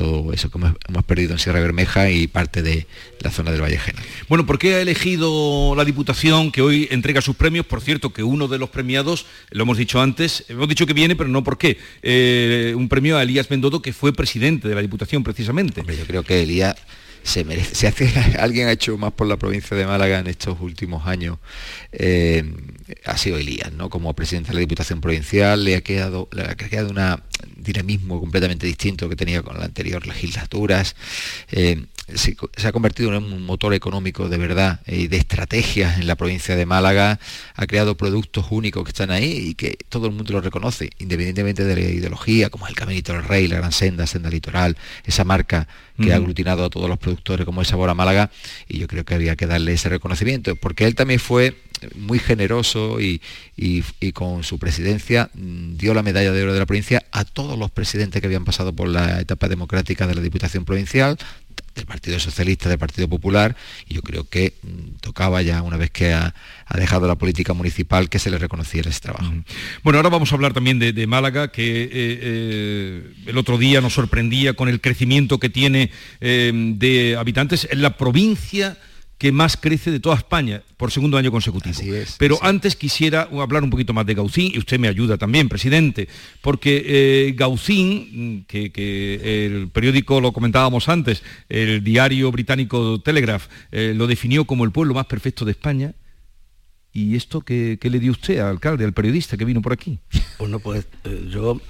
todo 0.00 0.32
eso 0.32 0.50
que 0.50 0.56
hemos, 0.56 1.04
perdido 1.04 1.32
en 1.32 1.38
Sierra 1.38 1.60
Bermeja 1.60 2.08
y 2.08 2.26
parte 2.26 2.62
de 2.62 2.86
la 3.20 3.30
zona 3.30 3.50
del 3.50 3.60
Valle 3.60 3.78
Genal. 3.78 4.02
Bueno, 4.30 4.46
¿por 4.46 4.58
qué 4.58 4.76
ha 4.76 4.80
elegido 4.80 5.74
la 5.76 5.84
Diputación 5.84 6.52
que 6.52 6.62
hoy 6.62 6.88
entrega 6.90 7.20
sus 7.20 7.36
premios? 7.36 7.66
Por 7.66 7.82
cierto, 7.82 8.10
que 8.10 8.22
uno 8.22 8.48
de 8.48 8.56
los 8.56 8.70
premiados, 8.70 9.26
lo 9.50 9.64
hemos 9.64 9.76
dicho 9.76 10.00
antes, 10.00 10.46
hemos 10.48 10.70
dicho 10.70 10.86
que 10.86 10.94
viene, 10.94 11.16
pero 11.16 11.28
no 11.28 11.44
por 11.44 11.58
qué. 11.58 11.76
Eh, 12.00 12.72
un 12.74 12.88
premio 12.88 13.18
a 13.18 13.22
Elías 13.22 13.50
Mendodo, 13.50 13.82
que 13.82 13.92
fue 13.92 14.14
presidente 14.14 14.68
de 14.68 14.74
la 14.74 14.80
Diputación 14.80 15.22
precisamente. 15.22 15.84
yo 15.86 16.06
creo 16.06 16.22
que 16.22 16.44
Elías 16.44 16.76
se 17.22 17.86
hace, 17.86 18.12
alguien 18.38 18.68
ha 18.68 18.72
hecho 18.72 18.96
más 18.98 19.12
por 19.12 19.26
la 19.26 19.36
provincia 19.36 19.76
de 19.76 19.86
Málaga 19.86 20.18
en 20.18 20.26
estos 20.26 20.60
últimos 20.60 21.06
años, 21.06 21.38
eh, 21.92 22.44
ha 23.04 23.16
sido 23.16 23.36
Elías, 23.36 23.72
¿no? 23.72 23.90
Como 23.90 24.14
presidente 24.14 24.48
de 24.48 24.54
la 24.54 24.60
Diputación 24.60 25.00
Provincial, 25.00 25.64
le 25.64 25.76
ha 25.76 25.80
quedado, 25.80 26.28
le 26.32 26.42
ha 26.42 26.84
un 26.84 27.22
dinamismo 27.56 28.20
completamente 28.20 28.66
distinto 28.66 29.08
que 29.08 29.16
tenía 29.16 29.42
con 29.42 29.56
las 29.56 29.64
anteriores 29.64 30.08
legislaturas. 30.08 30.96
Eh, 31.50 31.84
se, 32.14 32.36
ha 32.66 32.72
convertido 32.72 33.14
en 33.14 33.22
un 33.22 33.42
motor 33.42 33.74
económico 33.74 34.28
de 34.28 34.38
verdad 34.38 34.80
y 34.86 35.08
de 35.08 35.16
estrategias 35.16 35.98
en 35.98 36.06
la 36.06 36.16
provincia 36.16 36.56
de 36.56 36.66
Málaga, 36.66 37.20
ha 37.54 37.66
creado 37.66 37.96
productos 37.96 38.46
únicos 38.50 38.84
que 38.84 38.90
están 38.90 39.10
ahí 39.10 39.50
y 39.50 39.54
que 39.54 39.78
todo 39.88 40.06
el 40.06 40.12
mundo 40.12 40.32
lo 40.32 40.40
reconoce, 40.40 40.90
independientemente 40.98 41.64
de 41.64 41.74
la 41.74 41.80
ideología, 41.82 42.50
como 42.50 42.66
el 42.66 42.74
Caminito 42.74 43.12
del 43.12 43.24
Rey, 43.24 43.48
la 43.48 43.58
Gran 43.58 43.72
Senda, 43.72 44.06
Senda 44.06 44.30
Litoral, 44.30 44.76
esa 45.04 45.24
marca 45.24 45.68
que 46.00 46.12
ha 46.12 46.16
aglutinado 46.16 46.64
a 46.64 46.70
todos 46.70 46.88
los 46.88 46.98
productores 46.98 47.46
como 47.46 47.62
es 47.62 47.68
Sabor 47.68 47.90
a 47.90 47.94
Málaga, 47.94 48.30
y 48.68 48.78
yo 48.78 48.88
creo 48.88 49.04
que 49.04 49.14
había 49.14 49.36
que 49.36 49.46
darle 49.46 49.72
ese 49.72 49.88
reconocimiento, 49.88 50.56
porque 50.56 50.86
él 50.86 50.94
también 50.94 51.20
fue 51.20 51.56
muy 51.96 52.18
generoso 52.18 53.00
y, 53.00 53.22
y, 53.56 54.12
con 54.12 54.44
su 54.44 54.58
presidencia 54.58 55.30
mm, 55.34 55.76
dio 55.76 55.94
la 55.94 56.02
medalla 56.02 56.32
de 56.32 56.42
oro 56.42 56.52
de 56.52 56.58
la 56.58 56.66
provincia 56.66 57.04
a 57.12 57.24
todos 57.24 57.58
los 57.58 57.70
presidentes 57.70 58.20
que 58.20 58.26
habían 58.26 58.44
pasado 58.44 58.74
por 58.74 58.88
la 58.88 59.20
etapa 59.20 59.48
democrática 59.48 60.06
de 60.06 60.14
la 60.14 60.20
Diputación 60.20 60.64
Provincial, 60.64 61.16
del 61.74 61.86
Partido 61.86 62.18
Socialista, 62.18 62.68
del 62.68 62.78
Partido 62.78 63.08
Popular, 63.08 63.56
y 63.88 63.94
yo 63.94 64.02
creo 64.02 64.28
que 64.28 64.54
mm, 64.62 64.98
tocaba 65.00 65.42
ya, 65.42 65.62
una 65.62 65.76
vez 65.76 65.90
que 65.90 66.12
ha, 66.12 66.34
dejado 66.74 67.06
la 67.08 67.16
política 67.16 67.52
municipal, 67.52 68.08
que 68.08 68.18
se 68.18 68.30
le 68.30 68.38
reconociera 68.38 68.90
ese 68.90 69.00
trabajo. 69.00 69.32
Bueno, 69.82 69.98
ahora 69.98 70.08
vamos 70.08 70.30
a 70.30 70.34
hablar 70.36 70.52
también 70.52 70.78
de, 70.78 71.06
Málaga, 71.06 71.50
que 71.50 71.82
eh, 71.82 71.90
eh, 71.92 73.12
el 73.26 73.38
otro 73.38 73.58
día 73.58 73.80
nos 73.80 73.94
sorprendía 73.94 74.54
con 74.54 74.68
el 74.68 74.80
crecimiento 74.80 75.38
que 75.38 75.48
tiene 75.48 75.90
eh, 76.20 76.52
de 76.54 77.16
habitantes 77.16 77.66
en 77.70 77.82
la 77.82 77.96
provincia 77.96 78.78
que 79.20 79.32
más 79.32 79.58
crece 79.58 79.90
de 79.90 80.00
toda 80.00 80.16
España 80.16 80.62
por 80.78 80.90
segundo 80.90 81.18
año 81.18 81.30
consecutivo. 81.30 81.78
Pero 82.16 82.38
antes 82.40 82.74
quisiera 82.74 83.28
hablar 83.38 83.62
un 83.62 83.68
poquito 83.68 83.92
más 83.92 84.06
de 84.06 84.14
Gaucín, 84.14 84.50
y 84.54 84.58
usted 84.58 84.78
me 84.78 84.88
ayuda 84.88 85.18
también, 85.18 85.46
presidente, 85.46 86.08
porque 86.40 86.82
eh, 86.86 87.34
Gaucín, 87.36 88.46
que, 88.48 88.72
el 89.44 89.68
periódico 89.68 90.22
lo 90.22 90.32
comentábamos 90.32 90.88
antes, 90.88 91.22
el 91.50 91.84
diario 91.84 92.32
británico 92.32 92.98
Telegraph, 93.02 93.48
eh, 93.72 93.92
lo 93.94 94.06
definió 94.06 94.46
como 94.46 94.64
el 94.64 94.70
pueblo 94.72 94.94
más 94.94 95.04
perfecto 95.04 95.44
de 95.44 95.50
España, 95.50 95.92
¿Y 96.92 97.14
esto 97.14 97.42
qué, 97.42 97.78
le 97.80 98.00
dio 98.00 98.10
usted 98.10 98.40
al 98.40 98.48
alcalde, 98.48 98.84
al 98.84 98.92
periodista 98.92 99.36
que 99.36 99.44
vino 99.44 99.62
por 99.62 99.72
aquí? 99.72 100.00
Bueno, 100.40 100.58
pues 100.58 100.88
eh, 101.04 101.28
yo 101.30 101.60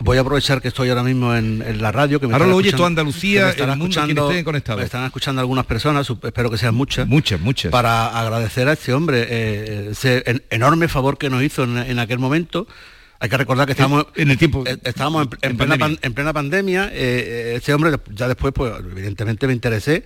Voy 0.00 0.18
a 0.18 0.22
aprovechar 0.22 0.60
que 0.60 0.68
estoy 0.68 0.88
ahora 0.88 1.04
mismo 1.04 1.34
en, 1.34 1.80
la 1.80 1.92
radio. 1.92 2.18
Que 2.18 2.26
me 2.26 2.32
ahora 2.32 2.46
lo 2.46 2.56
oye 2.56 2.72
toda 2.72 2.88
Andalucía, 2.88 3.50
el 3.50 3.76
mundo 3.76 4.30
conectado. 4.44 4.78
Me 4.78 4.84
están 4.84 5.04
escuchando 5.04 5.40
algunas 5.40 5.66
personas, 5.66 6.10
espero 6.10 6.50
que 6.50 6.58
sean 6.58 6.74
muchas. 6.74 7.06
Muchas, 7.06 7.40
muchas. 7.40 7.70
Para 7.70 8.18
agradecer 8.18 8.68
a 8.68 8.72
este 8.72 8.92
hombre 8.92 9.26
eh, 9.28 9.88
ese 9.92 10.42
enorme 10.50 10.88
favor 10.88 11.16
que 11.16 11.30
nos 11.30 11.42
hizo 11.42 11.62
en, 11.62 11.98
aquel 11.98 12.18
momento, 12.18 12.66
Hay 13.20 13.28
que 13.28 13.36
recordar 13.36 13.66
que 13.66 13.72
estábamos 13.72 14.06
en 14.16 14.30
el 14.30 14.36
tiempo 14.36 14.64
eh, 14.66 14.76
estábamos 14.82 15.28
en, 15.40 15.56
plena, 15.56 15.78
pandemia. 15.78 15.98
en 16.02 16.14
plena 16.14 16.32
pandemia. 16.32 16.90
Eh, 16.92 17.54
este 17.56 17.72
hombre 17.72 17.92
ya 18.10 18.26
después, 18.26 18.52
pues 18.52 18.72
evidentemente 18.80 19.46
me 19.46 19.52
interesé, 19.52 20.04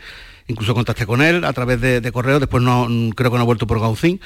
incluso 0.49 0.75
contacté 0.75 1.07
con 1.07 1.23
él 1.23 1.45
a 1.45 1.53
través 1.55 1.81
de, 1.81 2.13
correo. 2.13 2.39
Después 2.39 2.63
no 2.63 2.87
creo 3.17 3.31
que 3.31 3.37
no 3.39 3.43
ha 3.43 3.47
vuelto 3.47 3.67
por 3.67 3.81
Gaucín. 3.81 4.21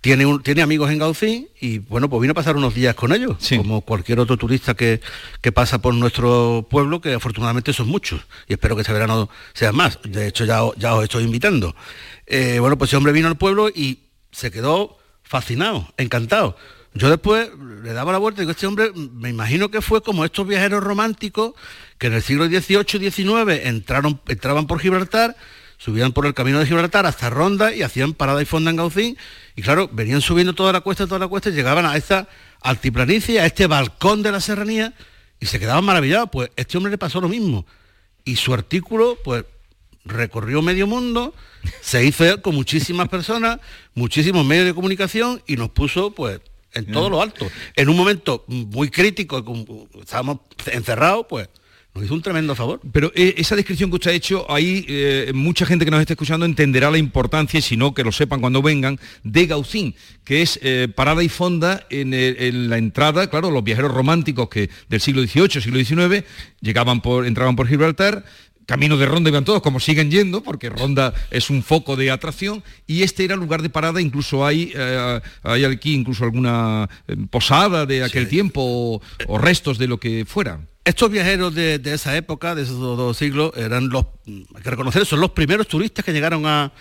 Tiene, 0.00 0.24
un, 0.24 0.42
tiene 0.42 0.62
amigos 0.62 0.90
en 0.90 0.98
Gaucín 0.98 1.48
y 1.60 1.78
bueno, 1.78 2.08
pues 2.08 2.22
vino 2.22 2.32
a 2.32 2.34
pasar 2.34 2.56
unos 2.56 2.74
días 2.74 2.94
con 2.94 3.12
ellos, 3.12 3.36
como 3.56 3.82
cualquier 3.82 4.18
otro 4.18 4.38
turista 4.38 4.74
que, 4.74 5.00
que, 5.42 5.52
pasa 5.52 5.82
por 5.82 5.92
nuestro 5.92 6.66
pueblo, 6.70 7.02
que 7.02 7.12
afortunadamente 7.12 7.74
son 7.74 7.88
muchos, 7.88 8.22
y 8.48 8.54
espero 8.54 8.76
que 8.76 8.80
este 8.80 8.94
verano 8.94 9.28
sean 9.52 9.76
más. 9.76 9.98
De 10.02 10.28
hecho, 10.28 10.46
ya, 10.46 10.60
ya 10.78 10.94
os 10.94 11.04
estoy 11.04 11.24
invitando. 11.24 11.76
bueno, 12.60 12.78
pues 12.78 12.90
ese 12.90 12.96
hombre 12.96 13.12
vino 13.12 13.28
al 13.28 13.36
pueblo 13.36 13.68
y 13.68 13.98
se 14.32 14.50
quedó 14.50 14.98
fascinado, 15.22 15.92
encantado. 15.96 16.56
Yo 16.92 17.08
después 17.08 17.50
le 17.82 17.92
daba 17.92 18.12
la 18.12 18.18
vuelta 18.18 18.40
y 18.40 18.42
digo, 18.42 18.50
este 18.50 18.66
hombre 18.66 18.90
me 18.94 19.28
imagino 19.28 19.70
que 19.70 19.80
fue 19.80 20.02
como 20.02 20.24
estos 20.24 20.46
viajeros 20.46 20.82
románticos 20.82 21.52
que 21.98 22.08
en 22.08 22.14
el 22.14 22.22
siglo 22.22 22.46
XVIII 22.46 23.06
y 23.06 23.10
XIX 23.10 23.64
entraron, 23.64 24.20
entraban 24.26 24.66
por 24.66 24.80
Gibraltar, 24.80 25.36
subían 25.78 26.12
por 26.12 26.26
el 26.26 26.34
camino 26.34 26.58
de 26.58 26.66
Gibraltar 26.66 27.06
hasta 27.06 27.30
Ronda 27.30 27.72
y 27.72 27.82
hacían 27.82 28.14
parada 28.14 28.42
y 28.42 28.44
fonda 28.44 28.70
en 28.70 28.76
Gaucín. 28.76 29.16
Y 29.60 29.62
claro, 29.62 29.90
venían 29.92 30.22
subiendo 30.22 30.54
toda 30.54 30.72
la 30.72 30.80
cuesta, 30.80 31.06
toda 31.06 31.18
la 31.18 31.28
cuesta 31.28 31.50
y 31.50 31.52
llegaban 31.52 31.84
a 31.84 31.94
esta 31.94 32.26
altiplanicie, 32.62 33.40
a 33.40 33.44
este 33.44 33.66
balcón 33.66 34.22
de 34.22 34.32
la 34.32 34.40
serranía 34.40 34.94
y 35.38 35.44
se 35.44 35.60
quedaban 35.60 35.84
maravillados. 35.84 36.30
Pues 36.32 36.50
este 36.56 36.78
hombre 36.78 36.90
le 36.90 36.96
pasó 36.96 37.20
lo 37.20 37.28
mismo. 37.28 37.66
Y 38.24 38.36
su 38.36 38.54
artículo, 38.54 39.18
pues 39.22 39.44
recorrió 40.06 40.62
medio 40.62 40.86
mundo, 40.86 41.34
se 41.82 42.02
hizo 42.02 42.40
con 42.40 42.54
muchísimas 42.54 43.08
personas, 43.10 43.60
muchísimos 43.92 44.46
medios 44.46 44.64
de 44.64 44.72
comunicación 44.72 45.42
y 45.46 45.56
nos 45.56 45.68
puso 45.68 46.12
pues 46.12 46.40
en 46.72 46.90
todo 46.90 47.10
lo 47.10 47.20
alto. 47.20 47.46
En 47.76 47.90
un 47.90 47.98
momento 47.98 48.46
muy 48.46 48.88
crítico, 48.88 49.44
estábamos 50.00 50.38
encerrados, 50.72 51.26
pues 51.28 51.50
nos 51.94 52.04
hizo 52.04 52.14
un 52.14 52.22
tremendo 52.22 52.54
favor. 52.54 52.80
Pero 52.92 53.10
eh, 53.14 53.34
esa 53.36 53.56
descripción 53.56 53.90
que 53.90 53.96
usted 53.96 54.10
ha 54.12 54.14
hecho, 54.14 54.50
ahí 54.50 54.84
eh, 54.88 55.32
mucha 55.34 55.66
gente 55.66 55.84
que 55.84 55.90
nos 55.90 56.00
está 56.00 56.12
escuchando 56.12 56.46
entenderá 56.46 56.90
la 56.90 56.98
importancia, 56.98 57.58
y 57.58 57.62
si 57.62 57.76
no, 57.76 57.94
que 57.94 58.04
lo 58.04 58.12
sepan 58.12 58.40
cuando 58.40 58.62
vengan, 58.62 58.98
de 59.24 59.46
Gaucín, 59.46 59.94
que 60.24 60.42
es 60.42 60.58
eh, 60.62 60.88
parada 60.94 61.22
y 61.22 61.28
fonda 61.28 61.86
en, 61.90 62.14
en, 62.14 62.70
la 62.70 62.78
entrada, 62.78 63.28
claro, 63.28 63.50
los 63.50 63.64
viajeros 63.64 63.92
románticos 63.92 64.48
que 64.48 64.70
del 64.88 65.00
siglo 65.00 65.22
XVIII, 65.22 65.60
siglo 65.60 65.84
XIX, 65.84 66.24
llegaban 66.60 67.00
por, 67.00 67.26
entraban 67.26 67.56
por 67.56 67.66
Gibraltar, 67.66 68.24
camino 68.70 68.96
de 68.96 69.06
Ronda 69.06 69.30
iban 69.30 69.44
todos, 69.44 69.62
como 69.62 69.80
siguen 69.80 70.12
yendo, 70.12 70.44
porque 70.44 70.70
Ronda 70.70 71.12
es 71.32 71.50
un 71.50 71.64
foco 71.64 71.96
de 71.96 72.12
atracción, 72.12 72.62
y 72.86 73.02
este 73.02 73.24
era 73.24 73.34
el 73.34 73.40
lugar 73.40 73.62
de 73.62 73.68
parada, 73.68 74.00
incluso 74.00 74.46
hay, 74.46 74.72
eh, 74.76 75.20
hay 75.42 75.64
aquí 75.64 75.92
incluso 75.92 76.22
alguna 76.22 76.88
posada 77.30 77.84
de 77.84 78.04
aquel 78.04 78.28
tiempo 78.28 79.02
o, 79.26 79.38
restos 79.38 79.76
de 79.76 79.88
lo 79.88 79.98
que 79.98 80.24
fuera. 80.24 80.60
Estos 80.90 81.08
viajeros 81.08 81.54
de, 81.54 81.80
esa 81.84 82.16
época, 82.16 82.56
de 82.56 82.62
esos 82.62 82.80
dos 82.80 83.16
siglos, 83.16 83.52
eran 83.54 83.90
los, 83.90 84.06
hay 84.26 84.60
que 84.60 84.70
reconocer, 84.70 85.06
son 85.06 85.20
los 85.20 85.30
primeros 85.30 85.68
turistas 85.68 86.04
que 86.04 86.12
llegaron 86.12 86.46
a, 86.46 86.72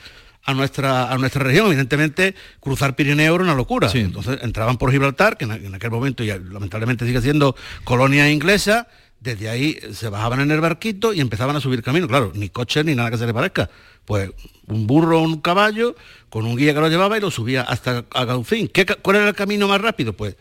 nuestra, 0.55 1.12
a 1.12 1.18
nuestra 1.20 1.43
región. 1.43 1.68
Evidentemente, 1.68 2.34
cruzar 2.60 2.95
Pirineo 2.95 3.36
era 3.36 3.43
una 3.43 3.53
locura. 3.53 3.88
Entonces 3.93 4.39
entraban 4.41 4.80
por 4.80 4.91
Gibraltar, 4.91 5.38
que 5.38 5.45
en, 5.45 5.76
aquel 5.76 5.91
momento 5.91 6.24
ya 6.24 6.39
lamentablemente 6.39 7.05
sigue 7.05 7.22
siendo 7.22 7.55
colonia 7.84 8.32
inglesa, 8.32 8.88
desde 9.20 9.47
ahí 9.47 9.78
se 9.93 10.10
bajaban 10.10 10.39
en 10.39 10.49
el 10.49 10.60
barquito 10.60 11.14
y 11.14 11.22
empezaban 11.22 11.55
a 11.55 11.60
subir 11.60 11.84
camino. 11.84 12.07
Claro, 12.07 12.32
ni 12.34 12.49
coche 12.49 12.84
ni 12.84 12.95
nada 12.95 13.12
que 13.12 13.18
se 13.20 13.28
le 13.28 13.34
parezca. 13.34 13.70
Pues 14.05 14.32
un 14.66 14.88
burro 14.88 15.20
o 15.20 15.24
un 15.24 15.39
caballo 15.39 15.95
con 16.30 16.47
un 16.47 16.57
guía 16.57 16.74
que 16.74 16.80
lo 16.80 16.89
llevaba 16.89 17.16
y 17.16 17.22
lo 17.22 17.30
subía 17.30 17.62
hasta 17.62 18.05
a 18.12 18.26
Gaucín. 18.26 18.70
¿Qué, 18.70 18.88
¿Cuál 18.88 19.18
era 19.18 19.28
el 19.28 19.36
camino 19.36 19.68
más 19.68 19.80
rápido? 19.80 20.14
Pues 20.14 20.36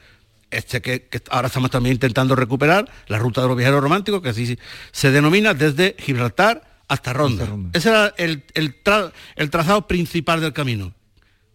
este 0.50 0.80
que, 0.82 1.08
ahora 1.30 1.48
estamos 1.48 1.70
también 1.70 1.94
intentando 1.94 2.34
recuperar, 2.34 2.90
la 3.06 3.18
ruta 3.18 3.42
de 3.42 3.48
los 3.48 3.56
viajeros 3.56 3.82
románticos, 3.82 4.22
que 4.22 4.30
así 4.30 4.58
se 4.92 5.10
denomina 5.10 5.54
desde 5.54 5.96
Gibraltar 5.98 6.82
hasta 6.88 7.12
Ronda. 7.12 7.46
Ese 7.72 7.90
era 7.90 8.14
el, 8.16 8.44
el, 8.54 9.50
trazado 9.50 9.86
principal 9.86 10.40
del 10.40 10.52
camino. 10.52 10.94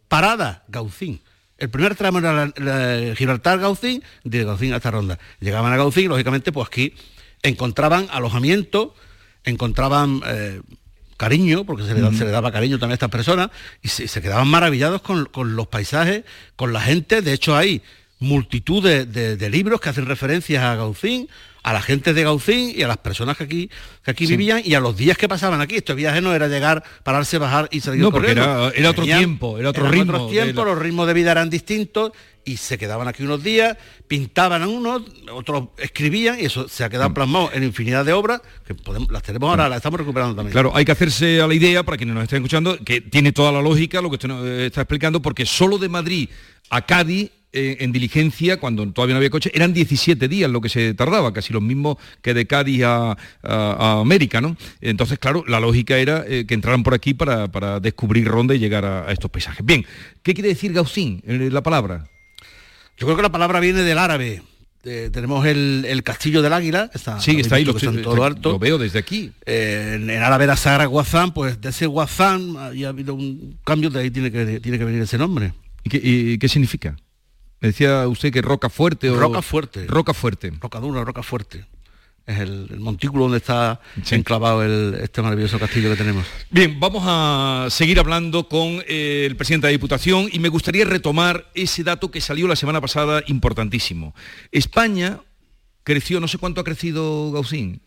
Parada, 0.07 0.63
Gaucín. 0.67 1.21
El 1.57 1.69
primer 1.69 1.95
tramo 1.95 2.19
era 2.19 2.51
Gibraltar-Gaucín, 3.15 4.03
de 4.23 4.43
Gaucín 4.43 4.73
hasta 4.73 4.91
Ronda. 4.91 5.17
Llegaban 5.39 5.71
a 5.73 5.77
Gaucín, 5.77 6.09
lógicamente, 6.09 6.51
pues 6.51 6.67
aquí 6.67 6.93
encontraban 7.41 8.07
alojamiento, 8.11 8.95
encontraban 9.43 10.21
eh, 10.25 10.61
cariño, 11.17 11.65
porque 11.65 11.83
se 11.83 11.93
le, 11.93 12.31
daba 12.31 12.51
cariño 12.51 12.79
también 12.79 12.93
a 12.93 12.95
estas 12.95 13.09
personas, 13.09 13.49
y 13.81 13.87
se, 13.87 14.21
quedaban 14.21 14.47
maravillados 14.47 15.01
con, 15.01 15.55
los 15.55 15.67
paisajes, 15.67 16.23
con 16.55 16.73
la 16.73 16.81
gente. 16.81 17.21
De 17.21 17.33
hecho, 17.33 17.55
hay 17.55 17.81
multitud 18.19 18.83
de, 18.83 19.49
libros 19.49 19.81
que 19.81 19.89
hacen 19.89 20.05
referencias 20.05 20.63
a 20.63 20.75
Gaucín, 20.75 21.27
a 21.61 21.73
la 21.73 21.81
gente 21.81 22.13
de 22.13 22.23
Gaucín 22.23 22.73
y 22.75 22.83
a 22.83 22.87
las 22.87 22.97
personas 22.97 23.37
que 23.37 23.43
aquí, 23.43 23.69
que 24.03 24.11
aquí 24.11 24.25
vivían 24.25 24.61
y 24.63 24.73
a 24.73 24.79
los 24.79 24.97
días 24.97 25.17
que 25.17 25.29
pasaban 25.29 25.61
aquí. 25.61 25.75
Este 25.75 25.93
viaje 25.93 26.21
no 26.21 26.33
era 26.33 26.47
llegar, 26.47 26.83
pararse, 27.03 27.37
bajar 27.37 27.69
y 27.71 27.79
salir 27.79 28.01
no, 28.01 28.11
porque 28.11 28.31
era, 28.31 28.71
otro 28.89 29.03
tiempo, 29.03 29.57
era 29.57 29.69
otro 29.69 29.89
ritmo. 29.89 30.13
Otros 30.13 30.31
tiempos, 30.31 30.65
los 30.65 30.77
ritmos 30.77 31.07
de 31.07 31.13
vida 31.13 31.31
eran 31.31 31.49
distintos 31.49 32.11
y 32.45 32.57
se 32.57 32.77
quedaban 32.77 33.07
aquí 33.07 33.23
unos 33.23 33.41
días, 33.41 33.77
pintaban 34.07 34.61
a 34.61 34.67
unos, 34.67 35.03
otros 35.31 35.69
escribían 35.77 36.39
y 36.39 36.45
eso 36.45 36.67
se 36.67 36.83
ha 36.83 36.89
quedado 36.89 37.09
mm. 37.09 37.13
plasmado 37.13 37.51
en 37.53 37.63
infinidad 37.63 38.03
de 38.03 38.11
obras 38.11 38.41
que 38.65 38.75
podemos, 38.75 39.09
las 39.11 39.23
tenemos 39.23 39.49
ahora, 39.49 39.67
mm. 39.67 39.69
las 39.69 39.77
estamos 39.77 39.99
recuperando 39.99 40.35
también. 40.35 40.51
Claro, 40.51 40.75
hay 40.75 40.83
que 40.83 40.91
hacerse 40.91 41.41
a 41.41 41.47
la 41.47 41.53
idea, 41.53 41.83
para 41.83 41.97
quienes 41.97 42.13
nos 42.13 42.23
estén 42.23 42.37
escuchando, 42.37 42.77
que 42.83 43.01
tiene 43.01 43.31
toda 43.31 43.51
la 43.51 43.61
lógica 43.61 44.01
lo 44.01 44.09
que 44.09 44.15
usted 44.15 44.27
nos 44.27 44.45
está 44.45 44.81
explicando, 44.81 45.21
porque 45.21 45.45
solo 45.45 45.77
de 45.77 45.87
Madrid 45.87 46.29
a 46.69 46.85
Cádiz 46.85 47.31
eh, 47.55 47.77
en 47.81 47.91
diligencia, 47.91 48.59
cuando 48.59 48.91
todavía 48.91 49.13
no 49.13 49.17
había 49.17 49.29
coche, 49.29 49.51
eran 49.53 49.73
17 49.73 50.27
días 50.27 50.49
lo 50.49 50.59
que 50.59 50.69
se 50.69 50.95
tardaba, 50.95 51.33
casi 51.33 51.53
lo 51.53 51.61
mismo 51.61 51.99
que 52.23 52.33
de 52.33 52.47
Cádiz 52.47 52.81
a, 52.83 53.15
América, 53.43 54.41
¿no? 54.41 54.57
Entonces, 54.81 55.19
claro, 55.19 55.43
la 55.47 55.59
lógica 55.59 55.99
era 55.99 56.25
eh, 56.27 56.45
que 56.47 56.55
entraran 56.55 56.81
por 56.81 56.95
aquí 56.95 57.13
para, 57.13 57.79
descubrir 57.79 58.27
Ronda 58.27 58.55
y 58.55 58.59
llegar 58.59 58.85
a, 58.85 59.11
estos 59.11 59.29
paisajes. 59.29 59.63
Bien, 59.63 59.85
¿qué 60.23 60.33
quiere 60.33 60.49
decir 60.49 60.73
Gaucín, 60.73 61.21
eh, 61.27 61.49
la 61.51 61.61
palabra? 61.61 62.09
Yo 62.97 63.05
creo 63.05 63.17
que 63.17 63.21
la 63.21 63.31
palabra 63.31 63.59
viene 63.59 63.83
del 63.83 63.99
árabe. 63.99 64.41
tenemos 64.81 65.45
el, 65.45 66.01
castillo 66.03 66.41
del 66.41 66.53
águila, 66.53 66.89
está, 66.91 67.19
sí, 67.19 67.39
está 67.39 67.57
ahí, 67.57 67.65
lo, 67.65 67.75
todo 67.75 68.23
alto. 68.23 68.53
lo 68.53 68.59
veo 68.59 68.79
desde 68.79 68.97
aquí. 68.97 69.31
en, 69.45 70.09
árabe 70.09 70.45
era 70.45 70.57
Sagra 70.57 70.87
Guazán, 70.87 71.35
pues 71.35 71.61
de 71.61 71.69
ese 71.69 71.85
Guazán 71.85 72.57
ha 72.57 72.87
habido 72.87 73.13
un 73.13 73.59
cambio, 73.63 73.91
de 73.91 73.99
ahí 73.99 74.09
tiene 74.09 74.31
que, 74.31 74.59
tiene 74.59 74.79
que 74.79 74.85
venir 74.85 75.03
ese 75.03 75.19
nombre. 75.19 75.53
y 75.83 76.39
qué 76.39 76.49
significa? 76.49 76.95
Decía 77.67 78.07
usted 78.07 78.31
que 78.31 78.41
roca 78.41 78.69
fuerte 78.69 79.09
o... 79.09 79.15
Roca 79.19 79.41
fuerte. 79.41 79.85
Roca 79.87 80.13
fuerte. 80.13 80.51
Roca 80.59 80.79
dura, 80.79 81.03
roca 81.03 81.23
fuerte. 81.23 81.65
Es 82.25 82.39
el, 82.39 82.79
montículo 82.79 83.23
donde 83.23 83.39
está 83.39 83.81
enclavado 84.11 84.63
este 84.63 85.21
maravilloso 85.21 85.59
castillo 85.59 85.89
que 85.89 85.97
tenemos. 85.97 86.25
Bien, 86.49 86.79
vamos 86.79 87.03
a 87.05 87.67
seguir 87.69 87.99
hablando 87.99 88.47
con 88.47 88.81
eh, 88.87 89.25
el 89.25 89.35
presidente 89.35 89.67
de 89.67 89.73
la 89.73 89.77
Diputación 89.77 90.29
y 90.31 90.39
me 90.39 90.47
gustaría 90.47 90.85
retomar 90.85 91.49
ese 91.53 91.83
dato 91.83 92.11
que 92.11 92.21
salió 92.21 92.47
la 92.47 92.55
semana 92.55 92.79
pasada 92.79 93.23
importantísimo. 93.27 94.15
España 94.51 95.19
creció, 95.83 96.21
no 96.21 96.29
sé 96.29 96.37
cuánto 96.37 96.61
ha 96.61 96.63
crecido 96.63 97.31
Gaucín. 97.33 97.81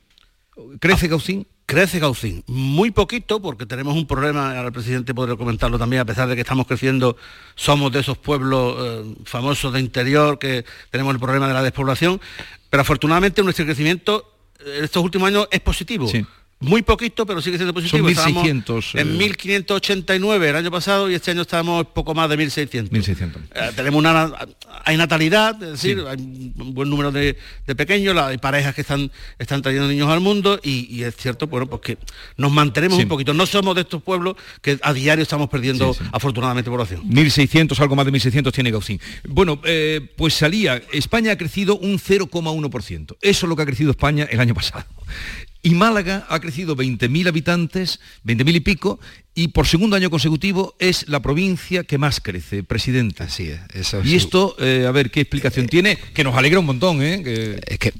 ¿Crece 0.80 1.06
ah, 1.06 1.10
Gaucín? 1.10 1.46
Crece 1.66 1.98
Gaucín, 1.98 2.44
muy 2.46 2.92
poquito, 2.92 3.42
porque 3.42 3.66
tenemos 3.66 3.96
un 3.96 4.06
problema, 4.06 4.50
ahora 4.50 4.68
el 4.68 4.72
presidente 4.72 5.12
podrá 5.12 5.34
comentarlo 5.34 5.78
también, 5.80 6.00
a 6.00 6.04
pesar 6.04 6.28
de 6.28 6.36
que 6.36 6.42
estamos 6.42 6.66
creciendo, 6.68 7.16
somos 7.56 7.90
de 7.90 8.00
esos 8.00 8.16
pueblos 8.16 8.76
eh, 8.78 9.14
famosos 9.24 9.72
de 9.72 9.80
interior, 9.80 10.38
que 10.38 10.64
tenemos 10.90 11.12
el 11.12 11.20
problema 11.20 11.48
de 11.48 11.54
la 11.54 11.64
despoblación, 11.64 12.20
pero 12.70 12.82
afortunadamente 12.82 13.42
nuestro 13.42 13.64
crecimiento 13.64 14.32
en 14.64 14.84
estos 14.84 15.02
últimos 15.02 15.26
años 15.26 15.48
es 15.50 15.60
positivo 15.60 16.08
muy 16.58 16.80
poquito, 16.80 17.26
pero 17.26 17.42
sigue 17.42 17.58
siendo 17.58 17.74
positivo. 17.74 18.08
Son 18.14 18.34
1.600. 18.34 18.98
En 18.98 19.18
1.589 19.18 20.42
eh. 20.42 20.48
el 20.48 20.56
año 20.56 20.70
pasado 20.70 21.10
y 21.10 21.14
este 21.14 21.32
año 21.32 21.42
estamos 21.42 21.86
poco 21.88 22.14
más 22.14 22.30
de 22.30 22.38
1.600. 22.38 22.88
1.600. 22.88 23.36
Eh, 23.54 23.72
tenemos 23.76 23.98
una... 23.98 24.32
Hay 24.84 24.96
natalidad, 24.96 25.60
es 25.62 25.72
decir, 25.72 26.02
hay 26.08 26.16
un 26.16 26.72
buen 26.72 26.88
número 26.88 27.10
de, 27.10 27.36
pequeños, 27.76 28.16
hay 28.16 28.38
parejas 28.38 28.74
que 28.74 28.82
están, 28.82 29.10
están 29.38 29.60
trayendo 29.60 29.88
niños 29.88 30.08
al 30.08 30.20
mundo 30.20 30.60
y, 30.62 31.02
es 31.02 31.16
cierto, 31.16 31.48
bueno, 31.48 31.66
pues 31.66 31.82
que 31.82 31.98
nos 32.36 32.52
mantenemos 32.52 32.98
un 32.98 33.08
poquito. 33.08 33.34
No 33.34 33.46
somos 33.46 33.74
de 33.74 33.82
estos 33.82 34.02
pueblos 34.02 34.36
que 34.62 34.78
a 34.80 34.92
diario 34.92 35.22
estamos 35.22 35.48
perdiendo 35.48 35.94
afortunadamente 36.12 36.70
población. 36.70 37.02
1.600, 37.08 37.78
algo 37.80 37.96
más 37.96 38.06
de 38.06 38.12
1.600 38.12 38.52
tiene 38.52 38.70
Gaucín. 38.70 39.00
Bueno, 39.24 39.60
eh, 39.64 40.08
pues 40.16 40.34
salía, 40.34 40.80
España 40.92 41.32
ha 41.32 41.36
crecido 41.36 41.76
un 41.76 41.98
0,1%. 41.98 43.16
Eso 43.20 43.46
es 43.46 43.48
lo 43.48 43.56
que 43.56 43.62
ha 43.62 43.66
crecido 43.66 43.90
España 43.90 44.26
el 44.30 44.40
año 44.40 44.54
pasado. 44.54 44.84
Y 45.66 45.74
Málaga 45.74 46.24
ha 46.28 46.38
crecido 46.38 46.76
20.000 46.76 47.26
habitantes, 47.26 47.98
20.000 48.24 48.54
y 48.54 48.60
pico, 48.60 49.00
y 49.34 49.48
por 49.48 49.66
segundo 49.66 49.96
año 49.96 50.10
consecutivo 50.10 50.76
es 50.78 51.08
la 51.08 51.18
provincia 51.18 51.82
que 51.82 51.98
más 51.98 52.20
crece, 52.20 52.62
presidente. 52.62 53.24
Así 53.24 53.48
es. 53.48 53.58
Eso 53.74 54.00
y 54.04 54.14
esto, 54.14 54.54
eh, 54.60 54.86
a 54.86 54.92
ver, 54.92 55.10
¿qué 55.10 55.22
explicación 55.22 55.66
eh, 55.66 55.68
tiene? 55.68 55.98
Que 56.14 56.22
nos 56.22 56.36
alegra 56.36 56.60
un 56.60 56.66
montón, 56.66 57.02
¿eh? 57.02 57.58
Es 57.66 57.80
que, 57.80 57.92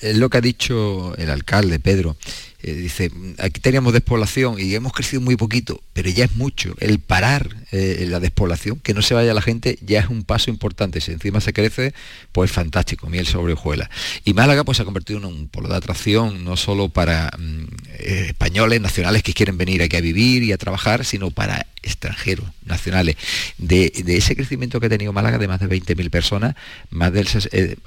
es 0.00 0.16
lo 0.16 0.30
que 0.30 0.38
ha 0.38 0.40
dicho 0.40 1.12
el 1.16 1.30
alcalde, 1.30 1.80
Pedro. 1.80 2.16
Eh, 2.62 2.74
dice, 2.74 3.10
aquí 3.38 3.60
teníamos 3.60 3.92
despoblación 3.92 4.56
y 4.58 4.74
hemos 4.74 4.92
crecido 4.92 5.22
muy 5.22 5.36
poquito, 5.36 5.82
pero 5.92 6.10
ya 6.10 6.24
es 6.24 6.36
mucho. 6.36 6.74
El 6.80 6.98
parar 6.98 7.56
eh, 7.72 8.06
la 8.08 8.20
despoblación, 8.20 8.80
que 8.80 8.92
no 8.92 9.02
se 9.02 9.14
vaya 9.14 9.32
la 9.32 9.42
gente, 9.42 9.78
ya 9.80 10.00
es 10.00 10.08
un 10.08 10.24
paso 10.24 10.50
importante. 10.50 11.00
Si 11.00 11.12
encima 11.12 11.40
se 11.40 11.52
crece, 11.52 11.94
pues 12.32 12.50
fantástico, 12.50 13.08
miel 13.08 13.26
sobre 13.26 13.54
hojuela. 13.54 13.88
Y 14.24 14.34
Málaga 14.34 14.64
pues 14.64 14.76
se 14.76 14.82
ha 14.82 14.84
convertido 14.84 15.20
en 15.20 15.24
un 15.24 15.48
polo 15.48 15.68
de 15.68 15.76
atracción, 15.76 16.44
no 16.44 16.56
solo 16.56 16.88
para 16.90 17.30
mm, 17.38 17.64
españoles, 17.98 18.80
nacionales 18.80 19.22
que 19.22 19.32
quieren 19.32 19.56
venir 19.56 19.82
aquí 19.82 19.96
a 19.96 20.00
vivir 20.00 20.42
y 20.42 20.52
a 20.52 20.58
trabajar, 20.58 21.04
sino 21.04 21.30
para 21.30 21.66
extranjeros, 21.82 22.46
nacionales. 22.64 23.16
De, 23.58 23.92
ese 24.06 24.36
crecimiento 24.36 24.80
que 24.80 24.86
ha 24.86 24.88
tenido 24.88 25.12
Málaga 25.12 25.38
de 25.38 25.48
más 25.48 25.60
de 25.60 25.68
20.000 25.68 26.10
personas, 26.10 26.54
más 26.90 27.12
del, 27.12 27.26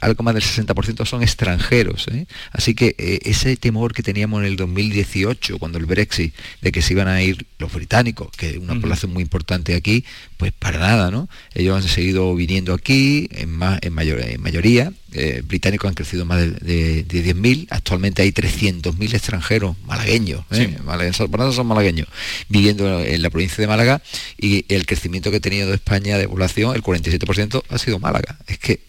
algo 0.01 0.23
más 0.23 0.33
del 0.33 0.43
60% 0.43 1.05
son 1.05 1.23
extranjeros. 1.23 2.07
Así 2.51 2.75
que 2.75 2.95
ese 3.23 3.55
temor 3.57 3.93
que 3.93 4.03
teníamos 4.03 4.41
en 4.41 4.47
el 4.47 4.55
2018, 4.55 5.59
cuando 5.59 5.77
el 5.77 5.85
Brexit, 5.85 6.33
de 6.61 6.71
que 6.71 6.81
se 6.81 6.93
iban 6.93 7.07
a 7.07 7.21
ir 7.21 7.45
los 7.59 7.71
británicos, 7.71 8.29
que 8.37 8.51
es 8.51 8.57
una 8.57 8.79
población 8.79 9.13
muy 9.13 9.23
importante 9.23 9.75
aquí, 9.75 10.05
pues 10.37 10.51
para 10.51 10.79
nada, 10.79 11.11
¿no? 11.11 11.29
Ellos 11.53 11.81
han 11.81 11.87
seguido 11.87 12.35
viniendo 12.35 12.73
aquí, 12.73 13.29
en, 13.31 13.49
más, 13.51 13.79
en, 13.81 13.93
mayor, 13.93 14.19
en 14.21 14.41
mayoría, 14.41 14.91
eh, 15.14 15.41
británicos 15.45 15.88
han 15.88 15.95
crecido 15.95 16.26
más 16.26 16.39
de, 16.39 17.05
10.000, 17.07 17.68
actualmente 17.70 18.22
hay 18.22 18.32
300.000 18.32 19.14
extranjeros 19.14 19.76
malagueños, 19.86 20.43
¿eh? 20.51 20.78
son 21.16 21.68
malagueños, 21.68 22.07
viviendo 22.49 22.99
en 23.01 23.22
la 23.22 23.30
provincia 23.30 23.61
de 23.61 23.68
Málaga 23.68 24.01
y 24.38 24.66
el 24.74 24.86
crecimiento 24.86 25.32
que 25.32 25.38
ha 25.38 25.41
tenido 25.41 25.74
España 25.74 26.18
de 26.18 26.28
población, 26.28 26.76
el 26.76 26.84
47% 26.84 27.64
ha 27.70 27.78
sido 27.78 27.99
Málaga. 27.99 28.38
Es 28.47 28.57
que 28.59 28.82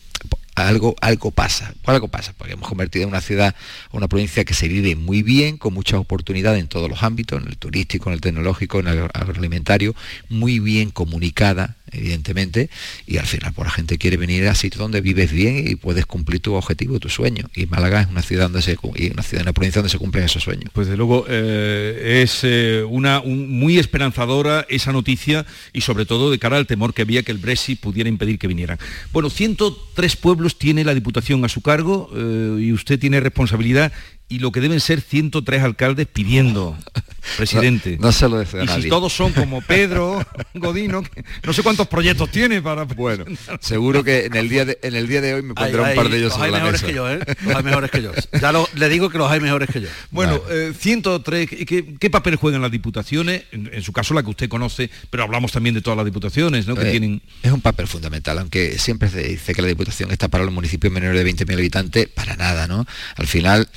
algo, 0.54 0.94
algo 1.00 1.30
pasa. 1.30 1.74
Algo 1.84 2.08
pasa, 2.08 2.32
porque 2.36 2.54
hemos 2.54 2.68
convertido 2.68 3.04
en 3.04 3.10
una 3.10 3.20
ciudad, 3.20 3.54
una 3.92 4.08
provincia 4.08 4.44
que 4.44 4.54
se 4.54 4.68
vive 4.68 4.96
muy 4.96 5.22
bien, 5.22 5.58
con 5.58 5.74
muchas 5.74 6.00
oportunidades 6.00 6.60
en 6.60 6.68
todos 6.68 6.88
los 6.88 7.02
ámbitos, 7.02 7.42
en 7.42 7.48
el 7.48 7.56
turístico, 7.56 8.08
en 8.08 8.14
el 8.14 8.20
tecnológico, 8.20 8.80
en 8.80 8.88
el 8.88 8.98
agroalimentario, 9.12 9.94
muy 10.28 10.58
bien 10.58 10.90
comunicada, 10.90 11.76
evidentemente, 11.92 12.70
y 13.06 13.18
al 13.18 13.26
final 13.26 13.52
pues, 13.52 13.66
la 13.66 13.72
gente 13.72 13.98
quiere 13.98 14.16
venir 14.16 14.46
a 14.48 14.54
sitio 14.54 14.80
donde 14.80 15.00
vives 15.00 15.32
bien 15.32 15.66
y 15.66 15.76
puedes 15.76 16.06
cumplir 16.06 16.40
tu 16.40 16.54
objetivo, 16.54 16.98
tu 16.98 17.08
sueño. 17.08 17.48
Y 17.54 17.66
Málaga 17.66 18.02
es 18.02 18.08
una 18.08 18.22
ciudad 18.22 18.44
donde 18.44 18.62
se 18.62 18.76
y 18.96 19.10
una 19.10 19.22
ciudad, 19.22 19.42
una 19.42 19.52
provincia 19.52 19.80
donde 19.80 19.90
se 19.90 19.98
cumplen 19.98 20.24
esos 20.24 20.42
sueños. 20.42 20.70
Pues 20.72 20.88
de 20.88 20.96
luego 20.96 21.26
eh, 21.28 22.20
es 22.22 22.40
eh, 22.42 22.84
una 22.88 23.20
muy 23.22 23.78
esperanzadora 23.78 24.66
esa 24.68 24.92
noticia 24.92 25.46
y 25.72 25.80
sobre 25.80 26.06
todo 26.06 26.30
de 26.30 26.38
cara 26.38 26.56
al 26.56 26.66
temor 26.66 26.94
que 26.94 27.02
había 27.02 27.22
que 27.22 27.32
el 27.32 27.38
Brexit 27.38 27.80
pudiera 27.80 28.08
impedir 28.08 28.38
que 28.38 28.46
vinieran. 28.46 28.78
Bueno, 29.12 29.30
103 29.30 30.16
pueblos 30.16 30.43
tiene 30.50 30.84
la 30.84 30.94
Diputación 30.94 31.44
a 31.44 31.48
su 31.48 31.62
cargo 31.62 32.10
eh, 32.14 32.58
y 32.60 32.72
usted 32.72 32.98
tiene 32.98 33.20
responsabilidad 33.20 33.92
y 34.28 34.38
lo 34.38 34.52
que 34.52 34.60
deben 34.60 34.80
ser 34.80 35.00
103 35.00 35.62
alcaldes 35.62 36.06
pidiendo, 36.06 36.76
presidente. 37.36 37.98
No, 38.00 38.10
se 38.10 38.28
lo 38.28 38.42
Y 38.42 38.46
si 38.68 38.88
todos 38.88 39.12
son 39.12 39.32
como 39.32 39.60
Pedro 39.66 40.24
Godino, 40.54 41.02
no 41.44 41.52
sé 41.52 41.62
cuántos 41.62 41.88
proyectos 41.88 42.30
tiene 42.30 42.62
para... 42.62 42.84
Bueno, 42.84 43.24
seguro 43.60 44.02
que 44.02 44.26
en 44.26 44.36
el 44.36 44.48
día 44.48 44.64
de, 44.64 44.78
en 44.82 44.94
el 44.94 45.08
día 45.08 45.20
de 45.20 45.34
hoy 45.34 45.42
me 45.42 45.54
pondrá 45.54 45.90
un 45.90 45.94
par 45.94 46.08
de 46.08 46.18
ellos 46.18 46.32
los 46.32 46.40
hay 46.40 46.52
mejores 46.52 46.82
que 46.82 46.94
yo, 46.94 47.10
¿eh? 47.10 47.20
Los 47.44 47.54
hay 47.54 47.62
mejores 47.62 47.90
que 47.90 48.02
yo. 48.02 48.12
Ya 48.40 48.52
le 48.74 48.88
digo 48.88 49.10
que 49.10 49.18
los 49.18 49.30
hay 49.30 49.40
mejores 49.40 49.68
que 49.68 49.82
yo. 49.82 49.88
Bueno, 50.10 50.40
103, 50.78 51.48
eh, 51.52 51.96
¿qué, 51.98 52.10
papel 52.10 52.36
juegan 52.36 52.62
las 52.62 52.70
diputaciones? 52.70 53.44
En, 53.52 53.82
su 53.82 53.92
caso 53.92 54.14
la 54.14 54.22
que 54.22 54.30
usted 54.30 54.48
conoce, 54.48 54.90
pero 55.10 55.22
hablamos 55.22 55.52
también 55.52 55.74
de 55.74 55.82
todas 55.82 55.96
las 55.96 56.06
diputaciones, 56.06 56.66
¿no? 56.66 56.74
que 56.74 56.88
eh, 56.88 56.90
tienen... 56.90 57.20
Es 57.42 57.52
un 57.52 57.60
papel 57.60 57.86
fundamental, 57.86 58.38
aunque 58.38 58.78
siempre 58.78 59.08
se 59.08 59.22
dice 59.22 59.54
que 59.54 59.60
la 59.60 59.68
diputación 59.68 60.10
está 60.10 60.28
para 60.28 60.44
los 60.44 60.52
municipios 60.52 60.92
menores 60.92 61.22
de 61.22 61.30
20.000 61.30 61.52
habitantes, 61.52 62.08
para 62.08 62.36
nada, 62.36 62.66
¿no? 62.66 62.86
Al 63.16 63.26
final 63.26 63.68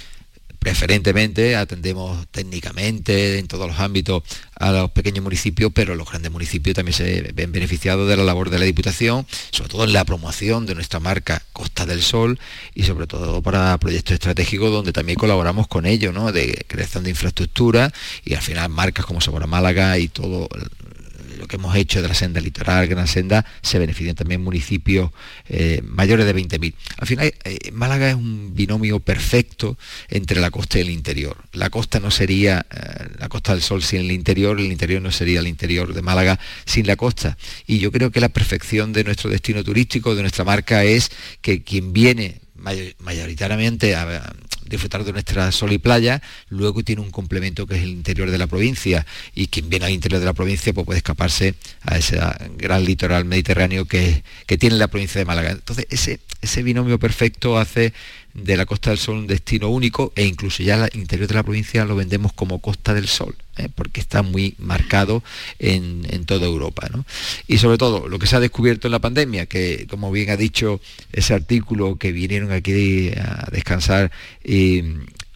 preferentemente 0.68 1.56
atendemos 1.56 2.28
técnicamente 2.28 3.40
en 3.40 3.48
todos 3.48 3.70
los 3.70 3.80
ámbitos 3.80 4.22
a 4.54 4.74
los 4.74 4.92
pequeños 4.92 5.24
municipios, 5.24 5.72
pero 5.74 5.96
los 5.96 6.10
grandes 6.10 6.30
municipios 6.30 6.76
también 6.76 6.94
se 6.94 7.32
ven 7.34 7.54
beneficiados 7.54 8.06
de 8.10 8.18
la 8.18 8.26
labor 8.26 8.50
de 8.50 8.60
la 8.60 8.66
Diputación, 8.66 9.26
sobre 9.52 9.70
todo 9.70 9.86
en 9.86 9.94
la 9.94 10.04
promoción 10.04 10.66
de 10.66 10.76
nuestra 10.76 11.00
marca 11.00 11.42
Costa 11.54 11.86
del 11.86 12.02
Sol 12.02 12.38
y 12.76 12.84
sobre 12.84 13.08
todo 13.08 13.42
para 13.42 13.78
proyectos 13.78 14.16
estratégicos 14.16 14.70
donde 14.70 14.92
también 14.92 15.18
colaboramos 15.18 15.70
con 15.70 15.86
ellos, 15.86 16.14
¿no? 16.14 16.34
de 16.34 16.66
creación 16.68 17.06
de 17.06 17.12
infraestructura 17.12 17.94
y 18.26 18.34
al 18.34 18.42
final 18.42 18.68
marcas 18.68 19.06
como 19.06 19.22
Sabora 19.22 19.48
Málaga 19.48 19.98
y 19.98 20.10
todo 20.10 20.50
lo 21.38 21.48
que 21.48 21.58
hemos 21.58 21.76
hecho 21.76 22.02
de 22.02 22.08
la 22.08 22.14
senda 22.14 22.42
litoral, 22.42 22.88
Gran 22.88 23.08
Senda, 23.08 23.46
se 23.62 23.80
benefician 23.80 24.16
también 24.16 24.42
municipios 24.42 25.12
eh, 25.48 25.82
mayores 25.84 26.26
de 26.26 26.36
20.000. 26.36 26.74
Al 26.98 27.08
final, 27.08 27.34
eh, 27.44 27.72
Málaga 27.72 28.10
es 28.10 28.16
un 28.16 28.56
binomio 28.56 29.00
perfecto 29.00 29.78
entre 30.10 30.42
la 30.42 30.52
costa 30.52 30.78
y 30.80 30.82
el 30.82 30.90
interior. 30.90 31.38
La 31.54 31.70
costa 31.70 32.00
no 32.00 32.12
sería 32.12 32.66
eh, 32.70 33.08
la 33.20 33.30
Costa 33.30 33.54
del 33.54 33.62
Sol 33.62 33.84
sin 33.84 34.02
el 34.02 34.12
interior, 34.12 34.60
el 34.60 34.72
interior 34.72 35.02
no 35.02 35.12
sería 35.12 35.40
el 35.40 35.48
interior 35.48 35.94
de 35.94 36.02
Málaga 36.02 36.40
sin 36.66 36.88
la 36.88 36.96
costa. 36.96 37.38
Y 37.66 37.80
yo 37.80 37.92
creo 37.92 38.12
que 38.12 38.20
la 38.20 38.30
perfección 38.30 38.94
de 38.94 39.04
nuestro 39.04 39.30
destino 39.30 39.64
turístico, 39.64 40.16
de 40.16 40.22
nuestra 40.22 40.44
marca, 40.44 40.84
es 40.84 41.12
que 41.42 41.64
quien 41.64 41.94
viene 41.94 42.42
mayoritariamente 43.00 43.96
a, 43.96 44.34
disfrutar 44.70 45.04
de 45.04 45.14
nuestra 45.14 45.52
sol 45.52 45.72
y 45.72 45.78
playa, 45.78 46.22
luego 46.50 46.84
tiene 46.84 47.02
un 47.02 47.12
complemento 47.12 47.68
que 47.68 47.76
es 47.76 47.84
el 47.84 47.90
interior 47.90 48.32
de 48.32 48.38
la 48.38 48.48
provincia 48.48 49.06
y 49.34 49.48
quien 49.48 49.70
viene 49.70 49.86
al 49.86 49.92
interior 49.92 50.20
de 50.20 50.26
la 50.26 50.34
provincia 50.34 50.74
pues 50.74 50.86
puede 50.86 50.98
escaparse 50.98 51.56
a 51.82 51.98
ese 51.98 52.20
gran 52.58 52.86
litoral 52.86 53.26
mediterráneo 53.26 53.86
que, 53.86 54.24
que 54.46 54.58
tiene 54.58 54.76
la 54.78 54.88
provincia 54.88 55.20
de 55.20 55.26
Málaga. 55.26 55.52
Entonces 55.52 55.88
ese, 55.90 56.20
ese 56.42 56.64
binomio 56.64 57.00
perfecto 57.00 57.58
hace 57.58 57.94
de 58.38 58.56
la 58.56 58.66
Costa 58.66 58.92
del 58.92 59.00
Sol 59.00 59.18
un 59.18 59.28
destino 59.28 59.70
único 59.70 60.14
e 60.16 60.24
incluso 60.26 60.62
ya 60.62 60.86
el 60.86 61.00
interior 61.00 61.28
de 61.28 61.34
la 61.34 61.44
provincia 61.44 61.86
lo 61.86 61.96
vendemos 61.96 62.34
como 62.34 62.60
Costa 62.60 62.94
del 62.94 63.08
Sol, 63.08 63.36
¿eh? 63.58 63.68
porque 63.74 64.00
está 64.00 64.22
muy 64.22 64.54
marcado 64.60 65.24
en, 65.60 65.98
toda 66.26 66.46
Europa. 66.46 66.88
Y 67.48 67.58
sobre 67.58 67.78
todo 67.78 68.08
lo 68.08 68.20
que 68.20 68.28
se 68.28 68.36
ha 68.36 68.40
descubierto 68.40 68.88
en 68.88 68.92
la 68.92 69.00
pandemia, 69.00 69.48
que 69.48 69.88
como 69.90 70.12
bien 70.12 70.30
ha 70.30 70.38
dicho 70.38 70.80
ese 71.12 71.34
artículo 71.34 71.98
que 71.98 72.12
vinieron 72.12 72.52
aquí 72.52 73.12
a 73.18 73.48
descansar 73.52 74.12
y, 74.44 74.84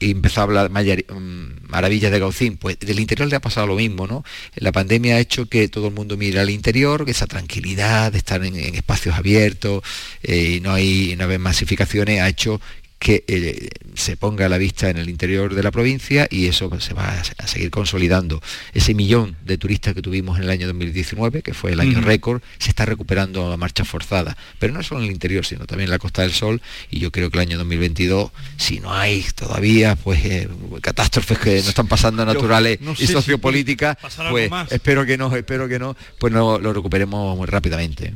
empezó 0.03 0.41
a 0.41 0.45
hablar 0.45 0.71
mm, 0.71 1.69
maravillas 1.69 2.11
de 2.11 2.19
Gaucín, 2.19 2.57
pues 2.57 2.79
del 2.79 2.99
interior 2.99 3.29
le 3.29 3.35
ha 3.35 3.39
pasado 3.39 3.67
lo 3.67 3.75
mismo, 3.75 4.07
¿no? 4.07 4.25
La 4.55 4.71
pandemia 4.71 5.17
ha 5.17 5.19
hecho 5.19 5.45
que 5.45 5.67
todo 5.67 5.89
el 5.89 5.93
mundo 5.93 6.17
mire 6.17 6.39
al 6.39 6.49
interior, 6.49 7.05
esa 7.07 7.27
tranquilidad 7.27 8.11
de 8.11 8.17
estar 8.17 8.43
en, 8.43 8.55
espacios 8.55 9.15
abiertos, 9.15 9.83
eh, 10.23 10.55
y 10.57 10.59
no 10.59 10.73
hay, 10.73 11.15
no 11.19 11.29
hay 11.29 11.37
masificaciones, 11.37 12.19
ha 12.19 12.29
hecho 12.29 12.59
que 13.01 13.23
eh, 13.27 13.69
se 13.95 14.15
ponga 14.15 14.45
a 14.45 14.49
la 14.49 14.59
vista 14.59 14.91
en 14.91 14.97
el 14.97 15.09
interior 15.09 15.55
de 15.55 15.63
la 15.63 15.71
provincia 15.71 16.27
y 16.29 16.45
eso 16.45 16.69
se 16.79 16.93
va 16.93 17.09
a, 17.09 17.47
seguir 17.47 17.71
consolidando. 17.71 18.43
Ese 18.75 18.93
millón 18.93 19.35
de 19.43 19.57
turistas 19.57 19.95
que 19.95 20.03
tuvimos 20.03 20.37
en 20.37 20.43
el 20.43 20.51
año 20.51 20.67
2019, 20.67 21.41
que 21.41 21.55
fue 21.55 21.71
el 21.71 21.79
año 21.79 21.99
récord, 21.99 22.43
se 22.59 22.69
está 22.69 22.85
recuperando 22.85 23.51
a 23.51 23.57
marcha 23.57 23.85
forzada, 23.85 24.37
pero 24.59 24.71
no 24.71 24.83
solo 24.83 25.01
en 25.01 25.07
el 25.07 25.13
interior, 25.13 25.43
sino 25.43 25.65
también 25.65 25.87
en 25.87 25.91
la 25.91 25.97
Costa 25.97 26.21
del 26.21 26.31
Sol 26.31 26.61
y 26.91 26.99
yo 26.99 27.11
creo 27.11 27.31
que 27.31 27.39
el 27.39 27.47
año 27.47 27.57
2022, 27.57 28.31
si 28.57 28.79
no 28.79 28.93
hay 28.93 29.25
todavía 29.33 29.95
pues 29.95 30.23
eh, 30.23 30.47
catástrofes 30.81 31.39
que 31.39 31.63
no 31.63 31.69
están 31.69 31.87
pasando 31.87 32.23
naturales 32.23 32.77
y 32.99 33.07
sociopolíticas, 33.07 33.97
pues 34.29 34.51
espero 34.69 35.07
que 35.07 35.17
no, 35.17 35.35
espero 35.35 35.67
que 35.67 35.79
no, 35.79 35.97
pues 36.19 36.31
no 36.31 36.59
lo 36.59 36.71
recuperemos 36.71 37.35
muy 37.35 37.47
rápidamente. 37.47 38.13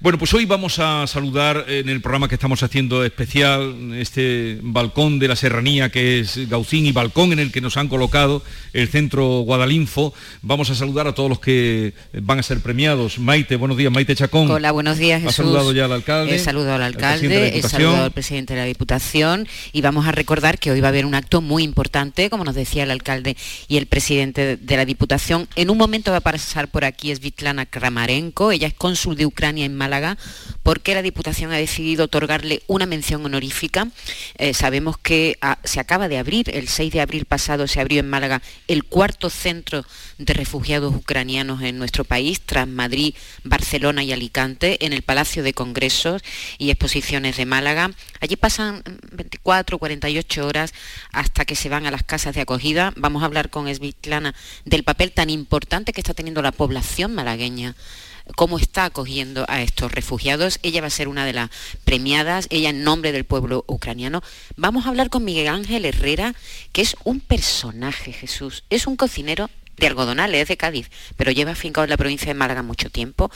Bueno, 0.00 0.18
pues 0.18 0.34
hoy 0.34 0.44
vamos 0.44 0.78
a 0.78 1.06
saludar 1.06 1.64
en 1.66 1.88
el 1.88 2.02
programa 2.02 2.28
que 2.28 2.34
estamos 2.34 2.62
haciendo 2.62 3.06
especial 3.06 4.01
este 4.02 4.58
balcón 4.62 5.18
de 5.18 5.28
la 5.28 5.36
serranía 5.36 5.90
que 5.90 6.20
es 6.20 6.48
Gaucín 6.48 6.86
y 6.86 6.92
balcón 6.92 7.32
en 7.32 7.38
el 7.38 7.52
que 7.52 7.60
nos 7.60 7.76
han 7.76 7.88
colocado 7.88 8.42
el 8.72 8.88
centro 8.88 9.40
Guadalinfo. 9.40 10.12
Vamos 10.42 10.70
a 10.70 10.74
saludar 10.74 11.06
a 11.06 11.14
todos 11.14 11.28
los 11.28 11.40
que 11.40 11.94
van 12.12 12.38
a 12.38 12.42
ser 12.42 12.60
premiados. 12.60 13.18
Maite, 13.18 13.56
buenos 13.56 13.76
días, 13.76 13.92
Maite 13.92 14.14
Chacón. 14.14 14.50
Hola, 14.50 14.72
buenos 14.72 14.98
días, 14.98 15.22
Jesús. 15.22 15.34
¿Ha 15.34 15.42
saludado 15.42 15.72
ya 15.72 15.86
al 15.86 15.92
alcalde? 15.92 16.34
He 16.34 16.38
saludado 16.38 16.76
al 16.76 16.82
alcalde, 16.82 17.58
he 17.58 17.62
saludado 17.62 18.04
al 18.04 18.10
presidente 18.10 18.54
de 18.54 18.60
la 18.60 18.66
Diputación 18.66 19.46
y 19.72 19.80
vamos 19.80 20.06
a 20.06 20.12
recordar 20.12 20.58
que 20.58 20.70
hoy 20.70 20.80
va 20.80 20.88
a 20.88 20.90
haber 20.90 21.06
un 21.06 21.14
acto 21.14 21.40
muy 21.40 21.62
importante, 21.62 22.30
como 22.30 22.44
nos 22.44 22.54
decía 22.54 22.82
el 22.82 22.90
alcalde 22.90 23.36
y 23.68 23.76
el 23.76 23.86
presidente 23.86 24.56
de 24.56 24.76
la 24.76 24.84
Diputación. 24.84 25.48
En 25.56 25.70
un 25.70 25.78
momento 25.78 26.10
va 26.10 26.18
a 26.18 26.20
pasar 26.20 26.68
por 26.68 26.84
aquí 26.84 27.14
Svitlana 27.14 27.66
Kramarenko, 27.66 28.52
ella 28.52 28.68
es 28.68 28.74
cónsul 28.74 29.16
de 29.16 29.26
Ucrania 29.26 29.64
en 29.64 29.76
Málaga, 29.76 30.18
porque 30.62 30.94
la 30.94 31.02
Diputación 31.02 31.52
ha 31.52 31.56
decidido 31.56 32.04
otorgarle 32.04 32.62
una 32.66 32.86
mención 32.86 33.24
honorífica 33.24 33.88
eh, 34.38 34.54
sabemos 34.54 34.98
que 34.98 35.36
ah, 35.40 35.58
se 35.64 35.80
acaba 35.80 36.08
de 36.08 36.18
abrir, 36.18 36.50
el 36.54 36.68
6 36.68 36.92
de 36.92 37.00
abril 37.00 37.24
pasado 37.24 37.66
se 37.66 37.80
abrió 37.80 38.00
en 38.00 38.08
Málaga 38.08 38.42
el 38.68 38.84
cuarto 38.84 39.30
centro 39.30 39.84
de 40.18 40.34
refugiados 40.34 40.94
ucranianos 40.94 41.62
en 41.62 41.78
nuestro 41.78 42.04
país, 42.04 42.40
tras 42.40 42.68
Madrid, 42.68 43.14
Barcelona 43.44 44.02
y 44.04 44.12
Alicante, 44.12 44.84
en 44.84 44.92
el 44.92 45.02
Palacio 45.02 45.42
de 45.42 45.54
Congresos 45.54 46.22
y 46.58 46.70
Exposiciones 46.70 47.36
de 47.36 47.46
Málaga. 47.46 47.90
Allí 48.20 48.36
pasan 48.36 48.82
24, 49.12 49.78
48 49.78 50.46
horas 50.46 50.74
hasta 51.12 51.44
que 51.44 51.56
se 51.56 51.68
van 51.68 51.86
a 51.86 51.90
las 51.90 52.02
casas 52.02 52.34
de 52.34 52.40
acogida. 52.40 52.92
Vamos 52.96 53.22
a 53.22 53.26
hablar 53.26 53.50
con 53.50 53.68
Esvitlana 53.68 54.34
del 54.64 54.84
papel 54.84 55.12
tan 55.12 55.30
importante 55.30 55.92
que 55.92 56.00
está 56.00 56.14
teniendo 56.14 56.42
la 56.42 56.52
población 56.52 57.14
malagueña 57.14 57.74
cómo 58.36 58.58
está 58.58 58.84
acogiendo 58.84 59.44
a 59.48 59.62
estos 59.62 59.92
refugiados. 59.92 60.58
Ella 60.62 60.80
va 60.80 60.86
a 60.88 60.90
ser 60.90 61.08
una 61.08 61.24
de 61.24 61.32
las 61.32 61.50
premiadas, 61.84 62.46
ella 62.50 62.70
en 62.70 62.84
nombre 62.84 63.12
del 63.12 63.24
pueblo 63.24 63.64
ucraniano. 63.66 64.22
Vamos 64.56 64.86
a 64.86 64.88
hablar 64.88 65.10
con 65.10 65.24
Miguel 65.24 65.48
Ángel 65.48 65.84
Herrera, 65.84 66.34
que 66.72 66.82
es 66.82 66.96
un 67.04 67.20
personaje, 67.20 68.12
Jesús. 68.12 68.64
Es 68.70 68.86
un 68.86 68.96
cocinero 68.96 69.50
de 69.76 69.86
Algodonales, 69.86 70.42
es 70.42 70.48
de 70.48 70.56
Cádiz, 70.56 70.90
pero 71.16 71.30
lleva 71.30 71.52
afincado 71.52 71.84
en 71.84 71.90
la 71.90 71.96
provincia 71.96 72.28
de 72.28 72.34
Málaga 72.34 72.62
mucho 72.62 72.90
tiempo. 72.90 73.30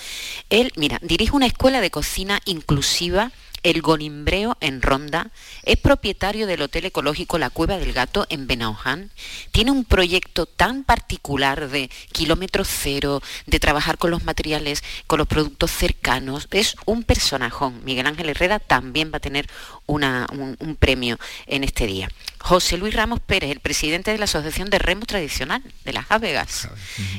Él, 0.50 0.72
mira, 0.76 0.98
dirige 1.02 1.32
una 1.32 1.46
escuela 1.46 1.80
de 1.80 1.90
cocina 1.90 2.40
inclusiva 2.44 3.32
el 3.66 3.82
Golimbreo 3.82 4.56
en 4.60 4.80
Ronda, 4.80 5.32
es 5.64 5.76
propietario 5.76 6.46
del 6.46 6.62
Hotel 6.62 6.84
Ecológico 6.84 7.36
La 7.36 7.50
Cueva 7.50 7.78
del 7.78 7.92
Gato 7.92 8.24
en 8.28 8.46
Benaoján, 8.46 9.10
tiene 9.50 9.72
un 9.72 9.84
proyecto 9.84 10.46
tan 10.46 10.84
particular 10.84 11.68
de 11.68 11.90
kilómetro 12.12 12.64
cero, 12.64 13.20
de 13.46 13.58
trabajar 13.58 13.98
con 13.98 14.12
los 14.12 14.22
materiales, 14.22 14.84
con 15.08 15.18
los 15.18 15.26
productos 15.26 15.72
cercanos, 15.72 16.46
es 16.52 16.76
un 16.84 17.02
personajón. 17.02 17.84
Miguel 17.84 18.06
Ángel 18.06 18.28
Herrera 18.28 18.60
también 18.60 19.10
va 19.12 19.16
a 19.16 19.20
tener 19.20 19.48
un, 19.86 20.76
premio 20.78 21.18
en 21.46 21.64
este 21.64 21.86
día. 21.86 22.08
José 22.38 22.76
Luis 22.76 22.94
Ramos 22.94 23.18
Pérez, 23.18 23.50
el 23.50 23.58
presidente 23.58 24.12
de 24.12 24.18
la 24.18 24.24
Asociación 24.24 24.70
de 24.70 24.78
Remo 24.78 25.04
Tradicional 25.04 25.62
de 25.84 25.92
las 25.92 26.06
Avegas, 26.10 26.68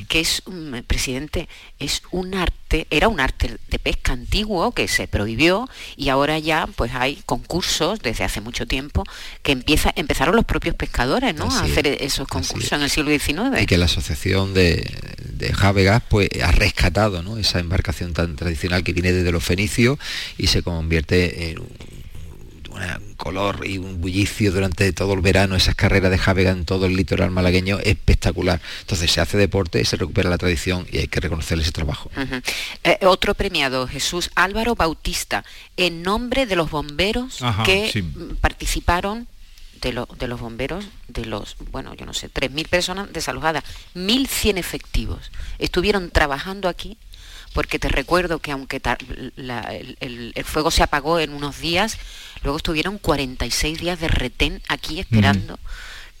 que 0.08 0.20
es 0.20 0.42
un 0.46 0.82
presidente, 0.86 1.48
es 1.78 2.02
un 2.10 2.34
arte, 2.34 2.86
era 2.90 3.08
un 3.08 3.20
arte 3.20 3.58
de 3.68 3.78
pesca 3.78 4.12
antiguo 4.12 4.72
que 4.72 4.88
se 4.88 5.06
prohibió 5.06 5.68
y 5.96 6.08
ahora 6.08 6.38
ya 6.38 6.66
pues 6.76 6.92
hay 6.94 7.16
concursos 7.26 8.00
desde 8.00 8.24
hace 8.24 8.40
mucho 8.40 8.66
tiempo 8.66 9.04
que 9.42 9.52
empieza, 9.52 9.92
empezaron 9.96 10.34
los 10.34 10.46
propios 10.46 10.74
pescadores 10.74 11.34
¿no? 11.34 11.44
a 11.44 11.62
hacer 11.62 11.86
esos 12.00 12.26
concursos 12.26 12.72
en 12.72 12.82
el 12.82 12.90
siglo 12.90 13.10
XIX. 13.10 13.60
Y 13.60 13.66
que 13.66 13.76
la 13.76 13.84
Asociación 13.84 14.54
de, 14.54 14.90
de 15.24 15.52
Javegas 15.52 16.02
pues 16.08 16.30
ha 16.42 16.52
rescatado 16.52 17.22
¿no? 17.22 17.36
esa 17.36 17.58
embarcación 17.58 18.14
tan 18.14 18.36
tradicional 18.36 18.82
que 18.82 18.94
viene 18.94 19.12
desde 19.12 19.32
los 19.32 19.44
fenicios 19.44 19.98
y 20.38 20.46
se 20.46 20.62
convierte 20.62 21.50
en 21.50 21.58
un 21.58 21.97
color 23.28 23.66
y 23.66 23.76
un 23.76 24.00
bullicio 24.00 24.50
durante 24.50 24.90
todo 24.94 25.12
el 25.12 25.20
verano, 25.20 25.54
esas 25.54 25.74
carreras 25.74 26.10
de 26.10 26.16
Javega 26.16 26.50
en 26.50 26.64
todo 26.64 26.86
el 26.86 26.96
litoral 26.96 27.30
malagueño, 27.30 27.78
espectacular. 27.78 28.58
Entonces 28.80 29.12
se 29.12 29.20
hace 29.20 29.36
deporte, 29.36 29.84
se 29.84 29.96
recupera 29.96 30.30
la 30.30 30.38
tradición 30.38 30.86
y 30.90 30.96
hay 30.96 31.08
que 31.08 31.20
reconocer 31.20 31.58
ese 31.58 31.70
trabajo. 31.70 32.10
Eh, 32.84 32.98
otro 33.02 33.34
premiado, 33.34 33.86
Jesús 33.86 34.30
Álvaro 34.34 34.74
Bautista, 34.76 35.44
en 35.76 36.02
nombre 36.02 36.46
de 36.46 36.56
los 36.56 36.70
bomberos 36.70 37.40
que 37.66 38.02
participaron 38.40 39.28
de, 39.82 40.06
de, 40.18 40.26
los 40.26 40.40
bomberos, 40.40 40.86
de 41.08 41.26
los, 41.26 41.56
bueno, 41.70 41.94
yo 41.94 42.06
no 42.06 42.14
sé, 42.14 42.30
3.000 42.30 42.66
personas 42.66 43.12
desalojadas, 43.12 43.62
1.100 43.94 44.56
efectivos. 44.56 45.30
Estuvieron 45.58 46.10
trabajando 46.10 46.66
aquí 46.66 46.96
porque 47.58 47.80
te 47.80 47.88
recuerdo 47.88 48.38
que 48.38 48.52
aunque 48.52 48.80
el, 49.36 50.44
fuego 50.44 50.70
se 50.70 50.84
apagó 50.84 51.18
en 51.18 51.32
unos 51.32 51.58
días, 51.58 51.98
luego 52.44 52.58
estuvieron 52.58 52.98
46 52.98 53.80
días 53.80 53.98
de 53.98 54.06
retén 54.06 54.62
aquí 54.68 55.00
esperando. 55.00 55.58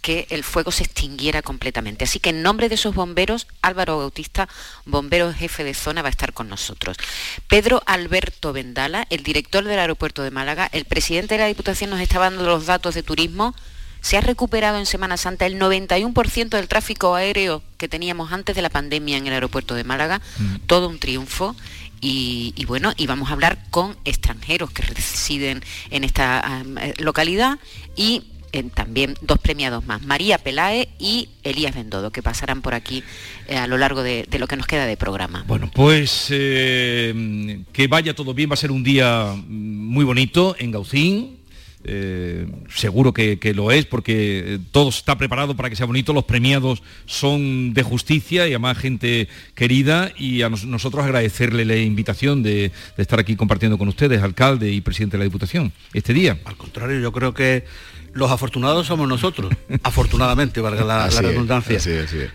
que 0.00 0.26
el 0.30 0.42
fuego 0.42 0.72
se 0.72 0.82
extinguiera 0.82 1.40
completamente. 1.42 2.02
Así 2.02 2.18
que 2.18 2.30
en 2.30 2.42
nombre 2.42 2.68
de 2.68 2.74
esos 2.74 2.92
bomberos, 2.92 3.46
Álvaro 3.62 3.98
Bautista, 3.98 4.48
bombero 4.84 5.32
jefe 5.32 5.62
de 5.62 5.74
zona, 5.74 6.02
va 6.02 6.08
a 6.08 6.10
estar 6.10 6.32
con 6.32 6.48
nosotros. 6.48 6.96
Pedro 7.46 7.84
Alberto 7.86 8.52
Vendala, 8.52 9.06
el 9.08 9.22
director 9.22 9.62
del 9.62 9.78
aeropuerto 9.78 10.24
de 10.24 10.32
Málaga, 10.32 10.68
el 10.72 10.86
presidente 10.86 11.34
de 11.34 11.42
la 11.42 11.46
Diputación 11.46 11.90
nos 11.90 12.00
estaba 12.00 12.30
dando 12.30 12.46
los 12.46 12.66
datos 12.66 12.96
de 12.96 13.04
turismo 13.04 13.54
se 14.00 14.16
ha 14.16 14.20
recuperado 14.20 14.78
en 14.78 14.86
Semana 14.86 15.16
Santa 15.16 15.46
el 15.46 15.58
91% 15.58 16.48
del 16.48 16.68
tráfico 16.68 17.14
aéreo 17.14 17.62
que 17.76 17.88
teníamos 17.88 18.32
antes 18.32 18.56
de 18.56 18.62
la 18.62 18.70
pandemia 18.70 19.16
en 19.16 19.26
el 19.26 19.32
aeropuerto 19.32 19.74
de 19.74 19.84
Málaga, 19.84 20.20
mm. 20.38 20.56
todo 20.66 20.88
un 20.88 20.98
triunfo. 20.98 21.56
Y, 22.00 22.64
bueno, 22.66 22.92
y 22.96 23.08
vamos 23.08 23.28
a 23.28 23.32
hablar 23.32 23.58
con 23.70 23.96
extranjeros 24.04 24.70
que 24.70 24.82
residen 24.82 25.64
en 25.90 26.04
esta 26.04 26.62
eh, 26.80 26.94
localidad 26.98 27.58
y 27.96 28.22
eh, 28.52 28.62
también 28.72 29.16
dos 29.20 29.38
premiados 29.38 29.84
más, 29.84 30.02
María 30.02 30.38
Pelae 30.38 30.88
y 31.00 31.28
Elías 31.42 31.74
Bendodo, 31.74 32.12
que 32.12 32.22
pasarán 32.22 32.62
por 32.62 32.74
aquí 32.74 33.02
eh, 33.48 33.56
a 33.56 33.66
lo 33.66 33.78
largo 33.78 34.04
de, 34.04 34.28
lo 34.38 34.46
que 34.46 34.56
nos 34.56 34.68
queda 34.68 34.86
de 34.86 34.96
programa. 34.96 35.44
Bueno, 35.48 35.68
pues 35.74 36.26
que 36.28 37.86
vaya 37.90 38.14
todo 38.14 38.32
bien, 38.32 38.48
va 38.48 38.54
a 38.54 38.58
ser 38.58 38.70
un 38.70 38.84
día 38.84 39.34
muy 39.48 40.04
bonito 40.04 40.54
en 40.56 40.70
Gaucín, 40.70 41.37
eh, 41.84 42.46
seguro 42.68 43.14
que, 43.14 43.38
lo 43.54 43.70
es 43.70 43.86
porque 43.86 44.54
eh, 44.54 44.58
todo 44.72 44.88
está 44.88 45.16
preparado 45.16 45.54
para 45.56 45.70
que 45.70 45.76
sea 45.76 45.86
bonito, 45.86 46.12
los 46.12 46.24
premiados 46.24 46.82
son 47.06 47.72
de 47.72 47.82
justicia 47.82 48.46
y 48.46 48.50
además 48.50 48.78
gente 48.78 49.28
querida 49.54 50.10
y 50.16 50.42
a 50.42 50.48
nosotros 50.48 51.04
agradecerle 51.04 51.64
la 51.64 51.76
invitación 51.76 52.42
de, 52.42 52.72
estar 52.96 53.20
aquí 53.20 53.36
compartiendo 53.36 53.78
con 53.78 53.88
ustedes, 53.88 54.22
alcalde 54.22 54.70
y 54.72 54.80
presidente 54.80 55.16
de 55.16 55.18
la 55.18 55.24
Diputación, 55.24 55.72
este 55.92 56.12
día. 56.12 56.38
Al 56.44 56.56
contrario, 56.56 56.98
yo 57.00 57.12
creo 57.12 57.32
que 57.32 57.64
los 58.12 58.30
afortunados 58.30 58.86
somos 58.86 59.08
nosotros, 59.08 59.52
afortunadamente, 59.84 60.60
valga 60.60 60.84
la, 60.84 61.08
redundancia. 61.08 61.78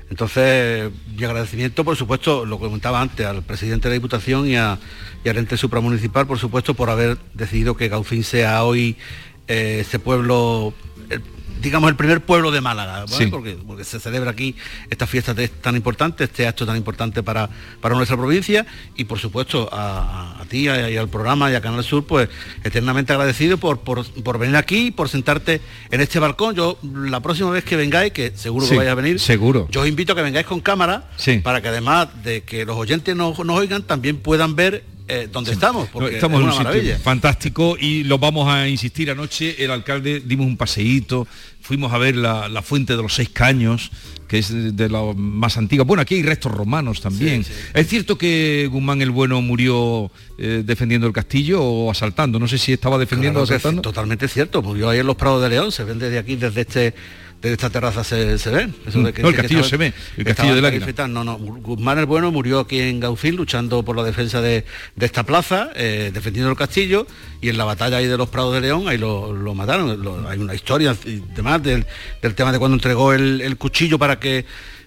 Entonces, 0.09 0.89
mi 1.17 1.23
agradecimiento, 1.25 1.83
por 1.83 1.97
supuesto, 1.97 2.45
lo 2.45 2.59
comentaba 2.59 3.01
antes, 3.01 3.25
al 3.25 3.43
presidente 3.43 3.89
de 3.89 3.95
la 3.95 3.95
Diputación 3.95 4.47
y, 4.47 4.55
a, 4.55 4.79
y 5.25 5.29
al 5.29 5.37
ente 5.37 5.57
supramunicipal, 5.57 6.25
por 6.25 6.39
supuesto, 6.39 6.73
por 6.73 6.89
haber 6.89 7.17
decidido 7.33 7.75
que 7.75 7.89
Gaucín 7.89 8.23
sea 8.23 8.63
hoy 8.63 8.95
eh, 9.47 9.79
ese 9.81 9.99
pueblo, 9.99 10.73
digamos 11.61 11.89
el 11.89 11.95
primer 11.95 12.21
pueblo 12.21 12.51
de 12.51 12.61
Málaga, 12.61 13.05
porque, 13.31 13.57
se 13.83 13.99
celebra 13.99 14.31
aquí 14.31 14.55
esta 14.89 15.07
fiesta 15.07 15.35
tan 15.61 15.75
importante, 15.75 16.25
este 16.25 16.47
acto 16.47 16.65
tan 16.65 16.77
importante 16.77 17.23
para, 17.23 17.49
para 17.81 17.95
nuestra 17.95 18.17
provincia 18.17 18.65
y 18.95 19.05
por 19.05 19.19
supuesto 19.19 19.69
a, 19.71 20.43
ti 20.49 20.65
y 20.65 20.97
al 20.97 21.09
programa 21.09 21.51
y 21.51 21.55
a 21.55 21.61
Canal 21.61 21.83
Sur, 21.83 22.05
pues 22.05 22.29
eternamente 22.63 23.13
agradecido 23.13 23.57
por, 23.57 23.79
por, 23.79 24.37
venir 24.37 24.55
aquí, 24.55 24.91
por 24.91 25.09
sentarte 25.09 25.61
en 25.89 26.01
este 26.01 26.19
balcón. 26.19 26.55
Yo 26.55 26.77
la 26.83 27.21
próxima 27.21 27.49
vez 27.49 27.63
que 27.63 27.75
vengáis, 27.75 28.13
que 28.13 28.31
seguro 28.35 28.67
que 28.67 28.77
vais 28.77 28.89
a 28.89 28.95
venir, 28.95 29.19
seguro. 29.19 29.67
yo 29.71 29.81
os 29.81 29.87
invito 29.87 30.13
a 30.13 30.15
que 30.15 30.21
vengáis 30.21 30.45
con 30.45 30.59
cámara 30.59 31.09
para 31.43 31.61
que 31.61 31.67
además 31.69 32.07
de 32.23 32.43
que 32.43 32.65
los 32.65 32.77
oyentes 32.77 33.15
nos, 33.15 33.39
nos 33.39 33.57
oigan, 33.57 33.83
también 33.83 34.17
puedan 34.17 34.55
ver 34.55 34.92
eh, 35.07 35.27
donde 35.31 35.51
estamos, 35.51 35.89
porque 35.89 36.15
estamos 36.15 36.39
en 36.39 36.47
un 36.47 36.53
sitio 36.53 36.97
fantástico 36.99 37.75
y 37.77 38.03
lo 38.05 38.19
vamos 38.19 38.47
a 38.47 38.69
insistir 38.69 39.11
anoche, 39.11 39.61
el 39.63 39.71
alcalde 39.71 40.21
dimos 40.25 40.47
un 40.47 40.55
paseíto, 40.55 41.27
fuimos 41.59 41.91
a 41.91 41.97
ver 41.97 42.15
la, 42.15 42.61
fuente 42.61 42.95
de 42.95 43.01
los 43.01 43.13
seis 43.13 43.27
caños, 43.27 43.91
que 44.29 44.39
es 44.39 44.75
de 44.77 44.89
la 44.89 45.01
más 45.13 45.57
antigua. 45.57 45.83
Bueno, 45.83 46.01
aquí 46.01 46.15
hay 46.15 46.23
restos 46.23 46.53
romanos 46.53 47.01
también. 47.01 47.45
¿Es 47.73 47.87
cierto 47.87 48.17
que 48.17 48.69
Guzmán 48.71 49.01
el 49.01 49.11
Bueno 49.11 49.41
murió 49.41 50.09
eh, 50.37 50.63
defendiendo 50.65 51.05
el 51.05 51.13
castillo 51.13 51.61
o 51.61 51.91
asaltando? 51.91 52.39
No 52.39 52.47
sé 52.47 52.57
si 52.57 52.71
estaba 52.71 52.97
defendiendo 52.97 53.41
o 53.41 53.43
asaltando. 53.43 53.81
totalmente 53.81 54.29
cierto, 54.29 54.61
murió 54.61 54.89
ahí 54.89 54.99
en 54.99 55.07
los 55.07 55.17
Prados 55.17 55.43
de 55.43 55.49
León, 55.49 55.71
se 55.73 55.83
ven 55.83 55.99
desde 55.99 56.17
aquí, 56.17 56.37
desde 56.37 56.61
este 56.61 56.93
de 57.49 57.53
esta 57.53 57.69
terraza 57.69 58.03
se, 58.03 58.37
se 58.37 58.49
ven. 58.49 58.73
Mm. 58.93 59.07
el 59.07 59.35
castillo 59.35 59.63
se 59.63 59.77
ve, 59.77 59.93
el 60.17 60.23
castillo 60.23 60.55
del 60.55 60.65
Águila. 60.65 61.07
No, 61.07 61.23
no, 61.23 61.37
Guzmán 61.37 61.99
el 61.99 62.05
Bueno 62.05 62.31
murió 62.31 62.59
aquí 62.59 62.79
en 62.79 62.99
Gaucín 62.99 63.35
luchando 63.35 63.83
por 63.83 63.95
la 63.95 64.03
defensa 64.03 64.41
de, 64.41 64.65
esta 64.99 65.23
plaza, 65.23 65.69
eh, 65.75 66.11
defendiendo 66.13 66.49
el 66.49 66.57
castillo, 66.57 67.05
y 67.41 67.49
en 67.49 67.57
la 67.57 67.65
batalla 67.65 67.97
ahí 67.97 68.07
de 68.07 68.17
los 68.17 68.29
Prados 68.29 68.53
de 68.53 68.61
León, 68.61 68.87
ahí 68.87 68.97
lo, 68.97 69.33
mataron. 69.53 70.25
hay 70.27 70.39
una 70.39 70.55
historia 70.55 70.95
y 71.05 71.21
demás 71.35 71.61
del, 71.61 71.85
tema 72.35 72.51
de 72.51 72.59
cuando 72.59 72.75
entregó 72.75 73.13
el 73.13 73.57
cuchillo 73.57 73.99
para 73.99 74.19
que 74.19 74.45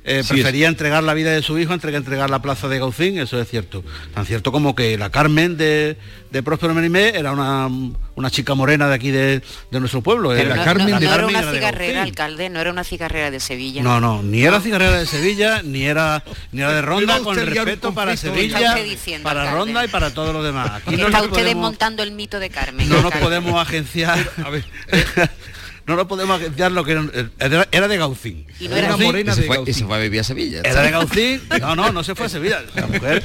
eh, 0.08 0.22
prefería 0.26 0.68
entregar 0.68 1.02
la 1.02 1.14
vida 1.14 1.32
de 1.32 1.42
su 1.42 1.58
hijo 1.58 1.72
antes 1.72 1.90
que 1.90 1.96
entregar 1.96 2.30
la 2.30 2.40
plaza 2.40 2.68
de 2.68 2.78
Gaucín, 2.78 3.18
eso 3.18 3.40
es 3.40 3.48
cierto. 3.48 3.82
Tan 4.14 4.24
cierto 4.24 4.52
como 4.52 4.76
que 4.76 4.96
la 4.96 5.10
Carmen 5.10 5.56
de, 5.56 5.96
de 6.30 6.42
Próspero 6.44 6.74
Merimé 6.74 7.08
era 7.08 7.32
una, 7.32 7.68
una 8.14 8.30
chica 8.30 8.54
morena 8.54 8.86
de 8.88 8.94
aquí 8.94 9.10
de, 9.10 9.42
nuestro 9.72 10.02
pueblo. 10.02 10.28
Pero 10.30 10.54
la 10.54 10.64
Carmen 10.64 10.90
no, 10.90 10.98
era 10.98 11.26
una 11.26 11.52
cigarrera, 11.52 12.02
alcalde, 12.04 12.48
no 12.48 12.60
era 12.60 12.70
una 12.70 12.84
cigarrera 12.84 13.32
de 13.32 13.40
Sevilla. 13.40 13.82
No, 13.82 14.00
no, 14.00 14.22
ni 14.22 14.44
era 14.44 14.60
cigarrera 14.60 14.96
de 14.96 15.06
Sevilla, 15.06 15.62
ni 15.64 15.82
era 15.82 16.22
ni 16.52 16.60
era 16.60 16.72
de 16.72 16.82
Ronda, 16.82 17.18
con 17.18 17.34
respeto 17.36 17.92
para 17.92 18.16
Sevilla, 18.16 18.76
para 19.24 19.50
Ronda 19.50 19.84
y 19.84 19.88
para 19.88 20.14
todos 20.14 20.32
los 20.32 20.44
demás. 20.44 20.70
Aquí 20.70 20.94
está 20.94 21.20
usted 21.22 21.44
desmontando 21.44 22.04
el 22.04 22.12
mito 22.12 22.38
de 22.38 22.50
Carmen. 22.50 22.88
No 22.88 23.02
nos 23.02 23.12
podemos 23.14 23.60
agenciar. 23.60 24.18
A 24.44 24.50
ver, 24.50 24.64
no 25.86 25.94
lo 25.94 26.08
podemos 26.08 26.40
agenciar 26.40 26.72
lo 26.72 26.84
que 26.84 26.92
era, 27.38 27.68
era 27.70 27.86
de 27.86 27.96
Gaucín. 27.96 28.44
Y 28.58 28.66
no 28.66 28.76
era, 28.76 28.96
morena 28.96 29.36
de 29.36 29.46
Gaucín. 29.46 29.64
Y 29.68 29.72
se 29.72 29.84
fue 29.84 29.96
a 29.96 30.00
vivir 30.00 30.20
a 30.20 30.24
Sevilla. 30.24 30.60
Era 30.64 30.82
de 30.82 30.90
Gaucín. 30.92 31.40
No, 31.60 31.76
no, 31.76 31.92
no 31.92 32.02
se 32.02 32.16
fue 32.16 32.26
a 32.26 32.28
Sevilla. 32.28 32.64
La 32.74 32.88
mujer 32.88 33.22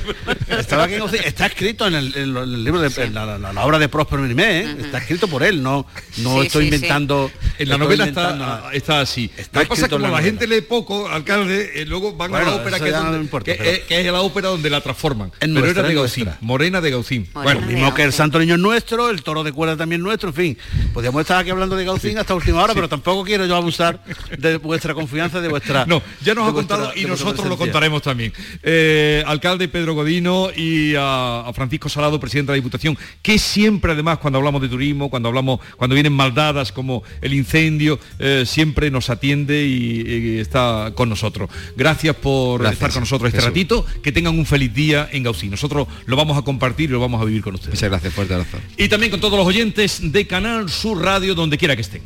estaba 0.47 0.84
aquí 0.84 0.93
en 0.93 0.99
Gaucín. 0.99 1.22
Está 1.26 1.47
escrito 1.47 1.88
en 1.88 1.95
el, 1.95 2.64
libro 2.64 2.80
de 2.80 3.09
la, 3.09 3.66
obra 3.66 3.80
de 3.80 3.89
Próspero 3.89 4.22
Mirimé, 4.22 4.59
¿eh? 4.59 4.76
está 4.80 4.99
escrito 4.99 5.28
por 5.28 5.41
él, 5.41 5.64
no, 5.64 5.88
no 6.18 6.43
estoy 6.43 6.66
inventando. 6.66 7.32
En 7.57 7.70
la 7.70 7.78
novela 7.78 8.05
está, 8.05 8.70
está, 8.74 9.01
así. 9.01 9.32
Está 9.38 9.59
Lo 9.59 9.66
que 9.66 9.70
pasa 9.70 9.89
como 9.89 10.07
la, 10.07 10.22
gente 10.22 10.45
lee 10.45 10.62
poco, 10.62 11.09
alcalde, 11.09 11.82
eh, 11.82 11.86
luego 11.86 12.14
van 12.14 12.34
a 12.36 12.43
la 12.43 12.55
ópera 12.55 12.80
que, 12.80 12.89
es, 12.89 14.05
la 14.05 14.22
ópera 14.22 14.49
donde 14.49 14.70
la 14.70 14.82
transforman. 14.82 15.32
pero 15.39 15.66
era 15.66 15.82
de 15.82 15.95
Gaucín, 15.95 16.30
Morena 16.41 16.80
de 16.80 16.91
Gaucín. 16.91 17.28
Bueno, 17.34 17.62
mismo 17.62 17.93
que 17.93 18.03
el 18.03 18.14
Santo 18.14 18.38
Niño 18.38 18.55
es 18.55 18.62
nuestro, 18.62 19.09
el 19.09 19.24
toro 19.24 19.43
de 19.43 19.51
cuerda 19.51 19.78
también 19.78 20.01
nuestro, 20.01 20.30
en 20.30 20.36
fin. 20.36 20.57
Podríamos 20.93 21.22
estar 21.22 21.39
aquí 21.39 21.49
hablando 21.49 21.76
de 21.76 21.86
Gaucín 21.86 22.18
hasta 22.20 22.36
último 22.36 22.51
última 22.52 22.64
hora, 22.64 22.74
pero 22.74 22.89
tampoco 22.89 23.24
quiero 23.24 23.45
yo 23.45 23.56
abusar 23.56 24.04
de 24.38 24.58
vuestra 24.58 24.93
confianza, 24.93 25.41
de 25.41 25.47
vuestra... 25.47 25.86
No, 25.91 26.02
ya 26.24 26.34
nos 26.34 26.47
ha 26.47 26.54
contado 26.54 26.91
y 26.95 27.06
nosotros 27.06 27.47
lo 27.47 27.58
contaremos 27.58 28.02
también. 28.02 28.32
Eh, 28.64 29.24
alcalde 29.26 29.68
Pedro 29.68 29.93
Godino 29.93 30.49
y 30.56 30.93
a, 30.97 31.49
Francisco 31.54 31.89
Salado, 31.89 32.20
presidente 32.20 32.52
de 32.52 32.58
la 32.58 32.62
Diputación, 32.62 32.97
que 33.22 33.38
siempre 33.39 33.91
además 33.91 34.20
cuando 34.20 34.39
hablamos 34.39 34.62
de 34.62 34.70
turismo, 34.70 35.10
cuando 35.10 35.30
hablamos, 35.30 35.60
cuando 35.78 35.93
vienen 35.95 36.14
maldadas 36.14 36.72
como 36.72 37.04
el 37.22 37.34
incendio, 37.34 37.99
eh, 38.20 38.43
siempre 38.45 38.91
nos 38.91 39.10
atiende 39.10 39.66
y, 39.66 40.39
está 40.39 40.91
con 40.95 41.10
nosotros. 41.10 41.49
Gracias 41.76 42.16
por 42.16 42.66
estar 42.66 42.91
con 42.91 43.02
nosotros 43.02 43.34
este 43.34 43.45
ratito, 43.45 43.86
que 44.04 44.12
tengan 44.12 44.38
un 44.38 44.45
feliz 44.45 44.74
día 44.74 45.10
en 45.12 45.24
Gausí. 45.24 45.49
Nosotros 45.49 45.88
lo 46.06 46.16
vamos 46.16 46.38
a 46.38 46.41
compartir 46.41 46.89
y 46.89 46.93
lo 46.93 46.99
vamos 46.99 47.22
a 47.22 47.26
vivir 47.26 47.41
con 47.41 47.56
ustedes. 47.56 47.76
Muchas 47.76 47.89
gracias, 47.89 48.14
fuerte 48.14 48.34
abrazo. 48.34 48.58
Y 48.78 48.88
también 48.88 49.12
con 49.12 49.20
todos 49.20 49.38
los 49.38 49.47
oyentes 49.47 49.99
de 50.12 50.28
Canal 50.28 50.70
Sur 50.70 51.02
Radio, 51.02 51.36
donde 51.36 51.58
quiera 51.58 51.76
que 51.76 51.82
estén. 51.82 52.02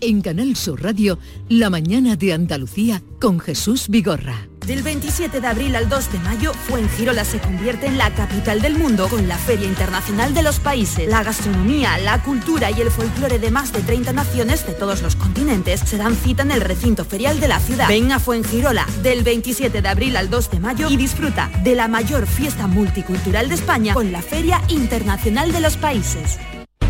En 0.00 0.20
Canal 0.20 0.56
Sur 0.56 0.82
Radio, 0.82 1.18
La 1.48 1.70
mañana 1.70 2.16
de 2.16 2.34
Andalucía 2.34 3.02
con 3.18 3.40
Jesús 3.40 3.88
Vigorra. 3.88 4.46
Del 4.66 4.82
27 4.82 5.40
de 5.40 5.46
abril 5.46 5.74
al 5.74 5.88
2 5.88 6.12
de 6.12 6.18
mayo, 6.18 6.52
Fuengirola 6.52 7.24
se 7.24 7.38
convierte 7.38 7.86
en 7.86 7.96
la 7.96 8.12
capital 8.14 8.60
del 8.60 8.76
mundo 8.76 9.08
con 9.08 9.26
la 9.26 9.38
Feria 9.38 9.66
Internacional 9.66 10.34
de 10.34 10.42
los 10.42 10.60
Países. 10.60 11.08
La 11.08 11.22
gastronomía, 11.22 11.96
la 11.98 12.22
cultura 12.22 12.70
y 12.70 12.80
el 12.82 12.90
folclore 12.90 13.38
de 13.38 13.50
más 13.50 13.72
de 13.72 13.80
30 13.80 14.12
naciones 14.12 14.66
de 14.66 14.74
todos 14.74 15.00
los 15.00 15.16
continentes 15.16 15.80
se 15.80 15.96
dan 15.96 16.14
cita 16.14 16.42
en 16.42 16.50
el 16.50 16.60
recinto 16.60 17.06
ferial 17.06 17.40
de 17.40 17.48
la 17.48 17.60
ciudad. 17.60 17.88
Ven 17.88 18.12
a 18.12 18.18
Fuengirola 18.18 18.86
del 19.02 19.22
27 19.22 19.80
de 19.80 19.88
abril 19.88 20.16
al 20.18 20.28
2 20.28 20.50
de 20.50 20.60
mayo 20.60 20.90
y 20.90 20.98
disfruta 20.98 21.50
de 21.64 21.74
la 21.74 21.88
mayor 21.88 22.26
fiesta 22.26 22.66
multicultural 22.66 23.48
de 23.48 23.54
España 23.54 23.94
con 23.94 24.12
la 24.12 24.20
Feria 24.20 24.60
Internacional 24.68 25.52
de 25.52 25.60
los 25.60 25.78
Países. 25.78 26.38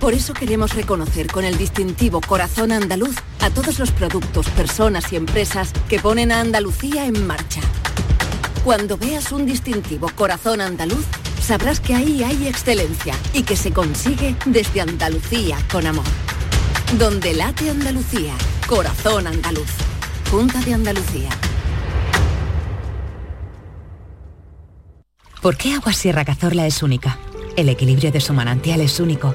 Por 0.00 0.14
eso 0.14 0.32
queremos 0.32 0.74
reconocer 0.74 1.26
con 1.26 1.44
el 1.44 1.58
distintivo 1.58 2.20
Corazón 2.20 2.70
Andaluz 2.70 3.16
a 3.40 3.50
todos 3.50 3.80
los 3.80 3.90
productos, 3.90 4.48
personas 4.50 5.12
y 5.12 5.16
empresas 5.16 5.72
que 5.88 5.98
ponen 5.98 6.30
a 6.30 6.40
Andalucía 6.40 7.04
en 7.06 7.26
marcha. 7.26 7.60
Cuando 8.64 8.96
veas 8.96 9.32
un 9.32 9.44
distintivo 9.44 10.08
Corazón 10.14 10.60
Andaluz, 10.60 11.04
sabrás 11.42 11.80
que 11.80 11.96
ahí 11.96 12.22
hay 12.22 12.46
excelencia 12.46 13.14
y 13.32 13.42
que 13.42 13.56
se 13.56 13.72
consigue 13.72 14.36
desde 14.46 14.82
Andalucía 14.82 15.58
con 15.70 15.84
amor. 15.84 16.04
Donde 16.96 17.34
late 17.34 17.68
Andalucía, 17.68 18.34
Corazón 18.68 19.26
Andaluz. 19.26 19.70
Junta 20.30 20.60
de 20.60 20.74
Andalucía. 20.74 21.30
¿Por 25.42 25.56
qué 25.56 25.74
Agua 25.74 25.92
Sierra 25.92 26.24
Cazorla 26.24 26.66
es 26.66 26.82
única? 26.82 27.18
El 27.56 27.68
equilibrio 27.68 28.12
de 28.12 28.20
su 28.20 28.32
manantial 28.32 28.80
es 28.80 29.00
único 29.00 29.34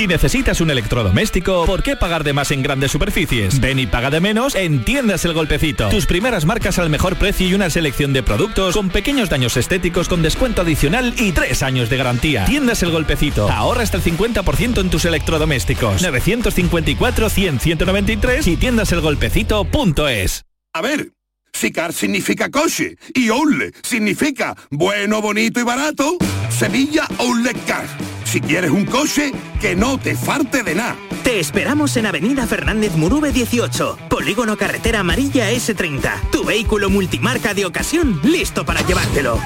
Si 0.00 0.06
necesitas 0.06 0.62
un 0.62 0.70
electrodoméstico, 0.70 1.66
¿por 1.66 1.82
qué 1.82 1.94
pagar 1.94 2.24
de 2.24 2.32
más 2.32 2.50
en 2.52 2.62
grandes 2.62 2.90
superficies? 2.90 3.60
Ven 3.60 3.78
y 3.78 3.86
paga 3.86 4.08
de 4.08 4.22
menos 4.22 4.54
en 4.54 4.82
Tiendas 4.82 5.26
El 5.26 5.34
Golpecito. 5.34 5.90
Tus 5.90 6.06
primeras 6.06 6.46
marcas 6.46 6.78
al 6.78 6.88
mejor 6.88 7.16
precio 7.16 7.46
y 7.46 7.52
una 7.52 7.68
selección 7.68 8.14
de 8.14 8.22
productos 8.22 8.74
con 8.74 8.88
pequeños 8.88 9.28
daños 9.28 9.58
estéticos 9.58 10.08
con 10.08 10.22
descuento 10.22 10.62
adicional 10.62 11.12
y 11.18 11.32
tres 11.32 11.62
años 11.62 11.90
de 11.90 11.98
garantía. 11.98 12.46
Tiendas 12.46 12.82
El 12.82 12.92
Golpecito. 12.92 13.50
Ahorra 13.50 13.82
hasta 13.82 13.98
el 13.98 14.02
50% 14.02 14.80
en 14.80 14.88
tus 14.88 15.04
electrodomésticos. 15.04 16.02
954-100-193 16.02 18.46
y 18.46 18.56
tiendaselgolpecito.es. 18.56 20.46
A 20.72 20.80
ver, 20.80 21.12
si 21.52 21.72
car 21.72 21.92
significa 21.92 22.48
coche 22.48 22.96
y 23.12 23.28
Oule 23.28 23.72
significa 23.82 24.56
bueno, 24.70 25.20
bonito 25.20 25.60
y 25.60 25.62
barato, 25.62 26.16
Sevilla 26.48 27.06
Outlet 27.18 27.62
Car 27.66 28.09
si 28.30 28.40
quieres 28.40 28.70
un 28.70 28.84
coche, 28.84 29.32
que 29.60 29.74
no 29.74 29.98
te 29.98 30.14
farte 30.14 30.62
de 30.62 30.76
nada. 30.76 30.96
Te 31.24 31.40
esperamos 31.40 31.96
en 31.96 32.06
Avenida 32.06 32.46
Fernández 32.46 32.92
Murube 32.94 33.32
18, 33.32 33.98
Polígono 34.08 34.56
Carretera 34.56 35.00
Amarilla 35.00 35.50
S30. 35.50 36.30
Tu 36.30 36.44
vehículo 36.44 36.90
multimarca 36.90 37.54
de 37.54 37.66
ocasión 37.66 38.20
listo 38.22 38.64
para 38.64 38.86
llevártelo. 38.86 39.40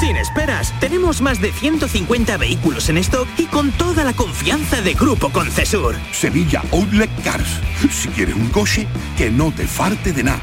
Sin 0.00 0.16
esperas, 0.16 0.72
tenemos 0.80 1.20
más 1.20 1.42
de 1.42 1.52
150 1.52 2.38
vehículos 2.38 2.88
en 2.88 2.96
stock 2.96 3.28
y 3.36 3.44
con 3.44 3.70
toda 3.72 4.04
la 4.04 4.14
confianza 4.14 4.80
de 4.80 4.94
Grupo 4.94 5.28
Concesur. 5.28 5.94
Sevilla 6.10 6.62
Outlet 6.72 7.10
Cars. 7.22 7.60
Si 7.90 8.08
quieres 8.08 8.36
un 8.36 8.48
coche, 8.48 8.86
que 9.18 9.30
no 9.30 9.52
te 9.52 9.66
farte 9.66 10.14
de 10.14 10.24
nada. 10.24 10.40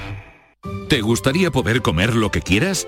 ¿Te 0.87 1.01
gustaría 1.01 1.49
poder 1.49 1.81
comer 1.81 2.15
lo 2.15 2.29
que 2.29 2.41
quieras? 2.41 2.87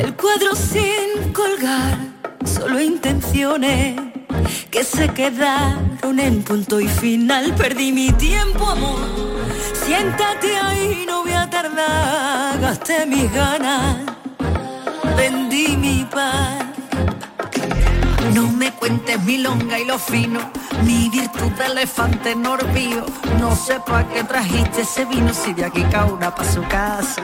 el 0.00 0.14
cuadro 0.14 0.54
sin 0.54 1.32
colgar, 1.32 1.98
solo 2.44 2.80
intenciones. 2.80 4.00
que 4.70 4.84
se 4.84 5.08
quedaron 5.08 6.18
en 6.18 6.42
punto 6.42 6.80
y 6.80 6.88
final. 6.88 7.54
Perdí 7.54 7.92
mi 7.92 8.12
tiempo, 8.12 8.66
amor. 8.68 9.00
Siéntate 9.84 10.56
ahí, 10.56 11.04
no 11.06 11.22
voy 11.22 11.32
a 11.32 11.48
tardar. 11.48 12.60
Gasté 12.60 13.06
mis 13.06 13.32
ganas, 13.32 13.96
vendí 15.16 15.76
mi 15.76 16.06
paz. 16.10 16.64
No 18.34 18.50
me 18.52 18.70
cuentes 18.72 19.20
mi 19.24 19.38
longa 19.38 19.78
y 19.78 19.84
lo 19.84 19.98
fino, 19.98 20.40
mi 20.84 21.08
virtud 21.08 21.50
de 21.58 21.66
elefante 21.66 22.36
norbío. 22.36 23.04
No 23.40 23.56
sé 23.56 23.80
para 23.86 24.06
qué 24.08 24.22
trajiste 24.22 24.82
ese 24.82 25.04
vino 25.06 25.32
si 25.32 25.52
de 25.54 25.64
aquí 25.64 25.82
cauna 25.84 26.34
pa' 26.34 26.44
su 26.44 26.62
casa. 26.64 27.22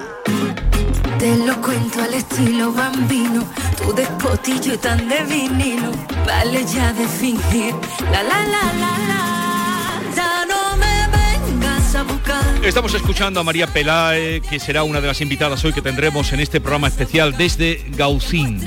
Te 1.19 1.37
lo 1.37 1.61
cuento 1.61 2.03
al 2.03 2.13
estilo 2.15 2.73
bambino, 2.73 3.45
tu 3.81 3.93
despotillo 3.95 4.79
tan 4.79 5.09
de 5.09 5.25
vinilo. 5.25 5.93
Vale 6.27 6.65
ya 6.67 6.93
de 6.93 7.07
fingir, 7.07 7.75
la 8.11 8.23
la 8.23 8.45
la 8.45 8.73
la 8.73 8.99
la. 9.09 10.01
Ya 10.15 10.45
no 10.47 10.77
me 10.77 11.07
vengas 11.17 11.95
a 11.95 12.03
buscar. 12.03 12.65
Estamos 12.65 12.95
escuchando 12.95 13.41
a 13.41 13.45
María 13.45 13.67
Pelae, 13.67 14.41
que 14.41 14.59
será 14.59 14.83
una 14.83 15.01
de 15.01 15.07
las 15.07 15.21
invitadas 15.21 15.65
hoy 15.65 15.73
que 15.73 15.83
tendremos 15.83 16.33
en 16.33 16.41
este 16.41 16.61
programa 16.61 16.89
especial 16.89 17.37
desde 17.37 17.85
Gaucín. 17.97 18.67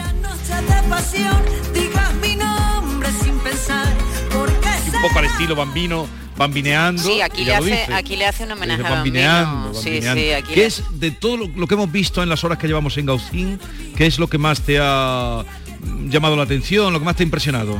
Un 4.94 5.02
poco 5.02 5.20
al 5.20 5.26
estilo 5.26 5.56
bambino, 5.56 6.08
bambineando. 6.38 7.02
Sí, 7.02 7.22
aquí 7.22 7.44
le, 7.44 7.56
hace, 7.56 7.88
aquí 7.94 8.16
le 8.16 8.26
hace 8.28 8.44
un 8.44 8.52
homenaje 8.52 8.82
Dice, 8.82 8.88
a 8.94 8.96
bambineando. 8.96 9.74
Sí, 9.74 9.90
bambineando. 9.90 10.22
sí, 10.22 10.32
aquí 10.32 10.54
¿Qué 10.54 10.60
le- 10.62 10.66
es 10.68 10.84
de 10.92 11.12
todo 11.12 11.38
lo, 11.38 11.48
lo 11.48 11.68
que 11.68 11.74
hemos 11.74 11.92
visto 11.92 12.22
en 12.24 12.30
las 12.30 12.44
horas 12.44 12.58
que 12.58 12.68
llevamos 12.68 12.98
en 12.98 13.06
Gaucín? 13.08 13.60
¿Qué 13.96 14.06
es 14.06 14.20
lo 14.20 14.28
que 14.28 14.38
más 14.38 14.62
te 14.62 14.78
ha 14.82 15.44
llamado 16.10 16.36
la 16.36 16.44
atención, 16.44 16.94
lo 16.94 17.00
que 17.00 17.06
más 17.06 17.16
te 17.16 17.24
ha 17.24 17.26
impresionado? 17.26 17.78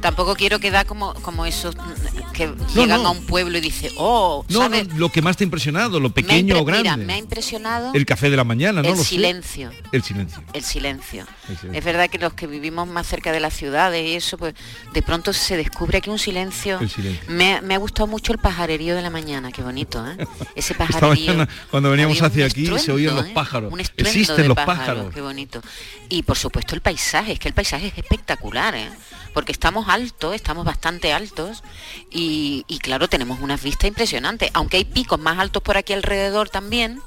Tampoco 0.00 0.34
quiero 0.36 0.58
quedar 0.58 0.86
como, 0.86 1.14
como 1.14 1.46
esos 1.46 1.74
mm, 1.76 2.32
que 2.32 2.46
No, 2.46 2.54
llegan 2.74 3.02
no. 3.02 3.08
a 3.08 3.10
un 3.12 3.24
pueblo 3.26 3.58
y 3.58 3.60
dice, 3.60 3.90
oh, 3.96 4.44
No, 4.48 4.60
¿sabes? 4.60 4.88
no, 4.88 4.96
lo 4.98 5.08
que 5.10 5.22
más 5.22 5.36
te 5.36 5.44
ha 5.44 5.46
impresionado, 5.46 6.00
lo 6.00 6.10
pequeño 6.10 6.58
o 6.58 6.64
grande. 6.64 6.82
Mira, 6.90 6.96
me 6.96 7.14
ha 7.14 7.18
impresionado 7.18 7.92
El 7.94 8.06
café 8.06 8.30
de 8.30 8.36
la 8.36 8.44
mañana, 8.44 8.82
¿no? 8.82 8.88
el 8.88 8.96
silencio. 8.96 9.70
El 9.92 10.02
silencio. 10.02 10.42
El 10.52 10.62
silencio. 10.62 11.26
El 11.48 11.56
silencio. 11.56 11.72
Es 11.78 11.84
verdad 11.84 12.08
que 12.08 12.18
los 12.18 12.32
que 12.34 12.46
vivimos 12.46 12.86
más 12.88 13.06
cerca 13.06 13.32
de 13.32 13.40
las 13.40 13.54
ciudades 13.54 14.06
y 14.06 14.14
eso, 14.14 14.38
pues 14.38 14.54
de 14.92 15.02
pronto 15.02 15.32
se 15.32 15.56
descubre 15.56 15.98
aquí 15.98 16.10
un 16.10 16.18
silencio. 16.18 16.78
El 16.80 16.90
silencio. 16.90 17.24
Me, 17.28 17.60
me 17.62 17.74
ha 17.74 17.78
gustado 17.78 18.06
mucho 18.06 18.32
el 18.32 18.38
pajarerío 18.38 18.94
de 18.94 19.02
la 19.02 19.10
mañana, 19.10 19.50
qué 19.52 19.62
bonito, 19.62 20.04
¿eh? 20.06 20.16
Ese 20.54 20.74
pajarerío. 20.74 21.08
mañana, 21.34 21.48
cuando 21.70 21.90
veníamos 21.90 22.20
hacia 22.22 22.46
aquí, 22.46 22.66
se 22.78 22.92
oían 22.92 23.16
los 23.16 23.26
¿eh? 23.26 23.32
pájaros. 23.34 23.72
Un 23.72 23.80
Existen 23.80 24.36
de 24.36 24.48
los 24.48 24.56
pájaros, 24.56 24.78
pájaros. 24.78 25.14
Qué 25.14 25.20
bonito. 25.20 25.60
Y 26.08 26.22
por 26.22 26.36
supuesto 26.36 26.74
el 26.74 26.80
paisaje, 26.80 27.32
es 27.32 27.38
que 27.38 27.48
el 27.48 27.54
paisaje 27.54 27.88
es 27.88 27.98
espectacular, 27.98 28.74
¿eh? 28.74 28.88
Porque 29.34 29.52
estamos 29.52 29.87
altos, 29.88 30.34
estamos 30.34 30.64
bastante 30.64 31.12
altos 31.12 31.62
y, 32.10 32.64
y 32.68 32.78
claro, 32.78 33.08
tenemos 33.08 33.40
unas 33.40 33.62
vistas 33.62 33.88
impresionantes, 33.88 34.50
aunque 34.54 34.76
hay 34.78 34.84
picos 34.84 35.18
más 35.18 35.38
altos 35.38 35.62
por 35.62 35.76
aquí 35.76 35.92
alrededor 35.92 36.48
también. 36.50 37.00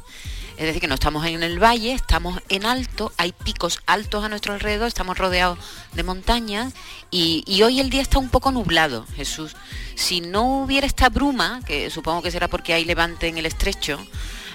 Es 0.58 0.68
decir, 0.68 0.82
que 0.82 0.88
no 0.88 0.94
estamos 0.94 1.26
en 1.26 1.42
el 1.42 1.58
valle, 1.64 1.94
estamos 1.94 2.40
en 2.50 2.66
alto, 2.68 3.12
hay 3.18 3.32
picos 3.32 3.80
altos 3.88 4.24
a 4.24 4.30
nuestro 4.30 4.54
alrededor, 4.54 4.88
estamos 4.88 5.18
rodeados 5.18 5.58
de 5.94 6.04
montañas 6.04 6.74
y, 7.10 7.44
y 7.48 7.64
hoy 7.64 7.80
el 7.80 7.90
día 7.90 8.02
está 8.04 8.20
un 8.20 8.30
poco 8.30 8.52
nublado, 8.52 9.08
Jesús. 9.16 9.56
Si 9.96 10.22
no 10.22 10.62
hubiera 10.62 10.86
esta 10.86 11.10
bruma, 11.10 11.62
que 11.66 11.90
supongo 11.90 12.22
que 12.22 12.30
será 12.30 12.48
porque 12.48 12.74
hay 12.76 12.86
levante 12.86 13.28
en 13.28 13.40
el 13.40 13.48
estrecho, 13.48 13.98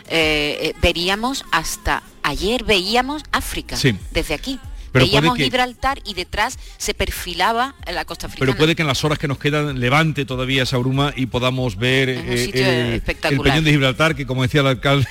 eh, 0.08 0.58
eh, 0.60 0.74
veríamos 0.80 1.44
hasta 1.50 2.04
ayer 2.22 2.62
veíamos 2.62 3.24
África 3.32 3.76
Sí. 3.76 3.98
desde 4.12 4.34
aquí. 4.34 4.60
Pero 4.98 5.06
veíamos 5.06 5.36
que- 5.36 5.44
Gibraltar 5.44 6.00
y 6.04 6.14
detrás 6.14 6.58
se 6.78 6.94
perfilaba 6.94 7.74
la 7.92 8.04
costa 8.04 8.26
africana. 8.26 8.46
Pero 8.46 8.58
puede 8.58 8.74
que 8.74 8.82
en 8.82 8.88
las 8.88 9.04
horas 9.04 9.18
que 9.18 9.28
nos 9.28 9.38
quedan 9.38 9.78
levante 9.80 10.24
todavía 10.24 10.62
esa 10.62 10.78
bruma 10.78 11.12
y 11.16 11.26
podamos 11.26 11.76
ver 11.76 12.08
eh, 12.08 13.00
el, 13.02 13.02
peñón 13.42 13.64
de 13.64 13.70
Gibraltar, 13.70 14.14
que 14.14 14.26
como 14.26 14.42
decía 14.42 14.60
el 14.60 14.68
alcalde, 14.68 15.06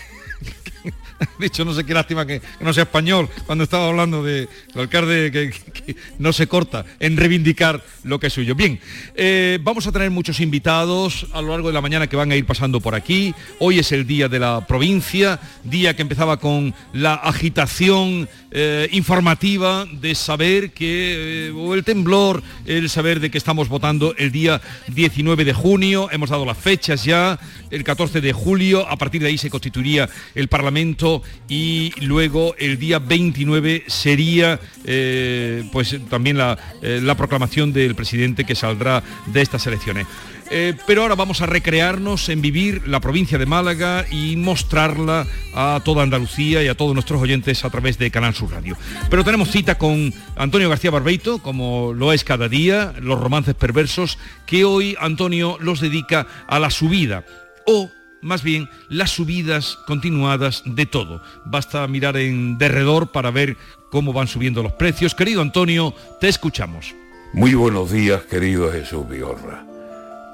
de 1.39 1.45
hecho 1.45 1.65
no 1.65 1.73
sé 1.73 1.83
qué 1.83 1.93
lástima 1.93 2.25
que, 2.25 2.39
que 2.39 2.63
no 2.63 2.73
sea 2.73 2.83
español, 2.83 3.29
cuando 3.45 3.63
estaba 3.63 3.87
hablando 3.87 4.23
de 4.23 4.47
el 4.73 4.81
alcalde 4.81 5.31
que, 5.31 5.51
que 5.71 5.95
no 6.19 6.33
se 6.33 6.47
corta 6.47 6.85
en 6.99 7.17
reivindicar 7.17 7.83
lo 8.03 8.19
que 8.19 8.27
es 8.27 8.33
suyo. 8.33 8.55
Bien, 8.55 8.79
eh, 9.15 9.59
vamos 9.61 9.87
a 9.87 9.91
tener 9.91 10.11
muchos 10.11 10.39
invitados 10.39 11.27
a 11.33 11.41
lo 11.41 11.49
largo 11.49 11.69
de 11.69 11.73
la 11.73 11.81
mañana 11.81 12.07
que 12.07 12.15
van 12.15 12.31
a 12.31 12.35
ir 12.35 12.45
pasando 12.45 12.81
por 12.81 12.95
aquí. 12.95 13.33
Hoy 13.59 13.79
es 13.79 13.91
el 13.91 14.05
día 14.05 14.27
de 14.27 14.39
la 14.39 14.65
provincia, 14.65 15.39
día 15.63 15.95
que 15.95 16.01
empezaba 16.01 16.37
con 16.37 16.73
la 16.93 17.15
agitación 17.15 18.27
eh, 18.57 18.87
informativa 18.93 19.85
de 19.91 20.15
saber 20.15 20.71
que, 20.71 21.49
eh, 21.49 21.51
o 21.51 21.73
el 21.73 21.83
temblor, 21.83 22.41
el 22.65 22.89
saber 22.89 23.19
de 23.19 23.29
que 23.29 23.37
estamos 23.37 23.67
votando 23.67 24.15
el 24.17 24.31
día 24.31 24.61
19 24.87 25.43
de 25.43 25.51
junio, 25.51 26.07
hemos 26.09 26.29
dado 26.29 26.45
las 26.45 26.57
fechas 26.57 27.03
ya, 27.03 27.37
el 27.69 27.83
14 27.83 28.21
de 28.21 28.31
julio, 28.31 28.87
a 28.87 28.95
partir 28.95 29.21
de 29.21 29.27
ahí 29.27 29.37
se 29.37 29.49
constituiría 29.49 30.07
el 30.35 30.47
Parlamento 30.47 31.21
y 31.49 31.91
luego 31.99 32.55
el 32.57 32.79
día 32.79 32.99
29 32.99 33.83
sería 33.87 34.57
eh, 34.85 35.67
pues 35.73 35.97
también 36.09 36.37
la, 36.37 36.57
la 36.81 37.17
proclamación 37.17 37.73
del 37.73 37.93
presidente 37.93 38.45
que 38.45 38.55
saldrá 38.55 39.03
de 39.25 39.41
estas 39.41 39.67
elecciones. 39.67 40.07
Eh, 40.51 40.75
pero 40.85 41.01
ahora 41.01 41.15
vamos 41.15 41.41
a 41.41 41.47
recrearnos 41.47 42.29
en 42.29 42.41
vivir 42.41 42.87
la 42.87 42.99
provincia 42.99 43.37
de 43.37 43.45
Málaga 43.45 44.05
y 44.11 44.35
mostrarla 44.35 45.25
a 45.53 45.81
toda 45.83 46.03
Andalucía 46.03 46.61
y 46.63 46.67
a 46.67 46.75
todos 46.75 46.93
nuestros 46.93 47.21
oyentes 47.21 47.65
a 47.65 47.69
través 47.69 47.97
de 47.97 48.11
Canal 48.11 48.35
Sur 48.35 48.51
Radio. 48.51 48.77
Pero 49.09 49.23
tenemos 49.23 49.49
cita 49.49 49.77
con 49.77 50.13
Antonio 50.35 50.69
García 50.69 50.91
Barbeito, 50.91 51.39
como 51.39 51.93
lo 51.93 52.13
es 52.13 52.23
cada 52.23 52.47
día, 52.47 52.93
los 53.01 53.19
romances 53.19 53.55
perversos, 53.55 54.19
que 54.45 54.65
hoy 54.65 54.95
Antonio 54.99 55.57
los 55.59 55.79
dedica 55.79 56.27
a 56.47 56.59
la 56.59 56.69
subida 56.69 57.25
o 57.65 57.89
más 58.21 58.43
bien 58.43 58.69
las 58.89 59.11
subidas 59.11 59.77
continuadas 59.87 60.63
de 60.65 60.85
todo. 60.85 61.21
Basta 61.45 61.87
mirar 61.87 62.17
en 62.17 62.57
derredor 62.57 63.11
para 63.11 63.31
ver 63.31 63.57
cómo 63.91 64.13
van 64.13 64.27
subiendo 64.27 64.63
los 64.63 64.73
precios. 64.73 65.15
Querido 65.15 65.41
Antonio, 65.41 65.93
te 66.19 66.27
escuchamos. 66.27 66.93
Muy 67.33 67.53
buenos 67.53 67.91
días, 67.91 68.23
querido 68.23 68.71
Jesús 68.71 69.07
Vigorra. 69.07 69.74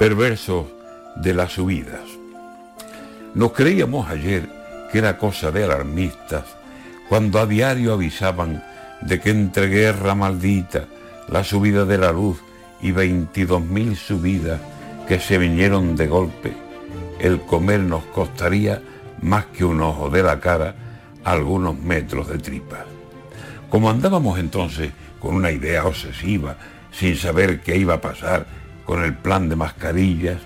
Perversos 0.01 0.65
de 1.15 1.35
las 1.35 1.51
subidas. 1.51 2.01
Nos 3.35 3.51
creíamos 3.51 4.09
ayer 4.09 4.49
que 4.91 4.97
era 4.97 5.19
cosa 5.19 5.51
de 5.51 5.63
alarmistas 5.63 6.43
cuando 7.07 7.37
a 7.37 7.45
diario 7.45 7.93
avisaban 7.93 8.63
de 9.01 9.19
que 9.19 9.29
entre 9.29 9.67
guerra 9.67 10.15
maldita, 10.15 10.87
la 11.29 11.43
subida 11.43 11.85
de 11.85 11.99
la 11.99 12.11
luz 12.11 12.41
y 12.81 12.91
22.000 12.93 13.95
subidas 13.95 14.59
que 15.07 15.19
se 15.19 15.37
vinieron 15.37 15.95
de 15.95 16.07
golpe, 16.07 16.53
el 17.19 17.39
comer 17.41 17.81
nos 17.81 18.03
costaría 18.05 18.81
más 19.21 19.45
que 19.55 19.65
un 19.65 19.81
ojo 19.81 20.09
de 20.09 20.23
la 20.23 20.39
cara 20.39 20.73
algunos 21.23 21.79
metros 21.79 22.27
de 22.27 22.39
tripas. 22.39 22.85
Como 23.69 23.87
andábamos 23.91 24.39
entonces 24.39 24.93
con 25.19 25.35
una 25.35 25.51
idea 25.51 25.85
obsesiva, 25.85 26.57
sin 26.91 27.15
saber 27.15 27.61
qué 27.61 27.77
iba 27.77 27.93
a 27.93 28.01
pasar 28.01 28.60
con 28.85 29.03
el 29.03 29.15
plan 29.15 29.49
de 29.49 29.55
mascarillas, 29.55 30.37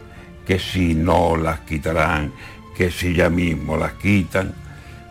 que 0.45 0.59
si 0.59 0.93
no 0.93 1.35
las 1.35 1.61
quitarán, 1.61 2.31
que 2.75 2.91
si 2.91 3.13
ya 3.13 3.29
mismo 3.29 3.77
las 3.77 3.93
quitan, 3.93 4.53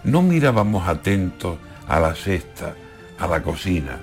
no 0.04 0.22
mirábamos 0.22 0.86
atentos 0.86 1.58
a 1.88 1.98
la 1.98 2.14
cesta, 2.14 2.74
a 3.18 3.26
la 3.26 3.42
cocina, 3.42 3.98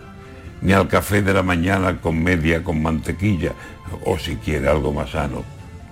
ni 0.62 0.74
al 0.74 0.88
café 0.88 1.22
de 1.22 1.34
la 1.34 1.44
mañana 1.44 2.00
con 2.02 2.22
media 2.22 2.64
con 2.64 2.82
mantequilla, 2.82 3.54
o 4.06 4.18
si 4.18 4.36
quiere 4.38 4.68
algo 4.68 4.92
más 4.92 5.12
sano, 5.12 5.44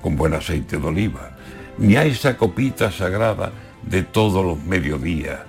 con 0.01 0.15
buen 0.15 0.33
aceite 0.33 0.77
de 0.77 0.87
oliva, 0.87 1.31
ni 1.77 1.95
a 1.95 2.05
esa 2.05 2.37
copita 2.37 2.91
sagrada 2.91 3.51
de 3.83 4.03
todos 4.03 4.45
los 4.45 4.63
mediodías, 4.63 5.39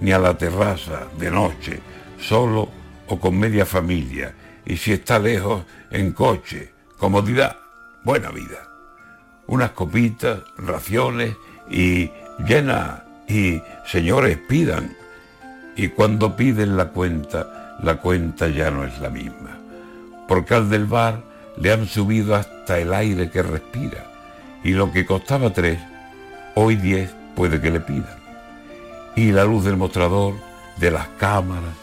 ni 0.00 0.12
a 0.12 0.18
la 0.18 0.36
terraza 0.36 1.08
de 1.18 1.30
noche, 1.30 1.80
solo 2.20 2.68
o 3.08 3.18
con 3.18 3.38
media 3.38 3.66
familia, 3.66 4.34
y 4.64 4.76
si 4.76 4.92
está 4.92 5.18
lejos, 5.18 5.64
en 5.90 6.12
coche, 6.12 6.73
comodidad, 6.98 7.56
buena 8.02 8.30
vida. 8.30 8.68
Unas 9.46 9.70
copitas, 9.70 10.40
raciones 10.56 11.36
y 11.70 12.10
llena 12.46 13.04
y 13.28 13.60
señores 13.86 14.38
pidan. 14.48 14.96
Y 15.76 15.88
cuando 15.88 16.36
piden 16.36 16.76
la 16.76 16.88
cuenta, 16.88 17.76
la 17.82 17.96
cuenta 17.96 18.48
ya 18.48 18.70
no 18.70 18.84
es 18.84 18.98
la 19.00 19.10
misma. 19.10 19.58
Porque 20.28 20.54
al 20.54 20.70
del 20.70 20.86
bar 20.86 21.22
le 21.56 21.72
han 21.72 21.86
subido 21.86 22.34
hasta 22.34 22.78
el 22.78 22.94
aire 22.94 23.30
que 23.30 23.42
respira. 23.42 24.10
Y 24.62 24.70
lo 24.70 24.92
que 24.92 25.04
costaba 25.04 25.50
tres, 25.50 25.78
hoy 26.54 26.76
diez 26.76 27.10
puede 27.34 27.60
que 27.60 27.70
le 27.70 27.80
pidan. 27.80 28.16
Y 29.16 29.32
la 29.32 29.44
luz 29.44 29.64
del 29.64 29.76
mostrador, 29.76 30.34
de 30.78 30.90
las 30.90 31.08
cámaras, 31.18 31.74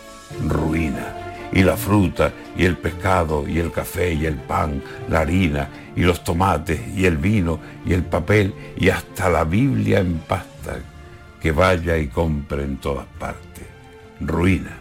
ruina. 0.48 1.21
Y 1.52 1.64
la 1.64 1.76
fruta, 1.76 2.32
y 2.56 2.66
el 2.66 2.78
pescado, 2.78 3.48
y 3.48 3.60
el 3.60 3.72
café, 3.72 4.14
y 4.14 4.26
el 4.26 4.36
pan, 4.36 4.82
la 5.10 5.22
harina, 5.22 5.70
y 5.96 6.02
los 6.02 6.24
tomates, 6.24 6.80
y 6.96 7.06
el 7.06 7.18
vino, 7.18 7.60
y 7.86 7.94
el 7.94 8.04
papel, 8.04 8.54
y 8.78 8.90
hasta 8.90 9.30
la 9.30 9.44
Biblia 9.44 10.00
en 10.00 10.20
pasta, 10.20 10.78
que 11.42 11.52
vaya 11.52 11.98
y 11.98 12.08
compre 12.08 12.64
en 12.64 12.78
todas 12.78 13.06
partes. 13.20 13.66
Ruina. 14.22 14.78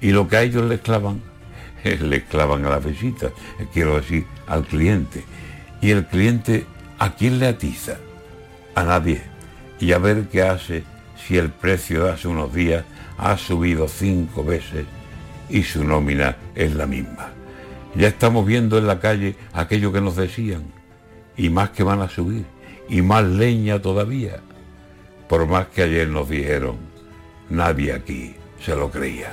Y 0.00 0.12
lo 0.12 0.26
que 0.28 0.36
a 0.36 0.42
ellos 0.42 0.64
les 0.64 0.80
clavan, 0.80 1.20
le 1.84 2.24
clavan 2.24 2.64
a 2.64 2.70
la 2.70 2.78
visita, 2.78 3.30
quiero 3.72 3.96
decir, 3.96 4.24
al 4.46 4.64
cliente. 4.64 5.24
Y 5.82 5.90
el 5.90 6.06
cliente, 6.06 6.64
¿a 6.98 7.14
quién 7.14 7.38
le 7.38 7.48
atiza? 7.48 7.96
A 8.74 8.84
nadie. 8.84 9.22
Y 9.78 9.92
a 9.92 9.98
ver 9.98 10.28
qué 10.28 10.42
hace 10.42 10.84
si 11.26 11.36
el 11.36 11.50
precio 11.50 12.04
de 12.04 12.12
hace 12.12 12.28
unos 12.28 12.52
días 12.54 12.84
ha 13.18 13.36
subido 13.36 13.88
cinco 13.88 14.44
veces 14.44 14.86
y 15.48 15.62
su 15.62 15.84
nómina 15.84 16.36
es 16.54 16.74
la 16.74 16.86
misma. 16.86 17.32
Ya 17.94 18.08
estamos 18.08 18.46
viendo 18.46 18.78
en 18.78 18.86
la 18.86 19.00
calle 19.00 19.36
aquello 19.52 19.92
que 19.92 20.00
nos 20.00 20.16
decían, 20.16 20.64
y 21.36 21.50
más 21.50 21.70
que 21.70 21.82
van 21.82 22.00
a 22.00 22.08
subir, 22.08 22.44
y 22.88 23.02
más 23.02 23.24
leña 23.24 23.80
todavía. 23.80 24.40
Por 25.28 25.46
más 25.46 25.68
que 25.68 25.82
ayer 25.82 26.08
nos 26.08 26.28
dijeron, 26.28 26.76
nadie 27.50 27.92
aquí 27.92 28.34
se 28.60 28.74
lo 28.74 28.90
creía. 28.90 29.32